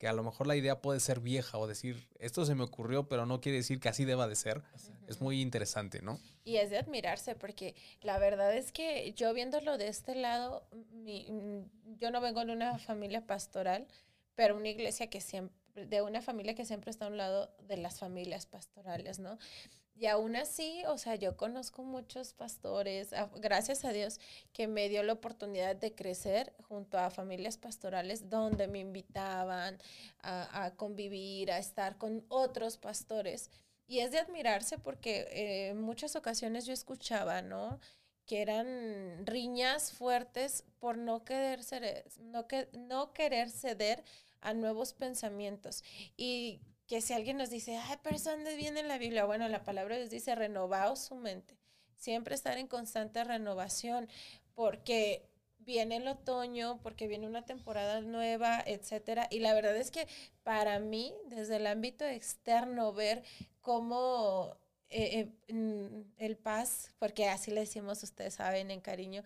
que 0.00 0.08
a 0.08 0.12
lo 0.14 0.24
mejor 0.24 0.46
la 0.46 0.56
idea 0.56 0.80
puede 0.80 0.98
ser 0.98 1.20
vieja 1.20 1.58
o 1.58 1.66
decir, 1.66 2.08
esto 2.18 2.46
se 2.46 2.54
me 2.54 2.64
ocurrió, 2.64 3.06
pero 3.06 3.26
no 3.26 3.40
quiere 3.42 3.58
decir 3.58 3.78
que 3.80 3.90
así 3.90 4.06
deba 4.06 4.26
de 4.26 4.34
ser, 4.34 4.62
es 5.06 5.20
muy 5.20 5.42
interesante, 5.42 6.00
¿no? 6.00 6.18
Y 6.42 6.56
es 6.56 6.70
de 6.70 6.78
admirarse 6.78 7.34
porque 7.34 7.74
la 8.00 8.18
verdad 8.18 8.56
es 8.56 8.72
que 8.72 9.12
yo 9.12 9.34
viéndolo 9.34 9.76
de 9.76 9.88
este 9.88 10.14
lado, 10.14 10.66
mi- 10.90 11.26
mm, 11.30 11.98
yo 11.98 12.10
no 12.10 12.22
vengo 12.22 12.42
de 12.46 12.52
una 12.52 12.78
familia 12.78 13.26
pastoral, 13.26 13.86
pero 14.34 14.56
una 14.56 14.70
iglesia 14.70 15.10
que 15.10 15.20
siempre, 15.20 15.54
de 15.86 16.00
una 16.00 16.22
familia 16.22 16.54
que 16.54 16.64
siempre 16.64 16.90
está 16.90 17.04
a 17.04 17.08
un 17.08 17.18
lado 17.18 17.54
de 17.68 17.76
las 17.76 17.98
familias 17.98 18.46
pastorales, 18.46 19.18
¿no? 19.18 19.38
Y 20.00 20.06
aún 20.06 20.34
así, 20.34 20.82
o 20.86 20.96
sea, 20.96 21.16
yo 21.16 21.36
conozco 21.36 21.82
muchos 21.82 22.32
pastores, 22.32 23.10
gracias 23.36 23.84
a 23.84 23.92
Dios, 23.92 24.18
que 24.54 24.66
me 24.66 24.88
dio 24.88 25.02
la 25.02 25.12
oportunidad 25.12 25.76
de 25.76 25.94
crecer 25.94 26.54
junto 26.62 26.96
a 26.96 27.10
familias 27.10 27.58
pastorales 27.58 28.30
donde 28.30 28.66
me 28.66 28.78
invitaban 28.78 29.76
a, 30.22 30.64
a 30.64 30.74
convivir, 30.74 31.52
a 31.52 31.58
estar 31.58 31.98
con 31.98 32.24
otros 32.28 32.78
pastores. 32.78 33.50
Y 33.86 33.98
es 33.98 34.10
de 34.10 34.20
admirarse 34.20 34.78
porque 34.78 35.28
eh, 35.32 35.68
en 35.68 35.82
muchas 35.82 36.16
ocasiones 36.16 36.64
yo 36.64 36.72
escuchaba, 36.72 37.42
¿no? 37.42 37.78
Que 38.24 38.40
eran 38.40 39.26
riñas 39.26 39.92
fuertes 39.92 40.64
por 40.78 40.96
no 40.96 41.26
querer, 41.26 41.62
ceder, 41.62 42.10
no, 42.20 42.48
que, 42.48 42.70
no 42.72 43.12
querer 43.12 43.50
ceder 43.50 44.02
a 44.40 44.54
nuevos 44.54 44.94
pensamientos. 44.94 45.84
Y 46.16 46.62
que 46.90 47.00
si 47.00 47.12
alguien 47.12 47.36
nos 47.36 47.50
dice, 47.50 47.76
ay, 47.76 47.98
pero 48.02 48.16
eso 48.16 48.32
dónde 48.32 48.56
viene 48.56 48.80
en 48.80 48.88
la 48.88 48.98
Biblia, 48.98 49.24
bueno, 49.24 49.46
la 49.46 49.62
palabra 49.62 49.96
Dios 49.96 50.10
dice, 50.10 50.34
renovaos 50.34 50.98
su 50.98 51.14
mente. 51.14 51.56
Siempre 51.94 52.34
estar 52.34 52.58
en 52.58 52.66
constante 52.66 53.22
renovación, 53.22 54.08
porque 54.56 55.30
viene 55.60 55.98
el 55.98 56.08
otoño, 56.08 56.80
porque 56.82 57.06
viene 57.06 57.28
una 57.28 57.46
temporada 57.46 58.00
nueva, 58.00 58.60
etcétera. 58.66 59.28
Y 59.30 59.38
la 59.38 59.54
verdad 59.54 59.76
es 59.76 59.92
que 59.92 60.08
para 60.42 60.80
mí, 60.80 61.14
desde 61.26 61.58
el 61.58 61.68
ámbito 61.68 62.04
externo, 62.04 62.92
ver 62.92 63.22
cómo 63.60 64.56
eh, 64.88 65.30
eh, 65.46 65.54
mm, 65.54 66.14
el 66.18 66.36
paz, 66.38 66.90
porque 66.98 67.28
así 67.28 67.52
le 67.52 67.60
decimos, 67.60 68.02
ustedes 68.02 68.34
saben, 68.34 68.72
en 68.72 68.80
cariño, 68.80 69.22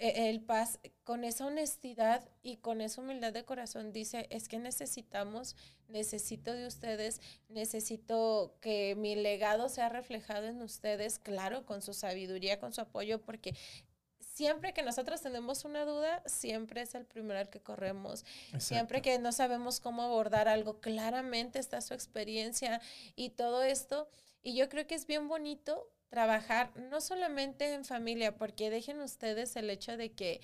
el 0.00 0.40
paz 0.40 0.80
con 1.04 1.24
esa 1.24 1.44
honestidad 1.44 2.26
y 2.42 2.56
con 2.56 2.80
esa 2.80 3.02
humildad 3.02 3.34
de 3.34 3.44
corazón 3.44 3.92
dice, 3.92 4.26
es 4.30 4.48
que 4.48 4.58
necesitamos, 4.58 5.56
necesito 5.88 6.54
de 6.54 6.66
ustedes, 6.66 7.20
necesito 7.48 8.56
que 8.62 8.94
mi 8.96 9.14
legado 9.14 9.68
sea 9.68 9.90
reflejado 9.90 10.46
en 10.46 10.62
ustedes, 10.62 11.18
claro, 11.18 11.66
con 11.66 11.82
su 11.82 11.92
sabiduría, 11.92 12.58
con 12.58 12.72
su 12.72 12.80
apoyo, 12.80 13.20
porque 13.20 13.54
siempre 14.18 14.72
que 14.72 14.82
nosotros 14.82 15.20
tenemos 15.20 15.66
una 15.66 15.84
duda, 15.84 16.22
siempre 16.24 16.80
es 16.80 16.94
el 16.94 17.04
primero 17.04 17.38
al 17.38 17.50
que 17.50 17.60
corremos. 17.60 18.24
Siempre 18.58 19.02
que 19.02 19.18
no 19.18 19.32
sabemos 19.32 19.80
cómo 19.80 20.00
abordar 20.00 20.48
algo, 20.48 20.80
claramente 20.80 21.58
está 21.58 21.82
su 21.82 21.92
experiencia 21.92 22.80
y 23.16 23.30
todo 23.30 23.62
esto. 23.62 24.08
Y 24.42 24.54
yo 24.54 24.70
creo 24.70 24.86
que 24.86 24.94
es 24.94 25.06
bien 25.06 25.28
bonito 25.28 25.92
trabajar 26.10 26.72
no 26.76 27.00
solamente 27.00 27.72
en 27.72 27.84
familia, 27.84 28.36
porque 28.36 28.68
dejen 28.68 29.00
ustedes 29.00 29.56
el 29.56 29.70
hecho 29.70 29.96
de 29.96 30.12
que 30.12 30.40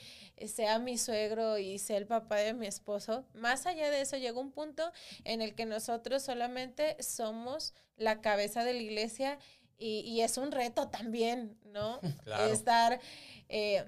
sea 0.46 0.78
mi 0.78 0.96
suegro 0.96 1.58
y 1.58 1.78
sea 1.78 1.98
el 1.98 2.06
papá 2.06 2.36
de 2.36 2.54
mi 2.54 2.66
esposo. 2.66 3.26
Más 3.34 3.66
allá 3.66 3.90
de 3.90 4.00
eso, 4.00 4.16
llega 4.16 4.40
un 4.40 4.52
punto 4.52 4.90
en 5.24 5.42
el 5.42 5.54
que 5.54 5.66
nosotros 5.66 6.22
solamente 6.22 6.96
somos 7.02 7.74
la 7.96 8.20
cabeza 8.20 8.64
de 8.64 8.74
la 8.74 8.80
iglesia 8.82 9.38
y, 9.78 10.00
y 10.00 10.22
es 10.22 10.38
un 10.38 10.52
reto 10.52 10.88
también, 10.88 11.58
¿no? 11.64 12.00
Claro. 12.24 12.52
Estar... 12.52 13.00
eh, 13.48 13.84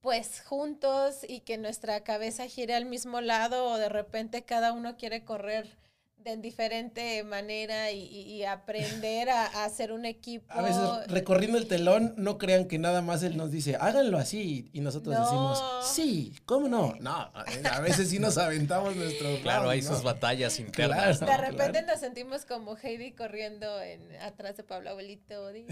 pues 0.00 0.42
juntos 0.46 1.26
y 1.28 1.40
que 1.40 1.58
nuestra 1.58 2.02
cabeza 2.04 2.46
gire 2.46 2.74
al 2.74 2.86
mismo 2.86 3.20
lado 3.20 3.66
o 3.66 3.76
de 3.76 3.90
repente 3.90 4.44
cada 4.44 4.72
uno 4.72 4.96
quiere 4.96 5.24
correr 5.24 5.76
de 6.24 6.36
diferente 6.36 7.22
manera 7.24 7.90
y, 7.90 8.02
y- 8.04 8.20
y 8.34 8.44
aprender 8.44 9.30
a, 9.30 9.46
a 9.46 9.64
hacer 9.64 9.92
un 9.92 10.04
equipo. 10.04 10.46
A 10.52 10.62
veces 10.62 10.82
recorriendo 11.08 11.58
el 11.58 11.66
telón, 11.66 12.14
no 12.16 12.38
crean 12.38 12.66
que 12.66 12.78
nada 12.78 13.02
más 13.02 13.22
él 13.22 13.36
nos 13.36 13.50
dice, 13.50 13.76
háganlo 13.80 14.18
así. 14.18 14.70
Y 14.72 14.80
nosotros 14.80 15.14
No. 15.14 15.24
decimos, 15.24 15.86
sí, 15.94 16.34
¿cómo 16.46 16.68
no? 16.68 16.94
No, 17.00 17.30
a 17.34 17.80
veces 17.80 18.10
sí 18.10 18.18
nos 18.18 18.38
aventamos 18.38 18.94
nuestro. 18.96 19.28
Claro, 19.42 19.62
round, 19.62 19.72
hay 19.72 19.82
¿no? 19.82 19.88
sus 19.94 20.02
batallas 20.02 20.58
internas. 20.60 21.18
Claro. 21.18 21.32
¿no? 21.32 21.44
de 21.44 21.50
repente 21.50 21.78
claro. 21.78 21.86
nos 21.86 22.00
sentimos 22.00 22.44
como 22.44 22.76
Heidi 22.76 23.12
corriendo 23.12 23.80
en, 23.80 24.14
atrás 24.16 24.56
de 24.56 24.64
Pablo 24.64 24.90
Abuelito. 24.90 25.50
Y 25.56 25.62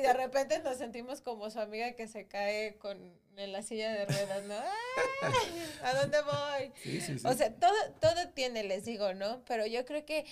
de 0.00 0.12
repente 0.14 0.58
nos 0.60 0.76
sentimos 0.78 1.20
como 1.20 1.50
su 1.50 1.60
amiga 1.60 1.92
que 1.92 2.08
se 2.08 2.26
cae 2.26 2.76
con, 2.78 2.98
en 3.40 3.52
la 3.52 3.62
silla 3.62 3.92
de 3.92 4.06
ruedas, 4.06 4.44
¿no? 4.44 4.54
¡Ay! 5.22 5.64
¿A 5.82 5.94
dónde 5.94 6.18
voy? 6.22 6.72
Sí, 6.82 7.00
sí, 7.00 7.18
sí. 7.18 7.26
O 7.26 7.32
sea, 7.34 7.54
todo, 7.54 7.74
todo 8.00 8.28
tiene, 8.34 8.64
les 8.64 8.84
digo, 8.84 9.14
¿no? 9.14 9.42
Pero 9.46 9.66
yo 9.66 9.84
creo 9.84 10.04
que 10.04 10.26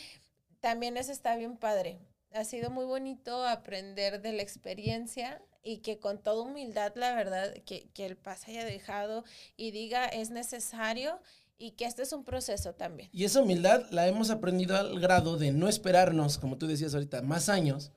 también 0.61 0.97
eso 0.97 1.13
está 1.13 1.37
bien 1.37 1.57
padre. 1.57 1.99
Ha 2.33 2.45
sido 2.45 2.71
muy 2.71 2.85
bonito 2.85 3.47
aprender 3.47 4.21
de 4.21 4.33
la 4.33 4.43
experiencia 4.43 5.43
y 5.63 5.79
que 5.79 5.99
con 5.99 6.23
toda 6.23 6.43
humildad, 6.43 6.93
la 6.97 7.15
verdad, 7.15 7.55
que, 7.65 7.89
que 7.95 8.07
el 8.07 8.17
paz 8.17 8.47
haya 8.49 8.65
dejado 8.65 9.25
y 9.57 9.71
diga 9.71 10.07
es 10.07 10.31
necesario 10.31 11.21
y 11.59 11.73
que 11.73 11.85
este 11.85 12.03
es 12.03 12.13
un 12.13 12.25
proceso 12.25 12.75
también. 12.75 13.11
Y 13.13 13.25
esa 13.25 13.43
humildad 13.43 13.87
la 13.91 14.07
hemos 14.07 14.31
aprendido 14.31 14.77
al 14.77 15.01
grado 15.01 15.37
de 15.37 15.53
no 15.53 15.69
esperarnos, 15.69 16.39
como 16.39 16.57
tú 16.57 16.67
decías 16.67 16.95
ahorita, 16.95 17.23
más 17.23 17.49
años, 17.49 17.93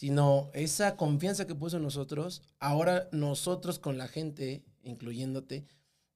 sino 0.00 0.48
esa 0.54 0.96
confianza 0.96 1.46
que 1.46 1.54
puso 1.54 1.76
en 1.76 1.82
nosotros. 1.82 2.40
Ahora 2.58 3.10
nosotros 3.12 3.78
con 3.78 3.98
la 3.98 4.08
gente, 4.08 4.64
incluyéndote, 4.82 5.66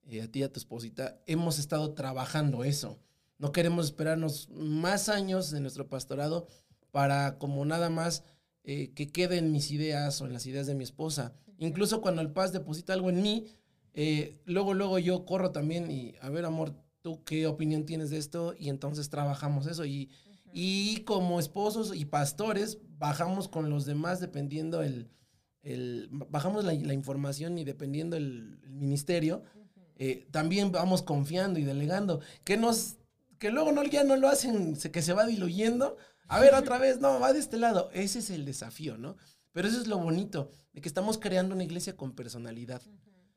eh, 0.09 0.23
a 0.23 0.27
ti 0.27 0.39
y 0.39 0.41
a 0.41 0.51
tu 0.51 0.59
esposita, 0.59 1.21
hemos 1.27 1.59
estado 1.59 1.93
trabajando 1.93 2.63
eso. 2.63 2.97
No 3.37 3.51
queremos 3.51 3.85
esperarnos 3.85 4.49
más 4.49 5.07
años 5.07 5.51
de 5.51 5.59
nuestro 5.59 5.87
pastorado 5.87 6.47
para 6.89 7.37
como 7.37 7.63
nada 7.63 7.91
más 7.91 8.23
eh, 8.63 8.91
que 8.95 9.11
queden 9.11 9.51
mis 9.51 9.69
ideas 9.69 10.19
o 10.19 10.25
en 10.25 10.33
las 10.33 10.47
ideas 10.47 10.65
de 10.65 10.73
mi 10.73 10.83
esposa. 10.83 11.35
Incluso 11.59 12.01
cuando 12.01 12.23
el 12.23 12.31
paz 12.31 12.51
deposita 12.51 12.93
algo 12.93 13.11
en 13.11 13.21
mí, 13.21 13.45
eh, 13.93 14.41
luego, 14.45 14.73
luego 14.73 14.97
yo 14.97 15.27
corro 15.27 15.51
también 15.51 15.91
y, 15.91 16.15
a 16.21 16.31
ver, 16.31 16.45
amor, 16.45 16.73
¿tú 17.03 17.23
qué 17.23 17.45
opinión 17.45 17.85
tienes 17.85 18.09
de 18.09 18.17
esto? 18.17 18.55
Y 18.57 18.69
entonces 18.69 19.11
trabajamos 19.11 19.67
eso. 19.67 19.85
Y, 19.85 20.09
y 20.51 21.01
como 21.01 21.39
esposos 21.39 21.95
y 21.95 22.05
pastores, 22.05 22.79
bajamos 22.97 23.47
con 23.47 23.69
los 23.69 23.85
demás 23.85 24.19
dependiendo 24.19 24.81
el, 24.83 25.09
el 25.63 26.09
bajamos 26.11 26.63
la, 26.63 26.73
la 26.73 26.93
información 26.93 27.57
y 27.57 27.63
dependiendo 27.63 28.15
el, 28.17 28.59
el 28.63 28.71
ministerio, 28.73 29.43
eh, 29.97 30.27
también 30.31 30.71
vamos 30.71 31.01
confiando 31.01 31.59
y 31.59 31.63
delegando. 31.63 32.21
Que 32.43 32.57
nos, 32.57 32.97
que 33.39 33.51
luego 33.51 33.71
no, 33.71 33.83
ya 33.83 34.03
no 34.03 34.15
lo 34.17 34.27
hacen, 34.27 34.75
se- 34.75 34.91
que 34.91 35.01
se 35.01 35.13
va 35.13 35.25
diluyendo 35.25 35.97
A 36.27 36.39
ver, 36.39 36.53
otra 36.55 36.77
vez, 36.79 36.99
no, 36.99 37.19
va 37.19 37.33
de 37.33 37.39
este 37.39 37.57
lado. 37.57 37.89
Ese 37.93 38.19
es 38.19 38.29
el 38.31 38.45
desafío, 38.45 38.97
¿no? 38.97 39.15
Pero 39.51 39.67
eso 39.67 39.79
es 39.79 39.87
lo 39.87 39.97
bonito, 39.99 40.49
de 40.73 40.81
que 40.81 40.87
estamos 40.89 41.17
creando 41.17 41.53
una 41.55 41.63
iglesia 41.63 41.95
con 41.95 42.13
personalidad. 42.13 42.81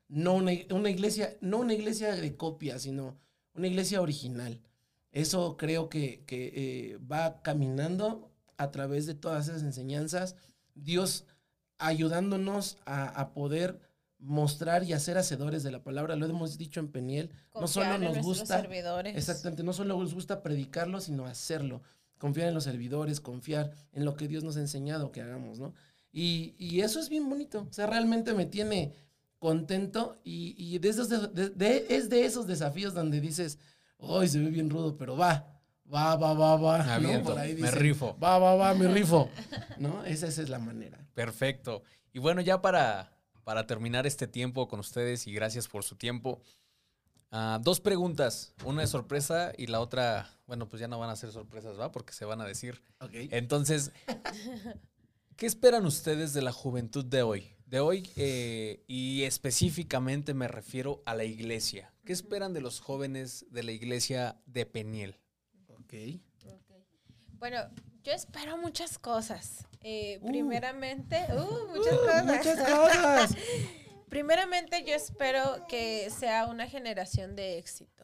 No 0.07 0.33
una, 0.35 0.51
una 0.71 0.89
iglesia, 0.89 1.37
no 1.41 1.59
una 1.59 1.73
iglesia 1.75 2.15
de 2.15 2.35
copia, 2.35 2.79
sino 2.79 3.19
una 3.53 3.67
iglesia 3.67 4.01
original. 4.01 4.61
Eso 5.11 5.55
creo 5.57 5.87
que, 5.89 6.23
que, 6.25 6.51
eh, 6.93 6.97
va 6.97 7.41
caminando 7.43 8.28
a 8.59 8.69
través 8.71 9.05
de 9.07 9.15
todas 9.15 9.47
esas 9.47 9.63
enseñanzas. 9.63 10.35
Dios 10.75 11.25
ayudándonos 11.77 12.77
a, 12.85 13.07
a 13.07 13.33
poder 13.33 13.79
mostrar 14.19 14.83
y 14.83 14.93
hacer 14.93 15.17
hacedores 15.17 15.63
de 15.63 15.71
la 15.71 15.81
palabra. 15.83 16.15
Lo 16.15 16.25
hemos 16.25 16.57
dicho 16.57 16.79
en 16.79 16.89
Peniel. 16.91 17.29
no 17.53 17.61
Confiar 17.61 17.93
solo 17.93 18.05
en 18.05 18.13
nos 18.15 18.25
gusta. 18.25 18.59
servidores. 18.61 19.15
Exactamente, 19.15 19.63
no 19.63 19.73
solo 19.73 19.97
nos 19.97 20.13
gusta 20.13 20.43
predicarlo, 20.43 20.99
sino 20.99 21.25
hacerlo. 21.25 21.81
Confiar 22.17 22.49
en 22.49 22.53
los 22.53 22.65
servidores, 22.65 23.21
confiar 23.21 23.71
en 23.93 24.03
lo 24.03 24.15
que 24.15 24.27
Dios 24.27 24.43
nos 24.43 24.57
ha 24.57 24.59
enseñado 24.59 25.11
que 25.13 25.21
hagamos, 25.21 25.59
¿no? 25.59 25.73
Y, 26.11 26.53
y 26.57 26.81
eso 26.81 26.99
es 26.99 27.07
bien 27.07 27.29
bonito. 27.29 27.65
O 27.69 27.73
sea, 27.73 27.87
realmente 27.87 28.33
me 28.33 28.45
tiene 28.45 28.93
contento 29.37 30.19
y, 30.25 30.53
y 30.57 30.79
de 30.79 30.89
esos 30.89 31.07
de- 31.07 31.27
de- 31.29 31.49
de- 31.51 31.85
es 31.89 32.09
de 32.09 32.25
esos 32.25 32.45
desafíos 32.45 32.93
donde 32.93 33.21
dices, 33.21 33.57
hoy 33.97 34.27
se 34.27 34.39
ve 34.39 34.49
bien 34.49 34.69
rudo, 34.69 34.97
pero 34.97 35.15
va, 35.15 35.58
va, 35.93 36.15
va, 36.15 36.33
va, 36.33 36.55
va. 36.55 36.99
Me 36.99 37.19
Por 37.19 37.37
ahí 37.37 37.55
me 37.55 37.71
rifo. 37.71 38.17
Va, 38.21 38.37
va, 38.37 38.55
va, 38.55 38.73
me 38.73 38.87
rifo. 38.87 39.29
¿No? 39.77 40.05
Esa, 40.05 40.27
esa 40.27 40.41
es 40.41 40.49
la 40.49 40.59
manera. 40.59 40.99
Perfecto. 41.13 41.83
Y 42.13 42.19
bueno, 42.19 42.41
ya 42.41 42.61
para, 42.61 43.11
para 43.43 43.65
terminar 43.67 44.07
este 44.07 44.27
tiempo 44.27 44.67
con 44.67 44.79
ustedes 44.79 45.27
y 45.27 45.33
gracias 45.33 45.67
por 45.67 45.83
su 45.83 45.95
tiempo, 45.95 46.41
ah, 47.31 47.59
dos 47.61 47.79
preguntas. 47.79 48.53
Una 48.63 48.83
es 48.83 48.89
sorpresa 48.89 49.51
y 49.57 49.67
la 49.67 49.79
otra, 49.79 50.29
bueno, 50.47 50.67
pues 50.69 50.79
ya 50.79 50.87
no 50.87 50.99
van 50.99 51.09
a 51.09 51.15
ser 51.15 51.31
sorpresas, 51.31 51.79
¿va? 51.79 51.91
Porque 51.91 52.13
se 52.13 52.25
van 52.25 52.41
a 52.41 52.45
decir. 52.45 52.81
Ok. 52.99 53.11
Entonces, 53.31 53.91
¿qué 55.35 55.45
esperan 55.45 55.85
ustedes 55.85 56.33
de 56.33 56.41
la 56.41 56.51
juventud 56.51 57.05
de 57.05 57.23
hoy? 57.23 57.55
De 57.65 57.79
hoy 57.79 58.09
eh, 58.15 58.83
y 58.87 59.23
específicamente 59.23 60.33
me 60.33 60.47
refiero 60.47 61.03
a 61.05 61.13
la 61.13 61.23
iglesia. 61.23 61.93
¿Qué 62.03 62.13
esperan 62.13 62.53
de 62.53 62.61
los 62.61 62.79
jóvenes 62.79 63.45
de 63.51 63.61
la 63.61 63.71
iglesia 63.71 64.41
de 64.47 64.65
Peniel? 64.65 65.19
Ok. 65.89 66.21
Ok. 66.45 66.75
Bueno, 67.39 67.57
yo 68.03 68.11
espero 68.13 68.57
muchas 68.57 68.99
cosas. 68.99 69.65
Eh, 69.81 70.19
Uh. 70.21 70.27
primeramente, 70.27 71.25
uh, 71.33 71.67
muchas 71.75 71.93
Uh, 71.93 71.99
cosas. 72.05 72.25
muchas 72.25 72.69
cosas. 72.69 73.35
Primeramente, 74.09 74.83
yo 74.85 74.93
espero 74.95 75.65
que 75.67 76.09
sea 76.11 76.45
una 76.47 76.67
generación 76.67 77.35
de 77.35 77.57
éxito. 77.57 77.98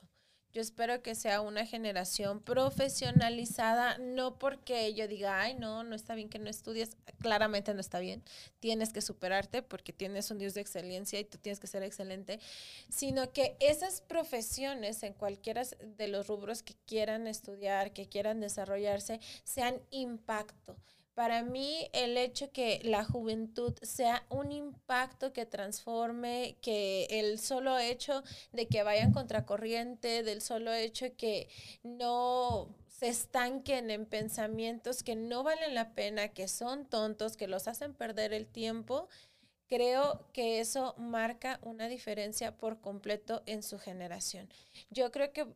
Yo 0.55 0.61
espero 0.61 1.01
que 1.01 1.15
sea 1.15 1.41
una 1.41 1.65
generación 1.65 2.39
profesionalizada, 2.39 3.97
no 3.97 4.39
porque 4.39 4.93
yo 4.93 5.05
diga, 5.05 5.41
ay, 5.41 5.53
no, 5.55 5.83
no 5.83 5.97
está 5.97 6.15
bien 6.15 6.29
que 6.29 6.39
no 6.39 6.49
estudies. 6.49 6.95
Claramente 7.19 7.73
no 7.73 7.81
está 7.81 7.99
bien. 7.99 8.23
Tienes 8.61 8.93
que 8.93 9.01
superarte 9.01 9.63
porque 9.63 9.91
tienes 9.91 10.31
un 10.31 10.37
Dios 10.37 10.53
de 10.53 10.61
excelencia 10.61 11.19
y 11.19 11.25
tú 11.25 11.37
tienes 11.39 11.59
que 11.59 11.67
ser 11.67 11.83
excelente. 11.83 12.39
Sino 12.87 13.33
que 13.33 13.57
esas 13.59 13.99
profesiones, 13.99 15.03
en 15.03 15.11
cualquiera 15.11 15.63
de 15.97 16.07
los 16.07 16.27
rubros 16.27 16.63
que 16.63 16.75
quieran 16.85 17.27
estudiar, 17.27 17.91
que 17.91 18.07
quieran 18.07 18.39
desarrollarse, 18.39 19.19
sean 19.43 19.81
impacto. 19.91 20.77
Para 21.16 21.43
mí, 21.43 21.89
el 21.93 22.18
hecho 22.18 22.51
que 22.51 22.82
la 22.84 23.05
juventud 23.05 23.74
sea 23.82 24.26
un 24.30 24.51
impacto 24.51 25.32
que 25.32 25.45
transforme, 25.45 26.57
que 26.61 27.07
el 27.09 27.39
solo 27.39 27.80
hecho 27.80 28.22
de 28.51 28.68
que 28.68 28.84
vayan 28.84 29.13
contracorriente, 29.13 30.24
del 30.24 30.41
solo 30.41 30.74
hecho 30.74 31.16
que 31.16 31.47
no 31.84 32.68
se 32.89 33.07
estanquen 33.07 33.91
en 33.91 34.05
pensamientos 34.05 35.03
que 35.03 35.16
no 35.16 35.43
valen 35.43 35.74
la 35.74 35.93
pena, 35.95 36.34
que 36.34 36.49
son 36.49 36.86
tontos, 36.86 37.38
que 37.38 37.47
los 37.47 37.70
hacen 37.70 37.93
perder 37.93 38.34
el 38.34 38.45
tiempo, 38.45 39.07
creo 39.68 40.28
que 40.34 40.59
eso 40.59 40.95
marca 40.97 41.59
una 41.63 41.88
diferencia 41.88 42.57
por 42.57 42.82
completo 42.82 43.41
en 43.45 43.63
su 43.63 43.80
generación. 43.80 44.49
Yo 44.89 45.11
creo 45.11 45.32
que 45.32 45.47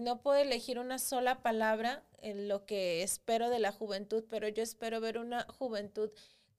no 0.00 0.20
puedo 0.22 0.38
elegir 0.38 0.78
una 0.78 0.98
sola 0.98 1.42
palabra 1.42 2.02
en 2.22 2.48
lo 2.48 2.64
que 2.66 3.02
espero 3.02 3.50
de 3.50 3.58
la 3.58 3.72
juventud, 3.72 4.24
pero 4.30 4.48
yo 4.48 4.62
espero 4.62 5.00
ver 5.00 5.18
una 5.18 5.44
juventud 5.58 6.10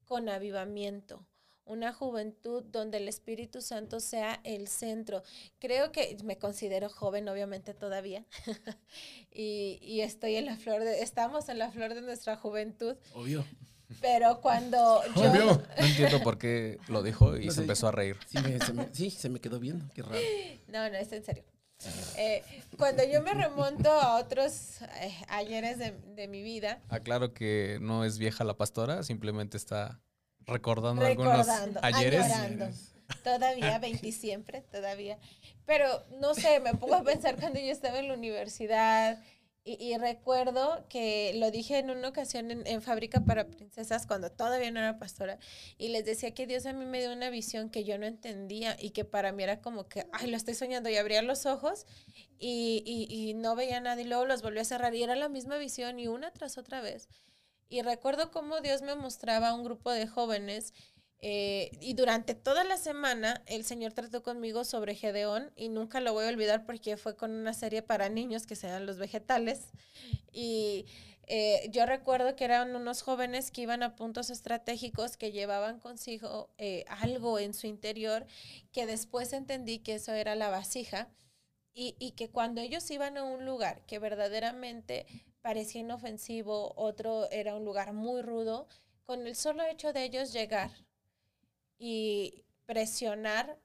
con 0.06 0.30
avivamiento, 0.30 1.26
una 1.66 1.92
juventud 1.94 2.64
donde 2.66 2.98
el 2.98 3.08
Espíritu 3.08 3.62
Santo 3.62 4.00
sea 4.00 4.40
el 4.44 4.68
centro. 4.68 5.24
Creo 5.60 5.92
que 5.92 6.16
me 6.24 6.38
considero 6.38 6.90
joven, 6.90 7.28
obviamente 7.28 7.74
todavía, 7.74 8.24
y, 9.32 9.80
y 9.82 10.02
estoy 10.02 10.36
en 10.36 10.46
la 10.46 10.58
flor 10.58 10.84
de, 10.84 11.02
estamos 11.02 11.50
en 11.50 11.58
la 11.60 11.72
flor 11.72 11.94
de 11.96 12.02
nuestra 12.02 12.36
juventud, 12.38 12.96
Obvio. 13.16 13.44
pero 14.02 14.42
cuando 14.42 15.02
yo... 15.16 15.32
Obvio. 15.32 15.46
No 15.80 15.86
entiendo 15.86 16.22
por 16.22 16.38
qué 16.38 16.78
lo 16.88 17.02
dijo 17.02 17.36
y 17.38 17.46
No 17.46 17.52
se 17.52 17.56
sé. 17.56 17.62
empezó 17.62 17.88
a 17.88 17.92
reír. 17.92 18.18
Sí, 18.28 18.38
me, 18.40 18.60
se 18.60 18.74
me, 18.74 18.94
sí, 18.94 19.10
se 19.10 19.30
me 19.30 19.40
quedó 19.42 19.60
viendo. 19.60 19.86
Qué 19.96 20.04
raro. 20.04 20.20
No, 20.68 20.88
no, 20.90 20.96
es 20.98 21.12
en 21.12 21.24
serio. 21.24 21.44
Eh, 22.18 22.44
cuando 22.78 23.04
yo 23.04 23.22
me 23.22 23.34
remonto 23.34 23.92
a 23.92 24.18
otros 24.18 24.82
eh, 25.02 25.14
ayeres 25.28 25.78
de, 25.78 25.92
de 25.92 26.28
mi 26.28 26.42
vida, 26.42 26.82
Aclaro 26.90 27.34
que 27.34 27.78
no 27.82 28.06
es 28.06 28.18
vieja 28.18 28.44
la 28.44 28.56
pastora, 28.56 29.04
simplemente 29.04 29.58
está 29.58 30.00
recordando, 30.46 31.02
recordando, 31.02 31.52
algunos 31.52 31.84
ayeres. 31.84 32.24
añorando. 32.24 32.70
Todavía, 33.24 33.78
20 33.82 34.12
siempre, 34.12 34.62
todavía. 34.72 35.18
Pero 35.66 35.88
no 36.20 36.34
sé, 36.34 36.60
me 36.60 36.74
pongo 36.74 36.96
a 36.96 37.04
pensar 37.04 37.36
cuando 37.36 37.60
yo 37.60 37.72
estaba 37.72 38.00
en 38.00 38.08
la 38.08 38.14
universidad 38.14 39.22
y, 39.68 39.98
recuerdo 39.98 40.86
que 40.90 41.34
lo 41.38 41.50
dije 41.50 41.80
en 41.80 41.90
una 41.90 42.10
ocasión 42.10 42.52
en, 42.52 42.68
en 42.68 42.84
Fábrica 42.84 43.26
para 43.26 43.48
Princesas 43.48 44.06
cuando 44.06 44.32
todavía 44.32 44.70
no 44.70 44.80
era 44.80 45.00
pastora 45.00 45.40
y 45.80 45.88
les 45.88 46.06
decía 46.06 46.36
que 46.36 46.46
Dios 46.46 46.68
a 46.68 46.74
mí 46.74 46.86
me 46.86 47.00
dio 47.00 47.12
una 47.12 47.32
visión 47.32 47.72
que 47.72 47.84
yo 47.84 47.98
no 47.98 48.06
entendía 48.06 48.78
y 48.80 48.92
que 48.92 49.06
para 49.06 49.32
mí 49.32 49.42
era 49.42 49.62
como 49.62 49.88
que, 49.90 50.06
ay, 50.14 50.30
lo 50.30 50.38
estoy 50.38 50.54
soñando 50.54 50.88
y 50.90 50.98
abría 50.98 51.24
los 51.24 51.48
ojos 51.48 51.88
y, 52.38 52.84
y, 52.86 53.08
y 53.12 53.34
no 53.34 53.56
veía 53.56 53.80
nada 53.80 54.00
y 54.00 54.06
luego 54.06 54.26
los 54.26 54.44
volví 54.44 54.60
a 54.60 54.66
cerrar 54.66 54.94
y 54.94 55.02
era 55.02 55.16
la 55.16 55.30
misma 55.30 55.58
visión 55.58 56.00
y 56.00 56.08
una 56.08 56.32
tras 56.32 56.60
otra 56.60 56.82
vez. 56.82 57.10
Y 57.68 57.82
recuerdo 57.82 58.30
cómo 58.30 58.62
Dios 58.62 58.84
me 58.84 58.94
mostraba 58.94 59.50
a 59.50 59.56
un 59.56 59.64
grupo 59.64 59.92
de 59.92 60.06
jóvenes 60.06 60.74
eh, 61.20 61.72
y 61.82 61.94
durante 61.94 62.36
toda 62.36 62.64
la 62.64 62.78
semana 62.78 63.42
el 63.48 63.64
Señor 63.64 63.94
trató 63.94 64.22
conmigo 64.22 64.64
sobre 64.64 64.96
Gedeón 64.96 65.52
y 65.56 65.70
nunca 65.70 66.00
lo 66.00 66.14
voy 66.14 66.26
a 66.26 66.30
olvidar 66.30 66.66
porque 66.66 66.98
fue 66.98 67.16
con 67.16 67.32
una 67.32 67.54
serie 67.54 67.82
para 67.82 68.10
niños 68.10 68.46
que 68.46 68.56
se 68.56 68.68
llaman 68.68 68.86
Los 68.86 68.98
Vegetales. 68.98 69.72
Y 70.32 70.86
eh, 71.28 71.68
yo 71.72 71.86
recuerdo 71.86 72.36
que 72.36 72.46
eran 72.46 72.76
unos 72.76 73.02
jóvenes 73.02 73.50
que 73.50 73.62
iban 73.62 73.82
a 73.82 73.96
puntos 73.96 74.30
estratégicos 74.30 75.18
que 75.18 75.32
llevaban 75.32 75.80
consigo 75.80 76.54
eh, 76.58 76.86
algo 76.88 77.40
en 77.40 77.54
su 77.54 77.66
interior 77.66 78.28
que 78.72 78.86
después 78.86 79.34
entendí 79.34 79.80
que 79.80 79.96
eso 79.96 80.14
era 80.14 80.36
la 80.36 80.50
vasija 80.50 81.10
y, 81.74 81.96
y 82.00 82.12
que 82.12 82.30
cuando 82.30 82.62
ellos 82.62 82.90
iban 82.92 83.18
a 83.18 83.24
un 83.24 83.46
lugar 83.46 83.84
que 83.88 83.98
verdaderamente 83.98 85.08
parecía 85.42 85.82
inofensivo, 85.82 86.74
otro 86.76 87.30
era 87.32 87.56
un 87.56 87.66
lugar 87.66 87.94
muy 87.94 88.22
rudo, 88.22 88.68
con 89.04 89.28
el 89.28 89.36
solo 89.36 89.64
hecho 89.66 89.94
de 89.94 90.04
ellos 90.04 90.34
llegar 90.34 90.72
y 91.78 92.44
presionar 92.66 93.58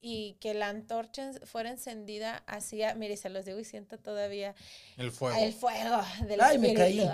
y 0.00 0.34
que 0.40 0.54
la 0.54 0.68
antorcha 0.68 1.32
fuera 1.44 1.70
encendida 1.70 2.42
hacía, 2.46 2.94
mire, 2.94 3.16
se 3.16 3.28
los 3.28 3.44
digo 3.44 3.58
y 3.58 3.64
siento 3.64 3.98
todavía 3.98 4.54
El 4.96 5.10
fuego. 5.12 5.38
el 5.38 5.52
fuego 5.52 6.00
del 6.26 6.40
Ay, 6.40 6.58
me 6.58 6.74
caí. 6.74 7.00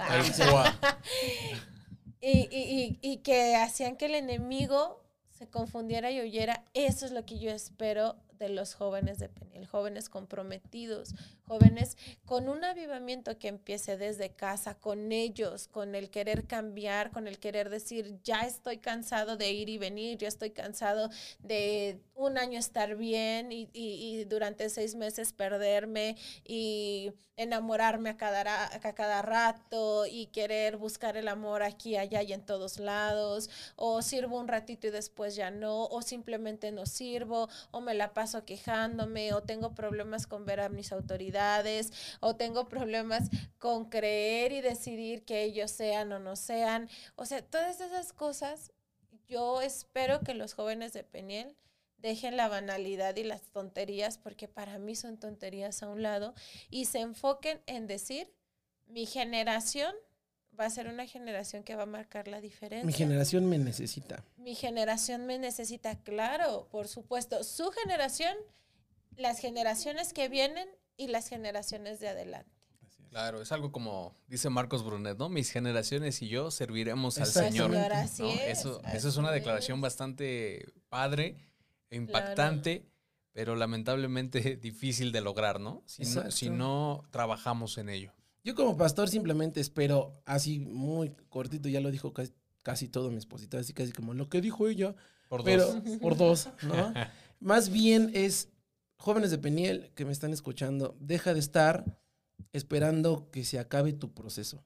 Y, 2.20 2.48
y, 2.50 2.98
y, 3.00 3.12
y 3.12 3.16
que 3.18 3.54
hacían 3.54 3.96
que 3.96 4.06
el 4.06 4.14
enemigo 4.16 5.04
se 5.30 5.46
confundiera 5.48 6.10
y 6.10 6.20
huyera. 6.20 6.64
Eso 6.74 7.06
es 7.06 7.12
lo 7.12 7.24
que 7.24 7.38
yo 7.38 7.50
espero 7.50 8.16
de 8.38 8.48
los 8.48 8.74
jóvenes 8.74 9.18
de 9.18 9.28
Peniel, 9.28 9.66
jóvenes 9.66 10.08
comprometidos, 10.08 11.14
jóvenes 11.46 11.96
con 12.24 12.48
un 12.48 12.64
avivamiento 12.64 13.38
que 13.38 13.48
empiece 13.48 13.96
desde 13.96 14.30
casa, 14.30 14.74
con 14.78 15.12
ellos, 15.12 15.68
con 15.68 15.94
el 15.94 16.10
querer 16.10 16.46
cambiar, 16.46 17.10
con 17.10 17.26
el 17.28 17.38
querer 17.38 17.70
decir, 17.70 18.18
ya 18.24 18.42
estoy 18.46 18.78
cansado 18.78 19.36
de 19.36 19.52
ir 19.52 19.68
y 19.68 19.78
venir, 19.78 20.18
ya 20.18 20.28
estoy 20.28 20.50
cansado 20.50 21.10
de 21.40 22.00
un 22.14 22.38
año 22.38 22.58
estar 22.58 22.96
bien 22.96 23.52
y, 23.52 23.68
y- 23.72 24.20
y 24.20 24.24
durante 24.24 24.68
seis 24.70 24.94
meses 24.94 25.32
perderme 25.32 26.16
y 26.44 27.12
enamorarme 27.36 28.10
a 28.10 28.16
cada, 28.16 28.64
a 28.74 28.94
cada 28.94 29.20
rato 29.22 30.06
y 30.06 30.26
querer 30.28 30.78
buscar 30.78 31.16
el 31.18 31.28
amor 31.28 31.62
aquí, 31.62 31.96
allá 31.96 32.22
y 32.22 32.32
en 32.32 32.44
todos 32.44 32.78
lados, 32.78 33.50
o 33.76 34.00
sirvo 34.00 34.38
un 34.40 34.48
ratito 34.48 34.86
y 34.86 34.90
después 34.90 35.36
ya 35.36 35.50
no, 35.50 35.84
o 35.86 36.00
simplemente 36.00 36.72
no 36.72 36.86
sirvo, 36.86 37.48
o 37.72 37.80
me 37.82 37.92
la 37.92 38.14
paso 38.14 38.25
quejándome, 38.44 39.32
o 39.32 39.42
tengo 39.42 39.74
problemas 39.74 40.26
con 40.26 40.44
ver 40.44 40.60
a 40.60 40.68
mis 40.68 40.92
autoridades, 40.92 41.92
o 42.20 42.36
tengo 42.36 42.68
problemas 42.68 43.28
con 43.58 43.88
creer 43.88 44.52
y 44.52 44.60
decidir 44.60 45.24
que 45.24 45.42
ellos 45.42 45.70
sean 45.70 46.12
o 46.12 46.18
no 46.18 46.36
sean. 46.36 46.88
O 47.14 47.24
sea, 47.26 47.42
todas 47.42 47.80
esas 47.80 48.12
cosas, 48.12 48.72
yo 49.26 49.60
espero 49.60 50.20
que 50.20 50.34
los 50.34 50.54
jóvenes 50.54 50.92
de 50.92 51.04
Peniel 51.04 51.56
dejen 51.98 52.36
la 52.36 52.48
banalidad 52.48 53.16
y 53.16 53.24
las 53.24 53.42
tonterías, 53.50 54.18
porque 54.18 54.48
para 54.48 54.78
mí 54.78 54.94
son 54.94 55.18
tonterías 55.18 55.82
a 55.82 55.88
un 55.88 56.02
lado, 56.02 56.34
y 56.70 56.84
se 56.84 57.00
enfoquen 57.00 57.62
en 57.66 57.86
decir, 57.86 58.32
mi 58.86 59.06
generación 59.06 59.94
va 60.58 60.66
a 60.66 60.70
ser 60.70 60.88
una 60.88 61.06
generación 61.06 61.62
que 61.62 61.74
va 61.74 61.84
a 61.84 61.86
marcar 61.86 62.28
la 62.28 62.40
diferencia. 62.40 62.86
Mi 62.86 62.92
generación 62.92 63.46
me 63.46 63.58
necesita. 63.58 64.24
Mi 64.36 64.54
generación 64.54 65.26
me 65.26 65.38
necesita, 65.38 65.96
claro, 66.02 66.68
por 66.70 66.88
supuesto. 66.88 67.44
Su 67.44 67.70
generación, 67.70 68.34
las 69.16 69.38
generaciones 69.38 70.12
que 70.12 70.28
vienen 70.28 70.68
y 70.96 71.08
las 71.08 71.28
generaciones 71.28 72.00
de 72.00 72.08
adelante. 72.08 72.50
Claro, 73.10 73.40
es 73.40 73.50
algo 73.52 73.72
como 73.72 74.14
dice 74.26 74.50
Marcos 74.50 74.84
Brunet, 74.84 75.16
¿no? 75.16 75.28
Mis 75.28 75.50
generaciones 75.50 76.20
y 76.20 76.28
yo 76.28 76.50
serviremos 76.50 77.18
al. 77.18 77.26
Señor. 77.26 77.70
Señor, 77.70 77.92
así 77.92 78.22
¿no? 78.22 78.28
es, 78.28 78.58
Eso, 78.58 78.80
así 78.84 78.96
eso 78.98 79.08
es 79.08 79.16
una 79.16 79.28
es. 79.28 79.34
declaración 79.36 79.80
bastante 79.80 80.66
padre, 80.88 81.36
e 81.88 81.96
impactante, 81.96 82.84
pero 83.32 83.56
lamentablemente 83.56 84.56
difícil 84.60 85.12
de 85.12 85.20
lograr, 85.20 85.60
¿no? 85.60 85.82
Si, 85.86 86.04
no? 86.04 86.30
Si 86.30 86.50
no 86.50 87.04
trabajamos 87.10 87.78
en 87.78 87.88
ello. 87.88 88.12
Yo 88.46 88.54
como 88.54 88.76
pastor 88.76 89.08
simplemente 89.08 89.58
espero, 89.58 90.22
así 90.24 90.60
muy 90.60 91.10
cortito, 91.28 91.68
ya 91.68 91.80
lo 91.80 91.90
dijo 91.90 92.12
casi, 92.12 92.32
casi 92.62 92.86
todo 92.86 93.10
mi 93.10 93.16
esposita, 93.16 93.58
así 93.58 93.72
casi 93.72 93.90
como 93.90 94.14
lo 94.14 94.28
que 94.28 94.40
dijo 94.40 94.68
ella, 94.68 94.94
Por 95.28 95.42
pero 95.42 95.66
dos. 95.66 95.82
por 96.00 96.16
dos, 96.16 96.48
¿no? 96.62 96.94
Más 97.40 97.70
bien 97.70 98.12
es, 98.14 98.50
jóvenes 98.98 99.32
de 99.32 99.38
Peniel 99.38 99.90
que 99.96 100.04
me 100.04 100.12
están 100.12 100.32
escuchando, 100.32 100.96
deja 101.00 101.34
de 101.34 101.40
estar 101.40 101.98
esperando 102.52 103.32
que 103.32 103.44
se 103.44 103.58
acabe 103.58 103.92
tu 103.92 104.14
proceso. 104.14 104.64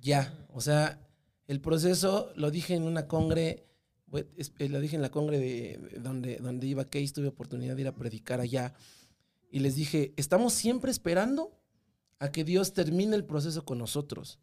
Ya, 0.00 0.46
o 0.52 0.60
sea, 0.60 1.04
el 1.48 1.60
proceso, 1.60 2.30
lo 2.36 2.52
dije 2.52 2.74
en 2.74 2.84
una 2.84 3.08
congre, 3.08 3.66
eh, 4.12 4.68
lo 4.68 4.78
dije 4.78 4.94
en 4.94 5.02
la 5.02 5.10
congre 5.10 5.40
de 5.40 5.98
donde, 5.98 6.36
donde 6.36 6.68
iba 6.68 6.84
Case, 6.84 7.12
tuve 7.12 7.26
oportunidad 7.26 7.74
de 7.74 7.80
ir 7.80 7.88
a 7.88 7.96
predicar 7.96 8.38
allá, 8.38 8.74
y 9.50 9.58
les 9.58 9.74
dije, 9.74 10.14
estamos 10.16 10.52
siempre 10.52 10.92
esperando 10.92 11.65
a 12.18 12.30
que 12.30 12.44
Dios 12.44 12.72
termine 12.72 13.16
el 13.16 13.24
proceso 13.24 13.64
con 13.64 13.78
nosotros. 13.78 14.40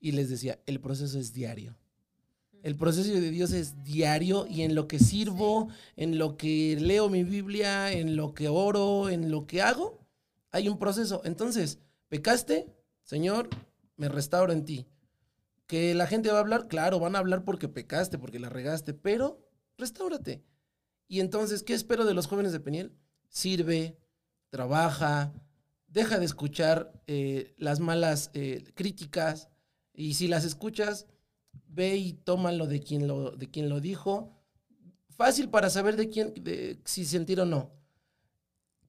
Y 0.00 0.12
les 0.12 0.28
decía, 0.28 0.60
el 0.66 0.80
proceso 0.80 1.18
es 1.18 1.32
diario. 1.32 1.76
El 2.62 2.76
proceso 2.76 3.12
de 3.12 3.30
Dios 3.30 3.52
es 3.52 3.82
diario 3.82 4.46
y 4.48 4.62
en 4.62 4.74
lo 4.74 4.86
que 4.86 5.00
sirvo, 5.00 5.68
en 5.96 6.18
lo 6.18 6.36
que 6.36 6.76
leo 6.80 7.08
mi 7.08 7.24
Biblia, 7.24 7.92
en 7.92 8.14
lo 8.16 8.34
que 8.34 8.48
oro, 8.48 9.08
en 9.08 9.30
lo 9.30 9.46
que 9.46 9.62
hago, 9.62 10.06
hay 10.52 10.68
un 10.68 10.78
proceso. 10.78 11.22
Entonces, 11.24 11.80
pecaste, 12.08 12.72
Señor, 13.02 13.48
me 13.96 14.08
restauro 14.08 14.52
en 14.52 14.64
ti. 14.64 14.86
Que 15.66 15.94
la 15.94 16.06
gente 16.06 16.30
va 16.30 16.38
a 16.38 16.40
hablar, 16.40 16.68
claro, 16.68 17.00
van 17.00 17.16
a 17.16 17.18
hablar 17.18 17.44
porque 17.44 17.68
pecaste, 17.68 18.18
porque 18.18 18.38
la 18.38 18.48
regaste, 18.48 18.94
pero 18.94 19.40
restáurate. 19.76 20.44
Y 21.08 21.20
entonces, 21.20 21.62
¿qué 21.62 21.74
espero 21.74 22.04
de 22.04 22.14
los 22.14 22.26
jóvenes 22.26 22.52
de 22.52 22.60
Peniel? 22.60 22.92
Sirve, 23.28 23.98
trabaja, 24.50 25.32
deja 25.92 26.18
de 26.18 26.24
escuchar 26.24 26.92
eh, 27.06 27.54
las 27.58 27.80
malas 27.80 28.30
eh, 28.34 28.64
críticas 28.74 29.48
y 29.94 30.14
si 30.14 30.26
las 30.26 30.44
escuchas, 30.44 31.06
ve 31.68 31.96
y 31.96 32.14
tómalo 32.14 32.66
de 32.66 32.80
quien 32.80 33.06
lo, 33.06 33.32
de 33.32 33.50
quien 33.50 33.68
lo 33.68 33.80
dijo. 33.80 34.32
Fácil 35.10 35.50
para 35.50 35.68
saber 35.68 35.96
de 35.96 36.08
quién, 36.08 36.32
de, 36.34 36.80
si 36.84 37.04
sentir 37.04 37.40
o 37.40 37.44
no. 37.44 37.70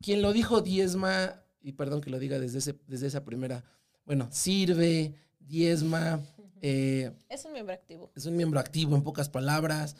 Quien 0.01 0.21
lo 0.21 0.31
dijo 0.31 0.61
diezma, 0.61 1.43
y 1.61 1.73
perdón 1.73 2.01
que 2.01 2.09
lo 2.09 2.19
diga 2.19 2.39
desde, 2.39 2.59
ese, 2.59 2.79
desde 2.87 3.07
esa 3.07 3.25
primera, 3.25 3.63
bueno, 4.05 4.29
sirve, 4.31 5.15
diezma, 5.39 6.21
eh, 6.61 7.11
Es 7.29 7.43
un 7.43 7.51
miembro 7.51 7.73
activo. 7.73 8.11
es 8.15 8.25
un 8.25 8.37
miembro 8.37 8.59
activo 8.59 8.95
en 8.95 9.03
pocas 9.03 9.29
palabras. 9.29 9.97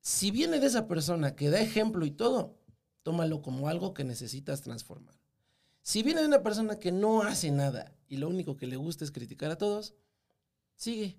Si 0.00 0.30
viene 0.30 0.58
de 0.58 0.66
esa 0.66 0.88
persona 0.88 1.36
que 1.36 1.50
da 1.50 1.60
ejemplo 1.60 2.04
y 2.06 2.10
todo, 2.10 2.58
tómalo 3.02 3.40
como 3.40 3.68
algo 3.68 3.94
que 3.94 4.02
necesitas 4.02 4.62
transformar. 4.62 5.19
Si 5.82 6.02
viene 6.02 6.24
una 6.24 6.42
persona 6.42 6.78
que 6.78 6.92
no 6.92 7.22
hace 7.22 7.50
nada 7.50 7.92
y 8.08 8.16
lo 8.16 8.28
único 8.28 8.56
que 8.56 8.66
le 8.66 8.76
gusta 8.76 9.04
es 9.04 9.10
criticar 9.10 9.50
a 9.50 9.58
todos, 9.58 9.94
sigue. 10.74 11.18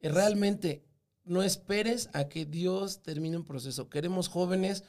Realmente 0.00 0.84
no 1.24 1.42
esperes 1.42 2.08
a 2.12 2.28
que 2.28 2.44
Dios 2.44 3.02
termine 3.02 3.36
un 3.36 3.44
proceso. 3.44 3.88
Queremos 3.88 4.28
jóvenes 4.28 4.84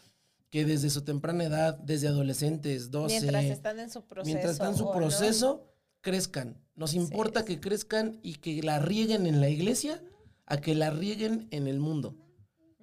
que 0.49 0.65
desde 0.65 0.89
su 0.89 1.03
temprana 1.03 1.45
edad, 1.45 1.77
desde 1.79 2.07
adolescentes, 2.07 2.91
12, 2.91 3.21
Mientras 3.21 3.45
están 3.45 3.79
en 3.79 3.89
su 3.89 4.05
proceso. 4.05 4.25
mientras 4.33 4.53
están 4.53 4.71
en 4.71 4.77
su 4.77 4.91
proceso, 4.91 5.65
crezcan. 6.01 6.61
Nos 6.75 6.93
importa 6.93 7.43
que 7.43 7.59
crezcan 7.59 8.19
y 8.21 8.35
que 8.35 8.61
la 8.61 8.79
rieguen 8.79 9.25
en 9.25 9.41
la 9.41 9.49
iglesia 9.49 10.01
a 10.45 10.61
que 10.61 10.75
la 10.75 10.89
rieguen 10.89 11.47
en 11.51 11.67
el 11.67 11.79
mundo. 11.79 12.15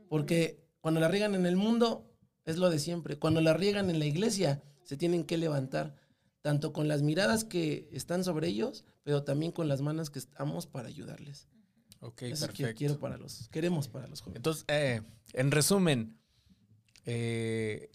Porque 0.09 0.63
cuando 0.81 1.01
la 1.01 1.09
riegan 1.09 1.35
en 1.35 1.47
el 1.47 1.57
mundo, 1.57 2.11
es 2.45 2.59
lo 2.59 2.69
de 2.69 2.79
siempre. 2.79 3.19
Cuando 3.19 3.41
la 3.41 3.55
riegan 3.55 3.89
en 3.89 3.99
la 3.99 4.05
iglesia, 4.05 4.63
se 4.85 4.97
tienen 4.97 5.25
que 5.25 5.37
levantar, 5.37 5.97
tanto 6.43 6.73
con 6.73 6.89
las 6.89 7.03
miradas 7.03 7.45
que 7.45 7.89
están 7.93 8.23
sobre 8.25 8.49
ellos, 8.49 8.85
pero 9.03 9.25
también 9.25 9.53
con 9.53 9.69
las 9.69 9.81
manos 9.81 10.11
que 10.11 10.19
estamos 10.19 10.67
para 10.67 10.89
ayudarles. 10.89 11.49
Ok, 12.01 12.23
Eso 12.23 12.47
que 12.47 12.53
perfecto. 12.53 12.79
quiero 12.79 12.99
para 12.99 13.17
los, 13.17 13.49
queremos 13.49 13.89
para 13.89 14.07
los 14.07 14.21
jóvenes. 14.21 14.37
Entonces, 14.37 14.65
eh, 14.69 15.03
en 15.33 15.51
resumen, 15.51 16.19
eh, 17.07 17.91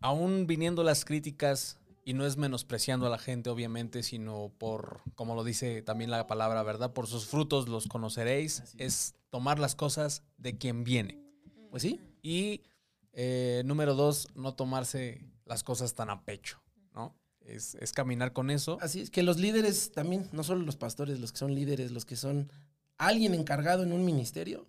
aún 0.00 0.46
viniendo 0.46 0.82
las 0.84 1.04
críticas, 1.04 1.78
y 2.04 2.14
no 2.14 2.26
es 2.26 2.36
menospreciando 2.36 3.06
a 3.06 3.10
la 3.10 3.18
gente, 3.18 3.50
obviamente, 3.50 4.02
sino 4.02 4.52
por, 4.58 5.02
como 5.14 5.34
lo 5.34 5.44
dice 5.44 5.82
también 5.82 6.10
la 6.10 6.26
palabra, 6.26 6.62
¿verdad? 6.62 6.92
Por 6.92 7.06
sus 7.06 7.26
frutos 7.26 7.68
los 7.68 7.86
conoceréis, 7.86 8.60
Así 8.60 8.76
es 8.80 9.14
tomar 9.30 9.58
las 9.58 9.74
cosas 9.76 10.22
de 10.38 10.58
quien 10.58 10.82
viene. 10.82 11.22
Pues 11.70 11.82
sí, 11.82 12.00
Y 12.22 12.62
eh, 13.12 13.62
número 13.64 13.94
dos, 13.94 14.28
no 14.34 14.54
tomarse 14.54 15.24
las 15.50 15.62
cosas 15.64 15.94
tan 15.94 16.08
a 16.08 16.24
pecho, 16.24 16.62
¿no? 16.94 17.14
Es, 17.40 17.74
es 17.74 17.92
caminar 17.92 18.32
con 18.32 18.50
eso. 18.50 18.78
Así 18.80 19.00
es 19.00 19.10
que 19.10 19.22
los 19.22 19.38
líderes 19.38 19.92
también, 19.92 20.28
no 20.32 20.44
solo 20.44 20.64
los 20.64 20.76
pastores, 20.76 21.18
los 21.18 21.32
que 21.32 21.38
son 21.38 21.54
líderes, 21.54 21.90
los 21.90 22.04
que 22.04 22.16
son 22.16 22.50
alguien 22.96 23.34
encargado 23.34 23.82
en 23.82 23.92
un 23.92 24.04
ministerio, 24.04 24.68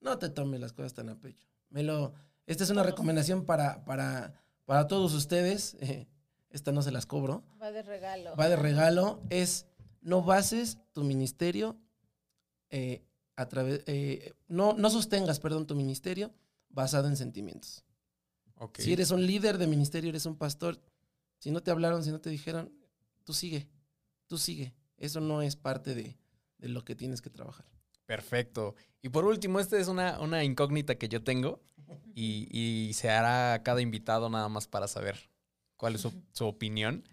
no 0.00 0.18
te 0.18 0.28
tomes 0.28 0.60
las 0.60 0.72
cosas 0.72 0.94
tan 0.94 1.08
a 1.08 1.18
pecho. 1.18 1.46
Me 1.70 1.82
lo, 1.82 2.12
esta 2.46 2.64
es 2.64 2.70
una 2.70 2.82
recomendación 2.82 3.44
para, 3.44 3.84
para, 3.84 4.34
para 4.64 4.86
todos 4.88 5.14
ustedes. 5.14 5.76
eh, 5.80 6.06
esta 6.50 6.72
no 6.72 6.82
se 6.82 6.90
las 6.90 7.06
cobro. 7.06 7.44
Va 7.62 7.70
de 7.70 7.82
regalo. 7.82 8.34
Va 8.34 8.48
de 8.48 8.56
regalo. 8.56 9.22
Es 9.30 9.66
no 10.00 10.22
bases 10.22 10.78
tu 10.92 11.04
ministerio 11.04 11.76
eh, 12.70 13.04
a 13.36 13.46
través, 13.46 13.82
eh, 13.86 14.32
no, 14.48 14.72
no 14.72 14.90
sostengas, 14.90 15.38
perdón, 15.38 15.66
tu 15.66 15.74
ministerio 15.76 16.32
basado 16.70 17.08
en 17.08 17.16
sentimientos. 17.16 17.84
Si 18.78 18.92
eres 18.92 19.10
un 19.10 19.26
líder 19.26 19.58
de 19.58 19.66
ministerio, 19.66 20.10
eres 20.10 20.26
un 20.26 20.36
pastor, 20.36 20.80
si 21.38 21.50
no 21.50 21.62
te 21.62 21.70
hablaron, 21.70 22.02
si 22.02 22.10
no 22.10 22.20
te 22.20 22.30
dijeron, 22.30 22.72
tú 23.24 23.32
sigue, 23.32 23.68
tú 24.26 24.38
sigue. 24.38 24.74
Eso 24.96 25.20
no 25.20 25.42
es 25.42 25.56
parte 25.56 25.94
de, 25.94 26.16
de 26.58 26.68
lo 26.68 26.84
que 26.84 26.94
tienes 26.94 27.20
que 27.20 27.30
trabajar. 27.30 27.66
Perfecto. 28.06 28.74
Y 29.02 29.08
por 29.10 29.24
último, 29.24 29.60
esta 29.60 29.78
es 29.78 29.88
una, 29.88 30.20
una 30.20 30.42
incógnita 30.44 30.96
que 30.96 31.08
yo 31.08 31.22
tengo 31.22 31.60
y, 32.14 32.48
y 32.50 32.94
se 32.94 33.10
hará 33.10 33.54
a 33.54 33.62
cada 33.62 33.82
invitado 33.82 34.30
nada 34.30 34.48
más 34.48 34.66
para 34.68 34.88
saber 34.88 35.30
cuál 35.76 35.96
es 35.96 36.00
su, 36.00 36.12
su 36.32 36.46
opinión. 36.46 37.06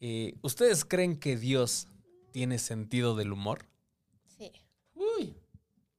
Eh, 0.00 0.34
¿Ustedes 0.42 0.84
creen 0.84 1.16
que 1.16 1.36
Dios 1.36 1.88
tiene 2.32 2.58
sentido 2.58 3.14
del 3.16 3.32
humor? 3.32 3.66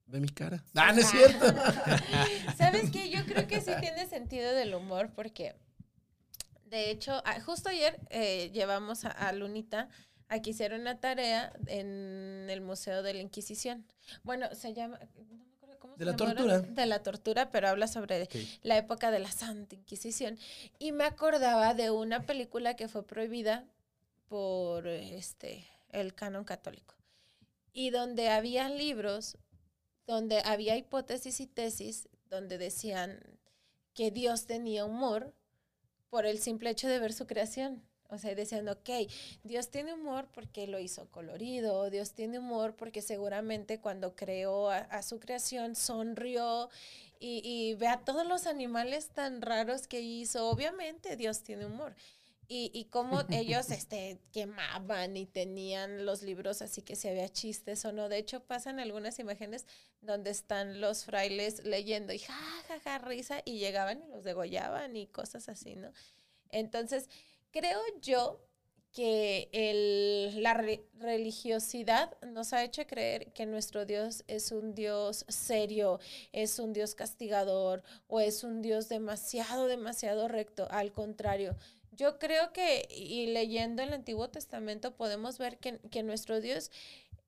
Ve 0.09 0.19
mi 0.19 0.29
cara. 0.29 0.63
Ah, 0.75 0.91
no 0.91 1.01
es 1.01 1.09
cierto. 1.09 1.45
¿Sabes 2.57 2.89
qué? 2.89 3.09
Yo 3.09 3.23
creo 3.25 3.47
que 3.47 3.61
sí 3.61 3.71
tiene 3.79 4.07
sentido 4.07 4.51
del 4.53 4.73
humor 4.73 5.11
porque, 5.15 5.55
de 6.65 6.89
hecho, 6.89 7.21
ah, 7.25 7.39
justo 7.41 7.69
ayer 7.69 7.99
eh, 8.09 8.49
llevamos 8.51 9.05
a, 9.05 9.09
a 9.11 9.31
Lunita 9.33 9.87
a 10.29 10.41
que 10.41 10.51
hiciera 10.51 10.75
una 10.75 10.99
tarea 10.99 11.53
en 11.67 12.47
el 12.49 12.61
Museo 12.61 13.03
de 13.03 13.13
la 13.13 13.21
Inquisición. 13.21 13.85
Bueno, 14.23 14.47
se 14.53 14.73
llama... 14.73 14.99
no 15.27 15.37
me 15.37 15.43
acuerdo 15.55 15.79
cómo 15.79 15.93
De 15.95 15.99
se 15.99 16.05
la 16.05 16.15
tortura. 16.15 16.59
De 16.59 16.85
la 16.85 17.03
tortura, 17.03 17.51
pero 17.51 17.67
habla 17.67 17.87
sobre 17.87 18.29
la 18.63 18.77
época 18.77 19.11
de 19.11 19.19
la 19.19 19.31
Santa 19.31 19.75
Inquisición. 19.75 20.39
Y 20.77 20.91
me 20.91 21.03
acordaba 21.03 21.75
de 21.75 21.91
una 21.91 22.23
película 22.23 22.75
que 22.75 22.87
fue 22.87 23.05
prohibida 23.05 23.65
por 24.27 24.87
este 24.87 25.67
el 25.91 26.13
canon 26.13 26.45
católico. 26.45 26.95
Y 27.73 27.89
donde 27.89 28.29
había 28.29 28.69
libros, 28.69 29.37
donde 30.09 30.41
había 30.43 30.75
hipótesis 30.75 31.39
y 31.39 31.45
tesis, 31.45 32.09
donde 32.31 32.57
decían 32.57 33.19
que 33.93 34.09
Dios 34.09 34.47
tenía 34.47 34.83
humor 34.83 35.35
por 36.09 36.25
el 36.25 36.39
simple 36.39 36.71
hecho 36.71 36.87
de 36.87 36.97
ver 36.97 37.13
su 37.13 37.27
creación. 37.27 37.83
O 38.09 38.17
sea, 38.17 38.33
decían, 38.33 38.67
ok, 38.69 38.89
Dios 39.43 39.69
tiene 39.69 39.93
humor 39.93 40.27
porque 40.33 40.65
lo 40.65 40.79
hizo 40.79 41.11
colorido, 41.11 41.91
Dios 41.91 42.13
tiene 42.13 42.39
humor 42.39 42.75
porque 42.75 43.03
seguramente 43.03 43.81
cuando 43.81 44.15
creó 44.15 44.71
a, 44.71 45.03
su 45.03 45.19
creación 45.19 45.75
sonrió 45.75 46.71
y, 47.19 47.43
y 47.43 47.75
ve 47.75 47.87
a 47.87 47.99
todos 47.99 48.25
los 48.25 48.47
animales 48.47 49.09
tan 49.09 49.43
raros 49.43 49.87
que 49.87 50.01
hizo. 50.01 50.49
Obviamente 50.49 51.17
Dios 51.17 51.43
tiene 51.43 51.67
humor. 51.67 51.93
Y, 52.51 52.71
y 52.73 52.85
cómo 52.85 53.21
ellos 53.31 53.69
este, 53.71 54.19
quemaban 54.33 55.15
y 55.15 55.25
tenían 55.27 56.05
los 56.05 56.23
libros 56.23 56.61
así 56.63 56.81
que 56.81 56.95
si 56.97 57.07
había 57.07 57.29
chistes 57.29 57.85
o 57.85 57.91
no. 57.93 58.09
De 58.09 58.17
hecho, 58.17 58.41
pasan 58.41 58.79
algunas 58.79 59.19
imágenes 59.19 59.65
donde 60.01 60.31
están 60.31 60.81
los 60.81 61.05
frailes 61.05 61.63
leyendo 61.63 62.11
y 62.11 62.19
ja, 62.19 62.35
ja, 62.67 62.79
ja, 62.79 62.97
risa 62.99 63.41
y 63.45 63.59
llegaban 63.59 64.01
y 64.03 64.07
los 64.11 64.23
degollaban 64.23 64.95
y 64.97 65.07
cosas 65.07 65.47
así, 65.47 65.75
¿no? 65.75 65.91
Entonces, 66.51 67.09
creo 67.51 67.79
yo 68.01 68.41
que 68.91 69.49
el, 69.51 70.41
la 70.41 70.55
re- 70.55 70.83
religiosidad 70.95 72.17
nos 72.23 72.53
ha 72.53 72.63
hecho 72.63 72.87
creer 72.87 73.31
que 73.33 73.45
nuestro 73.45 73.85
Dios 73.85 74.23
es 74.27 74.51
un 74.51 74.73
Dios 74.73 75.25
serio, 75.27 75.99
es 76.31 76.57
un 76.57 76.73
Dios 76.73 76.95
castigador 76.95 77.83
o 78.07 78.19
es 78.19 78.43
un 78.43 78.63
Dios 78.63 78.89
demasiado, 78.89 79.67
demasiado 79.67 80.27
recto. 80.27 80.67
Al 80.71 80.91
contrario, 80.91 81.55
yo 81.99 82.17
creo 82.17 82.53
que, 82.53 82.87
y 82.89 83.27
leyendo 83.27 83.83
el 83.83 83.91
Antiguo 83.91 84.29
Testamento, 84.29 84.95
podemos 84.95 85.37
ver 85.37 85.57
que, 85.57 85.79
que 85.91 86.01
nuestro 86.01 86.39
Dios 86.39 86.71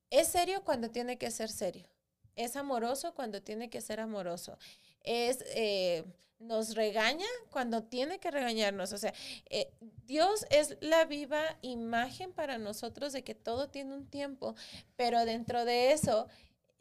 es 0.10 0.30
serio 0.30 0.64
cuando 0.64 0.90
tiene 0.90 1.18
que 1.18 1.30
ser 1.30 1.50
serio. 1.50 1.90
Es 2.38 2.56
amoroso 2.56 3.14
cuando 3.14 3.42
tiene 3.42 3.70
que 3.70 3.82
ser 3.82 4.00
amoroso. 4.00 4.58
Es, 5.04 5.44
eh, 5.56 6.06
nos 6.40 6.74
regaña 6.74 7.26
cuando 7.50 7.84
tiene 7.84 8.20
que 8.20 8.32
regañarnos. 8.32 8.94
O 8.94 8.98
sea, 8.98 9.14
eh, 9.50 9.74
Dios 10.06 10.46
es 10.50 10.78
la 10.80 11.04
viva 11.04 11.58
imagen 11.62 12.32
para 12.32 12.58
nosotros 12.58 13.12
de 13.12 13.26
que 13.26 13.36
todo 13.36 13.68
tiene 13.68 13.94
un 13.94 14.08
tiempo, 14.08 14.56
pero 14.96 15.26
dentro 15.26 15.66
de 15.66 15.92
eso 15.92 16.30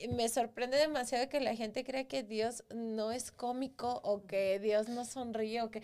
me 0.09 0.29
sorprende 0.29 0.77
demasiado 0.77 1.29
que 1.29 1.41
la 1.41 1.55
gente 1.55 1.85
crea 1.85 2.09
que 2.09 2.23
Dios 2.23 2.65
no 2.75 3.13
es 3.13 3.31
cómico 3.31 4.01
o 4.05 4.27
que 4.27 4.59
Dios 4.59 4.89
no 4.89 5.05
sonríe 5.05 5.63
o 5.63 5.71
que 5.71 5.83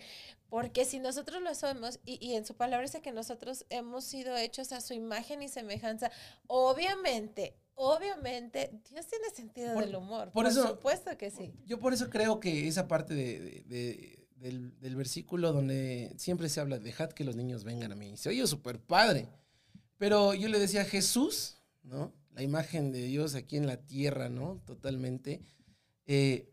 porque 0.49 0.85
si 0.85 0.99
nosotros 0.99 1.41
lo 1.41 1.53
somos 1.55 1.99
y, 2.05 2.17
y 2.25 2.35
en 2.35 2.45
su 2.45 2.55
palabra 2.55 2.85
dice 2.85 3.01
que 3.01 3.11
nosotros 3.11 3.65
hemos 3.69 4.05
sido 4.05 4.35
hechos 4.37 4.71
a 4.71 4.79
su 4.81 4.93
imagen 4.93 5.41
y 5.43 5.49
semejanza, 5.49 6.09
obviamente, 6.47 7.55
obviamente 7.75 8.71
Dios 8.91 9.05
tiene 9.07 9.29
sentido 9.29 9.73
Por- 9.73 9.85
del 9.85 9.95
humor. 9.95 10.25
por 10.31 10.43
Por, 10.43 10.47
eso- 10.47 10.67
supuesto 10.67 11.17
que 11.17 11.29
sí. 11.31 11.53
Yo 11.65 11.79
por 11.79 11.93
eso 11.93 12.09
creo 12.09 12.39
que 12.39 12.67
esa 12.67 12.87
parte 12.87 13.13
de, 13.13 13.39
de- 13.39 13.61
de- 13.63 14.27
del, 14.37 14.79
del 14.79 14.95
versículo 14.95 15.51
donde 15.51 16.13
siempre 16.17 16.47
se 16.49 16.59
habla, 16.59 16.77
dejad 16.79 17.09
que 17.11 17.23
los 17.23 17.35
niños 17.35 17.63
vengan 17.63 17.91
a 17.91 17.95
mí. 17.95 18.15
Se 18.17 18.29
oye 18.29 18.45
súper 18.47 18.79
padre. 18.79 19.27
Pero 19.97 20.35
yo 20.35 20.47
le 20.47 20.59
decía, 20.59 20.85
Jesús, 20.85 21.57
¿no? 21.81 22.13
La 22.37 22.43
imagen 22.43 22.91
de 22.91 23.01
Dios 23.01 23.33
aquí 23.33 23.57
en 23.57 23.65
la 23.65 23.77
tierra, 23.77 24.29
¿no? 24.29 24.61
Totalmente. 24.67 25.41
Eh, 26.05 26.47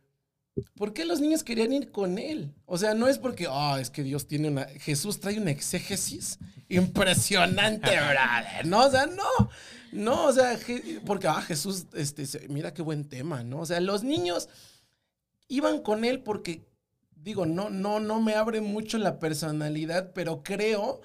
¿Por 0.76 0.94
qué 0.94 1.04
los 1.04 1.20
niños 1.20 1.44
querían 1.44 1.74
ir 1.74 1.90
con 1.90 2.16
él? 2.18 2.54
O 2.64 2.78
sea, 2.78 2.94
no 2.94 3.06
es 3.06 3.18
porque, 3.18 3.48
ah, 3.50 3.76
es 3.78 3.90
que 3.90 4.02
Dios 4.02 4.26
tiene 4.26 4.48
una. 4.48 4.64
Jesús 4.64 5.20
trae 5.20 5.38
una 5.38 5.50
exégesis 5.50 6.38
impresionante, 6.70 7.90
brother. 7.90 8.64
No, 8.64 8.86
o 8.86 8.90
sea, 8.90 9.04
no. 9.04 9.50
No, 9.92 10.28
o 10.28 10.32
sea, 10.32 10.58
porque, 11.04 11.28
ah, 11.28 11.42
Jesús, 11.42 11.84
este, 11.92 12.48
mira 12.48 12.72
qué 12.72 12.80
buen 12.80 13.06
tema, 13.06 13.44
¿no? 13.44 13.60
O 13.60 13.66
sea, 13.66 13.78
los 13.80 14.04
niños 14.04 14.48
iban 15.48 15.82
con 15.82 16.06
él 16.06 16.22
porque, 16.22 16.64
digo, 17.14 17.44
no, 17.44 17.68
no, 17.68 18.00
no 18.00 18.22
me 18.22 18.36
abre 18.36 18.62
mucho 18.62 18.96
la 18.96 19.18
personalidad, 19.18 20.14
pero 20.14 20.42
creo 20.42 21.02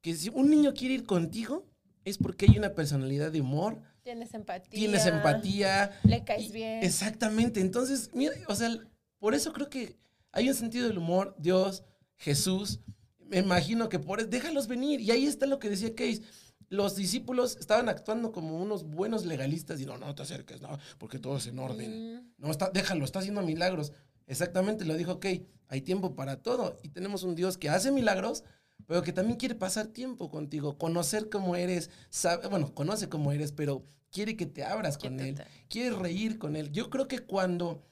que 0.00 0.14
si 0.14 0.30
un 0.30 0.48
niño 0.48 0.72
quiere 0.72 0.94
ir 0.94 1.04
contigo, 1.04 1.66
es 2.06 2.16
porque 2.16 2.46
hay 2.48 2.56
una 2.56 2.72
personalidad 2.72 3.30
de 3.30 3.42
humor, 3.42 3.82
Tienes 4.06 4.32
empatía. 4.34 4.70
tienes 4.70 5.04
empatía, 5.04 5.98
Le 6.04 6.22
caes 6.22 6.44
y- 6.50 6.52
bien. 6.52 6.84
Exactamente. 6.84 7.58
Entonces, 7.60 8.08
mira, 8.14 8.34
o 8.46 8.54
sea, 8.54 8.70
por 9.18 9.34
eso 9.34 9.52
creo 9.52 9.68
que 9.68 9.96
hay 10.30 10.48
un 10.48 10.54
sentido 10.54 10.86
del 10.86 10.98
humor, 10.98 11.34
Dios, 11.40 11.82
Jesús. 12.14 12.78
Me 13.18 13.38
imagino 13.38 13.88
que 13.88 13.98
por 13.98 14.20
eso, 14.20 14.28
déjalos 14.28 14.68
venir. 14.68 15.00
Y 15.00 15.10
ahí 15.10 15.26
está 15.26 15.46
lo 15.46 15.58
que 15.58 15.68
decía 15.68 15.92
Case. 15.96 16.22
Los 16.68 16.94
discípulos 16.94 17.56
estaban 17.58 17.88
actuando 17.88 18.30
como 18.30 18.62
unos 18.62 18.84
buenos 18.84 19.24
legalistas 19.26 19.80
y 19.80 19.86
no, 19.86 19.98
no 19.98 20.14
te 20.14 20.22
acerques, 20.22 20.60
no, 20.62 20.78
porque 20.98 21.18
todo 21.18 21.38
es 21.38 21.48
en 21.48 21.58
orden. 21.58 22.14
Mm, 22.16 22.32
No, 22.38 22.50
está, 22.52 22.70
déjalo, 22.70 23.04
está 23.04 23.18
haciendo 23.18 23.42
milagros. 23.42 23.90
Exactamente, 24.28 24.84
lo 24.84 24.94
dijo, 24.94 25.14
ok, 25.14 25.26
hay 25.66 25.80
tiempo 25.80 26.14
para 26.14 26.36
todo. 26.42 26.78
Y 26.84 26.90
tenemos 26.90 27.24
un 27.24 27.34
Dios 27.34 27.58
que 27.58 27.70
hace 27.70 27.90
milagros, 27.90 28.44
pero 28.86 29.02
que 29.02 29.12
también 29.12 29.38
quiere 29.38 29.54
pasar 29.54 29.88
tiempo 29.88 30.30
contigo, 30.30 30.78
conocer 30.78 31.28
cómo 31.28 31.56
eres, 31.56 31.90
sabe, 32.10 32.48
bueno, 32.48 32.74
conoce 32.74 33.08
cómo 33.08 33.32
eres, 33.32 33.52
pero 33.52 33.84
quiere 34.10 34.36
que 34.36 34.46
te 34.46 34.64
abras 34.64 34.98
con 34.98 35.18
él, 35.20 35.40
quiere 35.68 35.96
reír 35.96 36.38
con 36.38 36.56
él. 36.56 36.70
Yo 36.72 36.90
creo 36.90 37.08
que 37.08 37.20
cuando, 37.20 37.82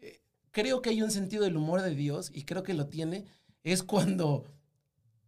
eh, 0.00 0.20
creo 0.52 0.82
que 0.82 0.90
hay 0.90 1.02
un 1.02 1.10
sentido 1.10 1.44
del 1.44 1.56
humor 1.56 1.82
de 1.82 1.94
Dios, 1.94 2.30
y 2.32 2.44
creo 2.44 2.62
que 2.62 2.74
lo 2.74 2.86
tiene, 2.88 3.24
es 3.64 3.82
cuando 3.82 4.44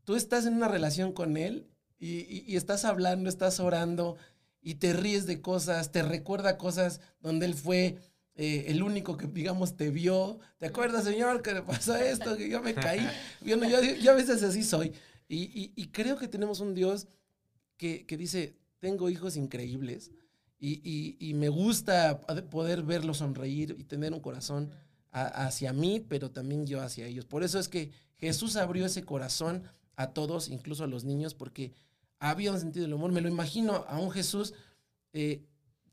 tú 0.04 0.16
estás 0.16 0.46
en 0.46 0.54
una 0.54 0.68
relación 0.68 1.12
con 1.12 1.36
él 1.36 1.68
y, 1.98 2.20
y- 2.20 2.44
y 2.46 2.56
estás 2.56 2.84
hablando, 2.84 3.28
estás 3.28 3.60
orando 3.60 4.16
y 4.60 4.76
te 4.76 4.92
ríes 4.92 5.26
de 5.26 5.40
cosas, 5.40 5.92
te 5.92 6.02
recuerda 6.02 6.58
cosas 6.58 7.00
donde 7.20 7.46
él 7.46 7.54
fue 7.54 7.98
eh, 8.38 8.64
el 8.68 8.82
único 8.82 9.16
que, 9.18 9.26
digamos, 9.26 9.76
te 9.76 9.90
vio. 9.90 10.38
¿Te 10.58 10.66
acuerdas, 10.66 11.04
señor, 11.04 11.42
que 11.42 11.52
le 11.52 11.62
pasó 11.62 11.94
esto? 11.96 12.36
Que 12.36 12.48
yo 12.48 12.62
me 12.62 12.72
caí. 12.74 13.06
Bueno, 13.42 13.68
yo, 13.68 13.82
yo 13.82 14.12
a 14.12 14.14
veces 14.14 14.42
así 14.42 14.62
soy. 14.62 14.92
Y, 15.28 15.42
y- 15.42 15.72
y 15.76 15.88
creo 15.88 16.16
que 16.16 16.28
tenemos 16.28 16.60
un 16.60 16.72
Dios 16.74 17.06
que, 17.76 18.06
que 18.06 18.16
dice, 18.16 18.56
tengo 18.78 19.10
hijos 19.10 19.36
increíbles 19.36 20.10
y, 20.58 20.80
y- 20.88 21.16
y 21.20 21.34
me 21.34 21.48
gusta 21.50 22.20
poder 22.50 22.82
verlos 22.82 23.18
sonreír 23.18 23.74
y 23.78 23.84
tener 23.84 24.12
un 24.14 24.20
corazón 24.20 24.70
a- 25.10 25.46
hacia 25.46 25.72
mí, 25.72 26.00
pero 26.08 26.30
también 26.30 26.66
yo 26.66 26.80
hacia 26.80 27.06
ellos. 27.06 27.24
Por 27.26 27.42
eso 27.44 27.58
es 27.58 27.68
que 27.68 27.90
Jesús 28.16 28.56
abrió 28.56 28.86
ese 28.86 29.04
corazón 29.04 29.64
a 29.96 30.12
todos, 30.12 30.48
incluso 30.48 30.84
a 30.84 30.86
los 30.86 31.04
niños, 31.04 31.34
porque 31.34 31.72
había 32.20 32.52
un 32.52 32.60
sentido 32.60 32.84
del 32.84 32.94
humor. 32.94 33.10
Me 33.12 33.20
lo 33.20 33.28
imagino 33.28 33.84
a 33.88 33.98
un 33.98 34.10
Jesús, 34.10 34.54
eh, 35.12 35.42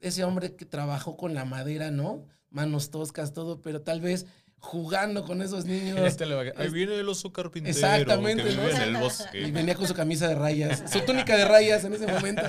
ese 0.02 0.24
hombre 0.24 0.56
que 0.56 0.66
trabajó 0.66 1.18
con 1.18 1.34
la 1.34 1.46
madera, 1.46 1.92
¿no? 1.92 2.26
Manos 2.50 2.90
toscas, 2.92 3.34
todo, 3.34 3.62
pero 3.62 3.82
tal 3.82 4.02
vez 4.02 4.26
jugando 4.60 5.26
con 5.26 5.42
esos 5.42 5.66
niños. 5.66 6.00
Este 6.00 6.26
le 6.26 6.34
va 6.36 6.42
a- 6.42 6.62
Ahí 6.62 6.70
viene 6.70 6.96
el 7.00 7.08
oso 7.08 7.32
carpintero 7.32 7.76
Exactamente, 7.76 8.44
que 8.44 8.56
¿no? 8.56 8.68
en 8.68 8.96
el 8.96 9.48
Y 9.48 9.52
venía 9.52 9.76
con 9.76 9.88
su 9.88 9.94
camisa 9.94 10.28
de 10.28 10.36
rayas, 10.36 10.84
su 10.92 11.02
túnica 11.02 11.38
de 11.38 11.46
rayas 11.46 11.84
en 11.84 11.94
ese 11.94 12.08
momento. 12.08 12.42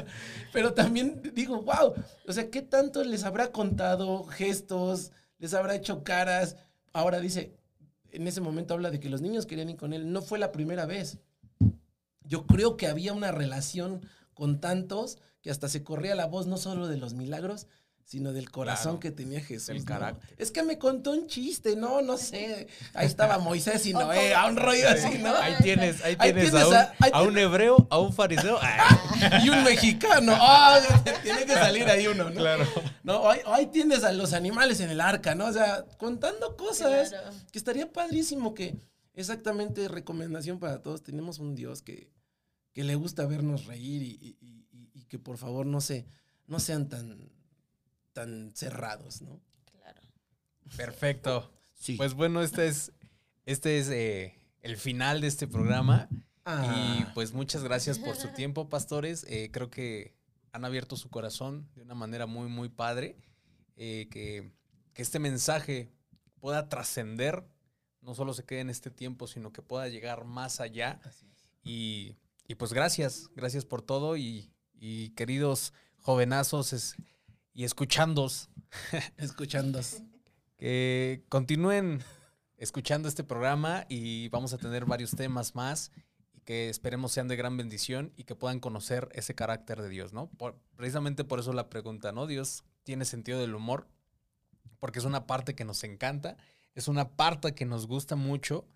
Pero 0.52 0.72
también 0.72 1.20
digo, 1.34 1.60
wow, 1.62 1.92
o 2.26 2.32
sea, 2.32 2.48
¿qué 2.50 2.62
tanto 2.62 3.04
les 3.04 3.24
habrá 3.24 3.52
contado 3.52 4.24
gestos, 4.24 5.12
les 5.38 5.52
habrá 5.52 5.74
hecho 5.74 6.04
caras? 6.04 6.56
Ahora 6.92 7.20
dice, 7.20 7.52
en 8.12 8.26
ese 8.26 8.40
momento 8.40 8.72
habla 8.72 8.90
de 8.90 8.98
que 9.00 9.10
los 9.10 9.20
niños 9.20 9.44
querían 9.44 9.68
ir 9.68 9.76
con 9.76 9.92
él. 9.92 10.10
No 10.10 10.22
fue 10.22 10.38
la 10.38 10.52
primera 10.52 10.86
vez. 10.86 11.18
Yo 12.22 12.46
creo 12.46 12.76
que 12.76 12.86
había 12.86 13.12
una 13.12 13.30
relación 13.30 14.00
con 14.32 14.60
tantos 14.60 15.18
que 15.46 15.52
hasta 15.52 15.68
se 15.68 15.84
corría 15.84 16.16
la 16.16 16.26
voz 16.26 16.48
no 16.48 16.56
solo 16.56 16.88
de 16.88 16.96
los 16.96 17.14
milagros, 17.14 17.68
sino 18.04 18.32
del 18.32 18.50
corazón 18.50 18.98
Claro, 18.98 18.98
que 19.00 19.10
tenía 19.12 19.40
Jesús. 19.40 19.84
Es 20.38 20.50
que 20.50 20.64
me 20.64 20.76
contó 20.76 21.12
un 21.12 21.28
chiste, 21.28 21.76
no, 21.76 22.02
no 22.02 22.16
sé. 22.18 22.66
Ahí 22.94 23.06
estaba 23.06 23.38
Moisés 23.38 23.86
y 23.86 23.92
Noé, 23.92 24.34
a 24.34 24.46
un 24.46 24.56
rollo 24.56 24.88
así, 24.88 25.18
¿no? 25.18 25.36
Ahí 25.36 25.54
tienes, 25.62 26.02
ahí 26.04 26.16
Ahí 26.18 26.32
tienes, 26.32 26.52
a, 26.52 26.66
un, 26.66 26.74
a- 26.74 26.92
ahí 26.98 27.10
a 27.14 27.22
un 27.22 27.38
hebreo, 27.38 27.86
a 27.90 27.98
un 28.00 28.12
fariseo. 28.12 28.58
Y 29.44 29.48
un 29.50 29.62
mexicano. 29.62 30.32
¡Ah! 30.36 30.80
tiene 31.22 31.44
que 31.46 31.54
salir 31.54 31.84
ahí 31.84 32.08
uno, 32.08 32.24
¿no? 32.28 32.34
claro. 32.34 32.64
No, 33.04 33.30
ahí, 33.30 33.38
ahí 33.46 33.66
tienes 33.66 34.02
a 34.02 34.10
los 34.10 34.32
animales 34.32 34.80
en 34.80 34.90
el 34.90 35.00
arca, 35.00 35.36
¿no? 35.36 35.46
O 35.46 35.52
sea, 35.52 35.84
contando 35.96 36.56
cosas 36.56 37.10
Claro. 37.10 37.30
que 37.52 37.58
estaría 37.58 37.92
padrísimo 37.92 38.52
que, 38.52 38.74
exactamente, 39.14 39.86
recomendación 39.86 40.58
para 40.58 40.82
todos, 40.82 41.04
tenemos 41.04 41.38
un 41.38 41.54
Dios 41.54 41.82
que, 41.82 42.10
que 42.72 42.82
le 42.82 42.96
gusta 42.96 43.26
vernos 43.26 43.66
reír 43.66 44.02
y 44.02 44.55
que 45.08 45.18
por 45.18 45.38
favor 45.38 45.66
no, 45.66 45.80
se, 45.80 46.06
no 46.46 46.60
sean 46.60 46.88
tan, 46.88 47.30
tan 48.12 48.50
cerrados, 48.54 49.22
¿no? 49.22 49.40
Claro. 49.64 50.00
Perfecto. 50.76 51.52
Sí. 51.74 51.96
Pues 51.96 52.14
bueno, 52.14 52.42
este 52.42 52.66
es, 52.68 52.92
este 53.44 53.78
es 53.78 53.88
eh, 53.88 54.34
el 54.62 54.76
final 54.76 55.20
de 55.20 55.28
este 55.28 55.46
programa. 55.46 56.08
Y 56.10 56.26
Ah, 56.48 57.10
pues 57.12 57.32
muchas 57.32 57.64
gracias 57.64 57.98
por 57.98 58.14
su 58.14 58.28
tiempo, 58.28 58.68
pastores. 58.68 59.26
Eh, 59.28 59.50
creo 59.52 59.68
que 59.68 60.14
han 60.52 60.64
abierto 60.64 60.96
su 60.96 61.10
corazón 61.10 61.68
de 61.74 61.82
una 61.82 61.94
manera 61.94 62.26
muy, 62.26 62.48
muy 62.48 62.68
padre. 62.68 63.16
Eh, 63.76 64.08
que, 64.10 64.52
que 64.94 65.02
este 65.02 65.18
mensaje 65.18 65.90
pueda 66.38 66.68
trascender, 66.68 67.44
no 68.00 68.14
solo 68.14 68.32
se 68.32 68.44
quede 68.44 68.60
en 68.60 68.70
este 68.70 68.90
tiempo, 68.92 69.26
sino 69.26 69.52
que 69.52 69.60
pueda 69.60 69.88
llegar 69.88 70.24
más 70.24 70.60
allá. 70.60 71.00
así 71.04 71.26
es. 71.26 71.50
Y, 71.64 72.16
y 72.46 72.54
pues 72.54 72.72
gracias, 72.72 73.28
gracias 73.34 73.64
por 73.64 73.82
todo. 73.82 74.16
Y, 74.16 74.52
y 74.78 75.10
queridos 75.10 75.72
jovenazos 76.00 76.72
es- 76.72 76.96
y 77.52 77.64
escuchandos, 77.64 78.48
Escuchando. 79.16 79.80
que 80.58 81.24
continúen 81.28 82.02
escuchando 82.58 83.08
este 83.08 83.24
programa 83.24 83.86
y 83.88 84.28
vamos 84.28 84.52
a 84.52 84.58
tener 84.58 84.84
varios 84.86 85.10
temas 85.12 85.54
más 85.54 85.90
y 86.34 86.40
que 86.40 86.68
esperemos 86.68 87.12
sean 87.12 87.28
de 87.28 87.36
gran 87.36 87.56
bendición 87.56 88.12
y 88.16 88.24
que 88.24 88.34
puedan 88.34 88.60
conocer 88.60 89.08
ese 89.12 89.34
carácter 89.34 89.80
de 89.82 89.88
Dios, 89.88 90.12
¿no? 90.12 90.28
Por- 90.38 90.58
precisamente 90.76 91.24
por 91.24 91.38
eso 91.40 91.52
la 91.52 91.68
pregunta, 91.68 92.12
¿no? 92.12 92.26
Dios 92.26 92.64
tiene 92.84 93.04
sentido 93.04 93.38
del 93.40 93.54
humor 93.54 93.88
porque 94.78 94.98
es 94.98 95.04
una 95.04 95.26
parte 95.26 95.54
que 95.54 95.64
nos 95.64 95.82
encanta, 95.84 96.36
es 96.74 96.88
una 96.88 97.16
parte 97.16 97.54
que 97.54 97.64
nos 97.64 97.86
gusta 97.86 98.16
mucho 98.16 98.66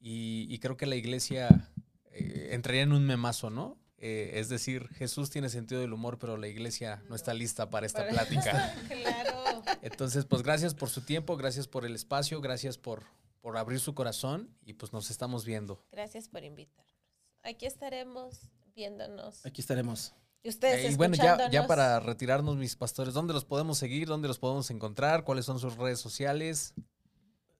y, 0.00 0.46
y 0.50 0.58
creo 0.58 0.76
que 0.76 0.86
la 0.86 0.96
iglesia 0.96 1.70
eh, 2.12 2.50
entraría 2.52 2.82
en 2.82 2.92
un 2.92 3.04
memazo, 3.06 3.50
¿no? 3.50 3.78
Eh, 4.00 4.38
es 4.38 4.48
decir, 4.48 4.88
Jesús 4.94 5.28
tiene 5.30 5.48
sentido 5.48 5.80
del 5.80 5.92
humor, 5.92 6.18
pero 6.18 6.36
la 6.36 6.46
iglesia 6.46 7.02
no 7.08 7.16
está 7.16 7.34
lista 7.34 7.68
para 7.68 7.84
esta 7.86 8.00
Para- 8.00 8.10
plática. 8.10 8.74
claro. 8.88 9.62
Entonces, 9.82 10.24
pues 10.24 10.42
gracias 10.42 10.74
por 10.74 10.88
su 10.88 11.00
tiempo, 11.02 11.36
gracias 11.36 11.66
por 11.66 11.84
el 11.84 11.94
espacio, 11.94 12.40
gracias 12.40 12.78
por, 12.78 13.02
por 13.40 13.56
abrir 13.56 13.80
su 13.80 13.94
corazón 13.94 14.54
y 14.64 14.74
pues 14.74 14.92
nos 14.92 15.10
estamos 15.10 15.44
viendo. 15.44 15.84
Gracias 15.90 16.28
por 16.28 16.44
invitarnos. 16.44 16.94
Aquí 17.42 17.66
estaremos 17.66 18.40
viéndonos. 18.74 19.44
Aquí 19.44 19.60
estaremos. 19.60 20.14
Y 20.44 20.48
ustedes 20.50 20.84
Eh, 20.84 20.92
y 20.92 20.96
bueno, 20.96 21.16
ya, 21.16 21.66
para 21.66 21.98
retirarnos, 21.98 22.56
mis 22.56 22.76
pastores, 22.76 23.12
¿dónde 23.14 23.34
los 23.34 23.44
podemos 23.44 23.78
seguir? 23.78 24.06
¿Dónde 24.06 24.28
los 24.28 24.38
podemos 24.38 24.70
encontrar? 24.70 25.24
¿Cuáles 25.24 25.44
son 25.44 25.58
sus 25.58 25.76
redes 25.76 25.98
sociales? 25.98 26.74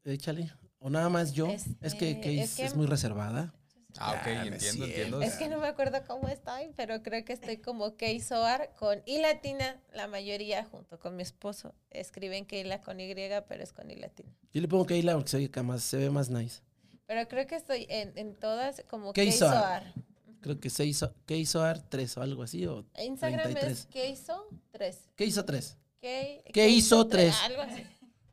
Échale. 0.04 0.52
O 0.78 0.88
nada 0.88 1.08
más 1.08 1.32
yo. 1.32 1.48
Este, 1.48 1.74
es 1.80 1.94
que 1.94 2.20
Case 2.20 2.64
es 2.64 2.76
muy 2.76 2.86
reservada. 2.86 3.52
Ah, 3.98 4.12
ok, 4.12 4.26
Ah, 4.26 4.46
entiendo, 4.46 4.84
entiendo. 4.84 5.22
Es 5.22 5.36
que 5.36 5.48
no 5.48 5.58
me 5.58 5.66
acuerdo 5.66 5.98
cómo 6.06 6.28
estoy, 6.28 6.70
pero 6.76 7.02
creo 7.02 7.24
que 7.24 7.32
estoy 7.32 7.56
como 7.56 7.96
Key 7.96 8.20
Soar 8.20 8.74
con 8.76 9.02
I 9.06 9.18
latina, 9.18 9.80
la 9.92 10.06
mayoría 10.06 10.64
junto 10.64 10.98
con 10.98 11.16
mi 11.16 11.22
esposo. 11.22 11.74
Escriben 11.90 12.44
Keila 12.44 12.82
con 12.82 13.00
Y, 13.00 13.14
pero 13.14 13.62
es 13.62 13.72
con 13.72 13.90
I 13.90 13.96
latina. 13.96 14.30
Yo 14.52 14.60
le 14.60 14.68
pongo 14.68 14.86
Keila 14.86 15.14
porque 15.14 15.30
se, 15.30 15.38
ve 15.38 15.62
más, 15.62 15.82
se 15.82 15.96
ve 15.96 16.10
más 16.10 16.28
nice. 16.30 16.60
Pero 17.06 17.26
creo 17.26 17.46
que 17.46 17.56
estoy 17.56 17.86
en, 17.88 18.16
en 18.16 18.34
todas 18.34 18.84
como 18.88 19.12
Key 19.12 19.30
Key 19.30 19.32
Soar. 19.32 19.82
Soar. 19.84 19.94
Creo 20.40 20.60
que 20.60 20.70
se 20.70 20.84
hizo, 20.84 21.12
¿qué 21.26 21.36
hizo 21.36 21.62
AR 21.62 21.80
3 21.80 22.18
o 22.18 22.22
algo 22.22 22.42
así? 22.44 22.64
O 22.66 22.84
Instagram 23.02 23.42
33. 23.42 23.78
es 23.78 23.86
Keiso 23.86 24.46
3. 24.70 25.10
¿Qué 25.16 25.24
hizo 25.24 25.44
3? 25.44 25.76
¿Qué, 26.00 26.44
¿Qué 26.52 26.68
hizo 26.68 27.06
tres? 27.08 27.34
Algo 27.42 27.62
así. 27.62 27.82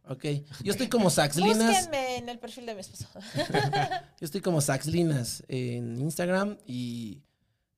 Ok. 0.08 0.26
Yo 0.64 0.72
estoy 0.72 0.88
como 0.88 1.10
Saxlinas. 1.10 1.58
Búsquenme 1.58 2.18
en 2.18 2.30
el 2.30 2.40
perfil 2.40 2.66
de 2.66 2.76
mi 2.76 2.82
esposo. 2.82 3.08
Yo 4.20 4.26
estoy 4.26 4.42
como 4.42 4.62
Saxlinas 4.62 5.44
en 5.48 6.00
Instagram 6.00 6.58
y 6.66 7.24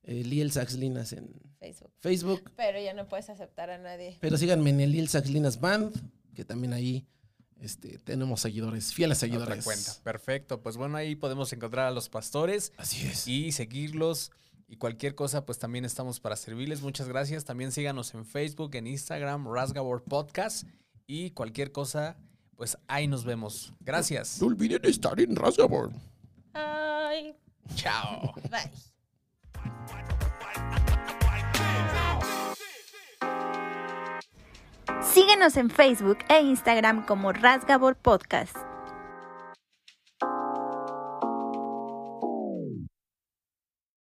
eh, 0.04 0.24
Liel 0.24 0.52
Saxlinas 0.52 1.14
en 1.14 1.30
Facebook. 1.60 1.92
Facebook. 2.00 2.52
Pero 2.56 2.80
ya 2.80 2.94
no 2.94 3.08
puedes 3.08 3.30
aceptar 3.30 3.70
a 3.70 3.78
nadie. 3.78 4.18
Pero 4.20 4.38
síganme 4.38 4.70
en 4.72 4.82
el 4.82 4.92
Liel 4.92 5.10
Saxlinas 5.10 5.60
Band, 5.60 5.94
que 6.36 6.44
también 6.46 6.74
ahí 6.74 7.08
este, 7.62 7.98
tenemos 8.00 8.42
seguidores, 8.42 8.94
fieles 8.94 9.18
Otra 9.20 9.28
seguidores. 9.28 9.64
cuenta. 9.64 9.94
Perfecto. 10.04 10.62
Pues 10.62 10.78
bueno, 10.78 10.98
ahí 10.98 11.16
podemos 11.16 11.52
encontrar 11.54 11.88
a 11.88 11.92
los 11.92 12.10
pastores 12.10 12.74
Así 12.78 13.08
es. 13.08 13.28
y 13.28 13.52
seguirlos. 13.52 14.32
Y 14.70 14.76
cualquier 14.76 15.16
cosa, 15.16 15.46
pues 15.46 15.60
también 15.60 15.86
estamos 15.86 16.20
para 16.20 16.36
servirles. 16.36 16.82
Muchas 16.82 17.08
gracias. 17.08 17.46
También 17.46 17.72
síganos 17.72 18.14
en 18.14 18.26
Facebook, 18.26 18.76
en 18.76 18.88
Instagram, 18.88 19.48
Rasgabor 19.48 20.04
Podcast. 20.04 20.68
Y 21.08 21.32
cualquier 21.32 21.72
cosa, 21.72 22.18
pues 22.58 22.78
ahí 22.88 23.08
nos 23.08 23.24
vemos. 23.24 23.74
Gracias. 23.80 24.42
No 24.42 24.48
olviden 24.48 24.84
estar 24.84 25.20
en 25.22 25.36
Rasgabor. 25.36 25.92
Ay, 26.54 27.34
Chao. 27.76 28.34
bye. 28.52 28.72
Síguenos 35.02 35.56
en 35.58 35.70
Facebook 35.70 36.20
e 36.30 36.42
Instagram 36.42 37.06
como 37.06 37.32
Rasgabor 37.32 37.96
Podcast. 37.96 38.67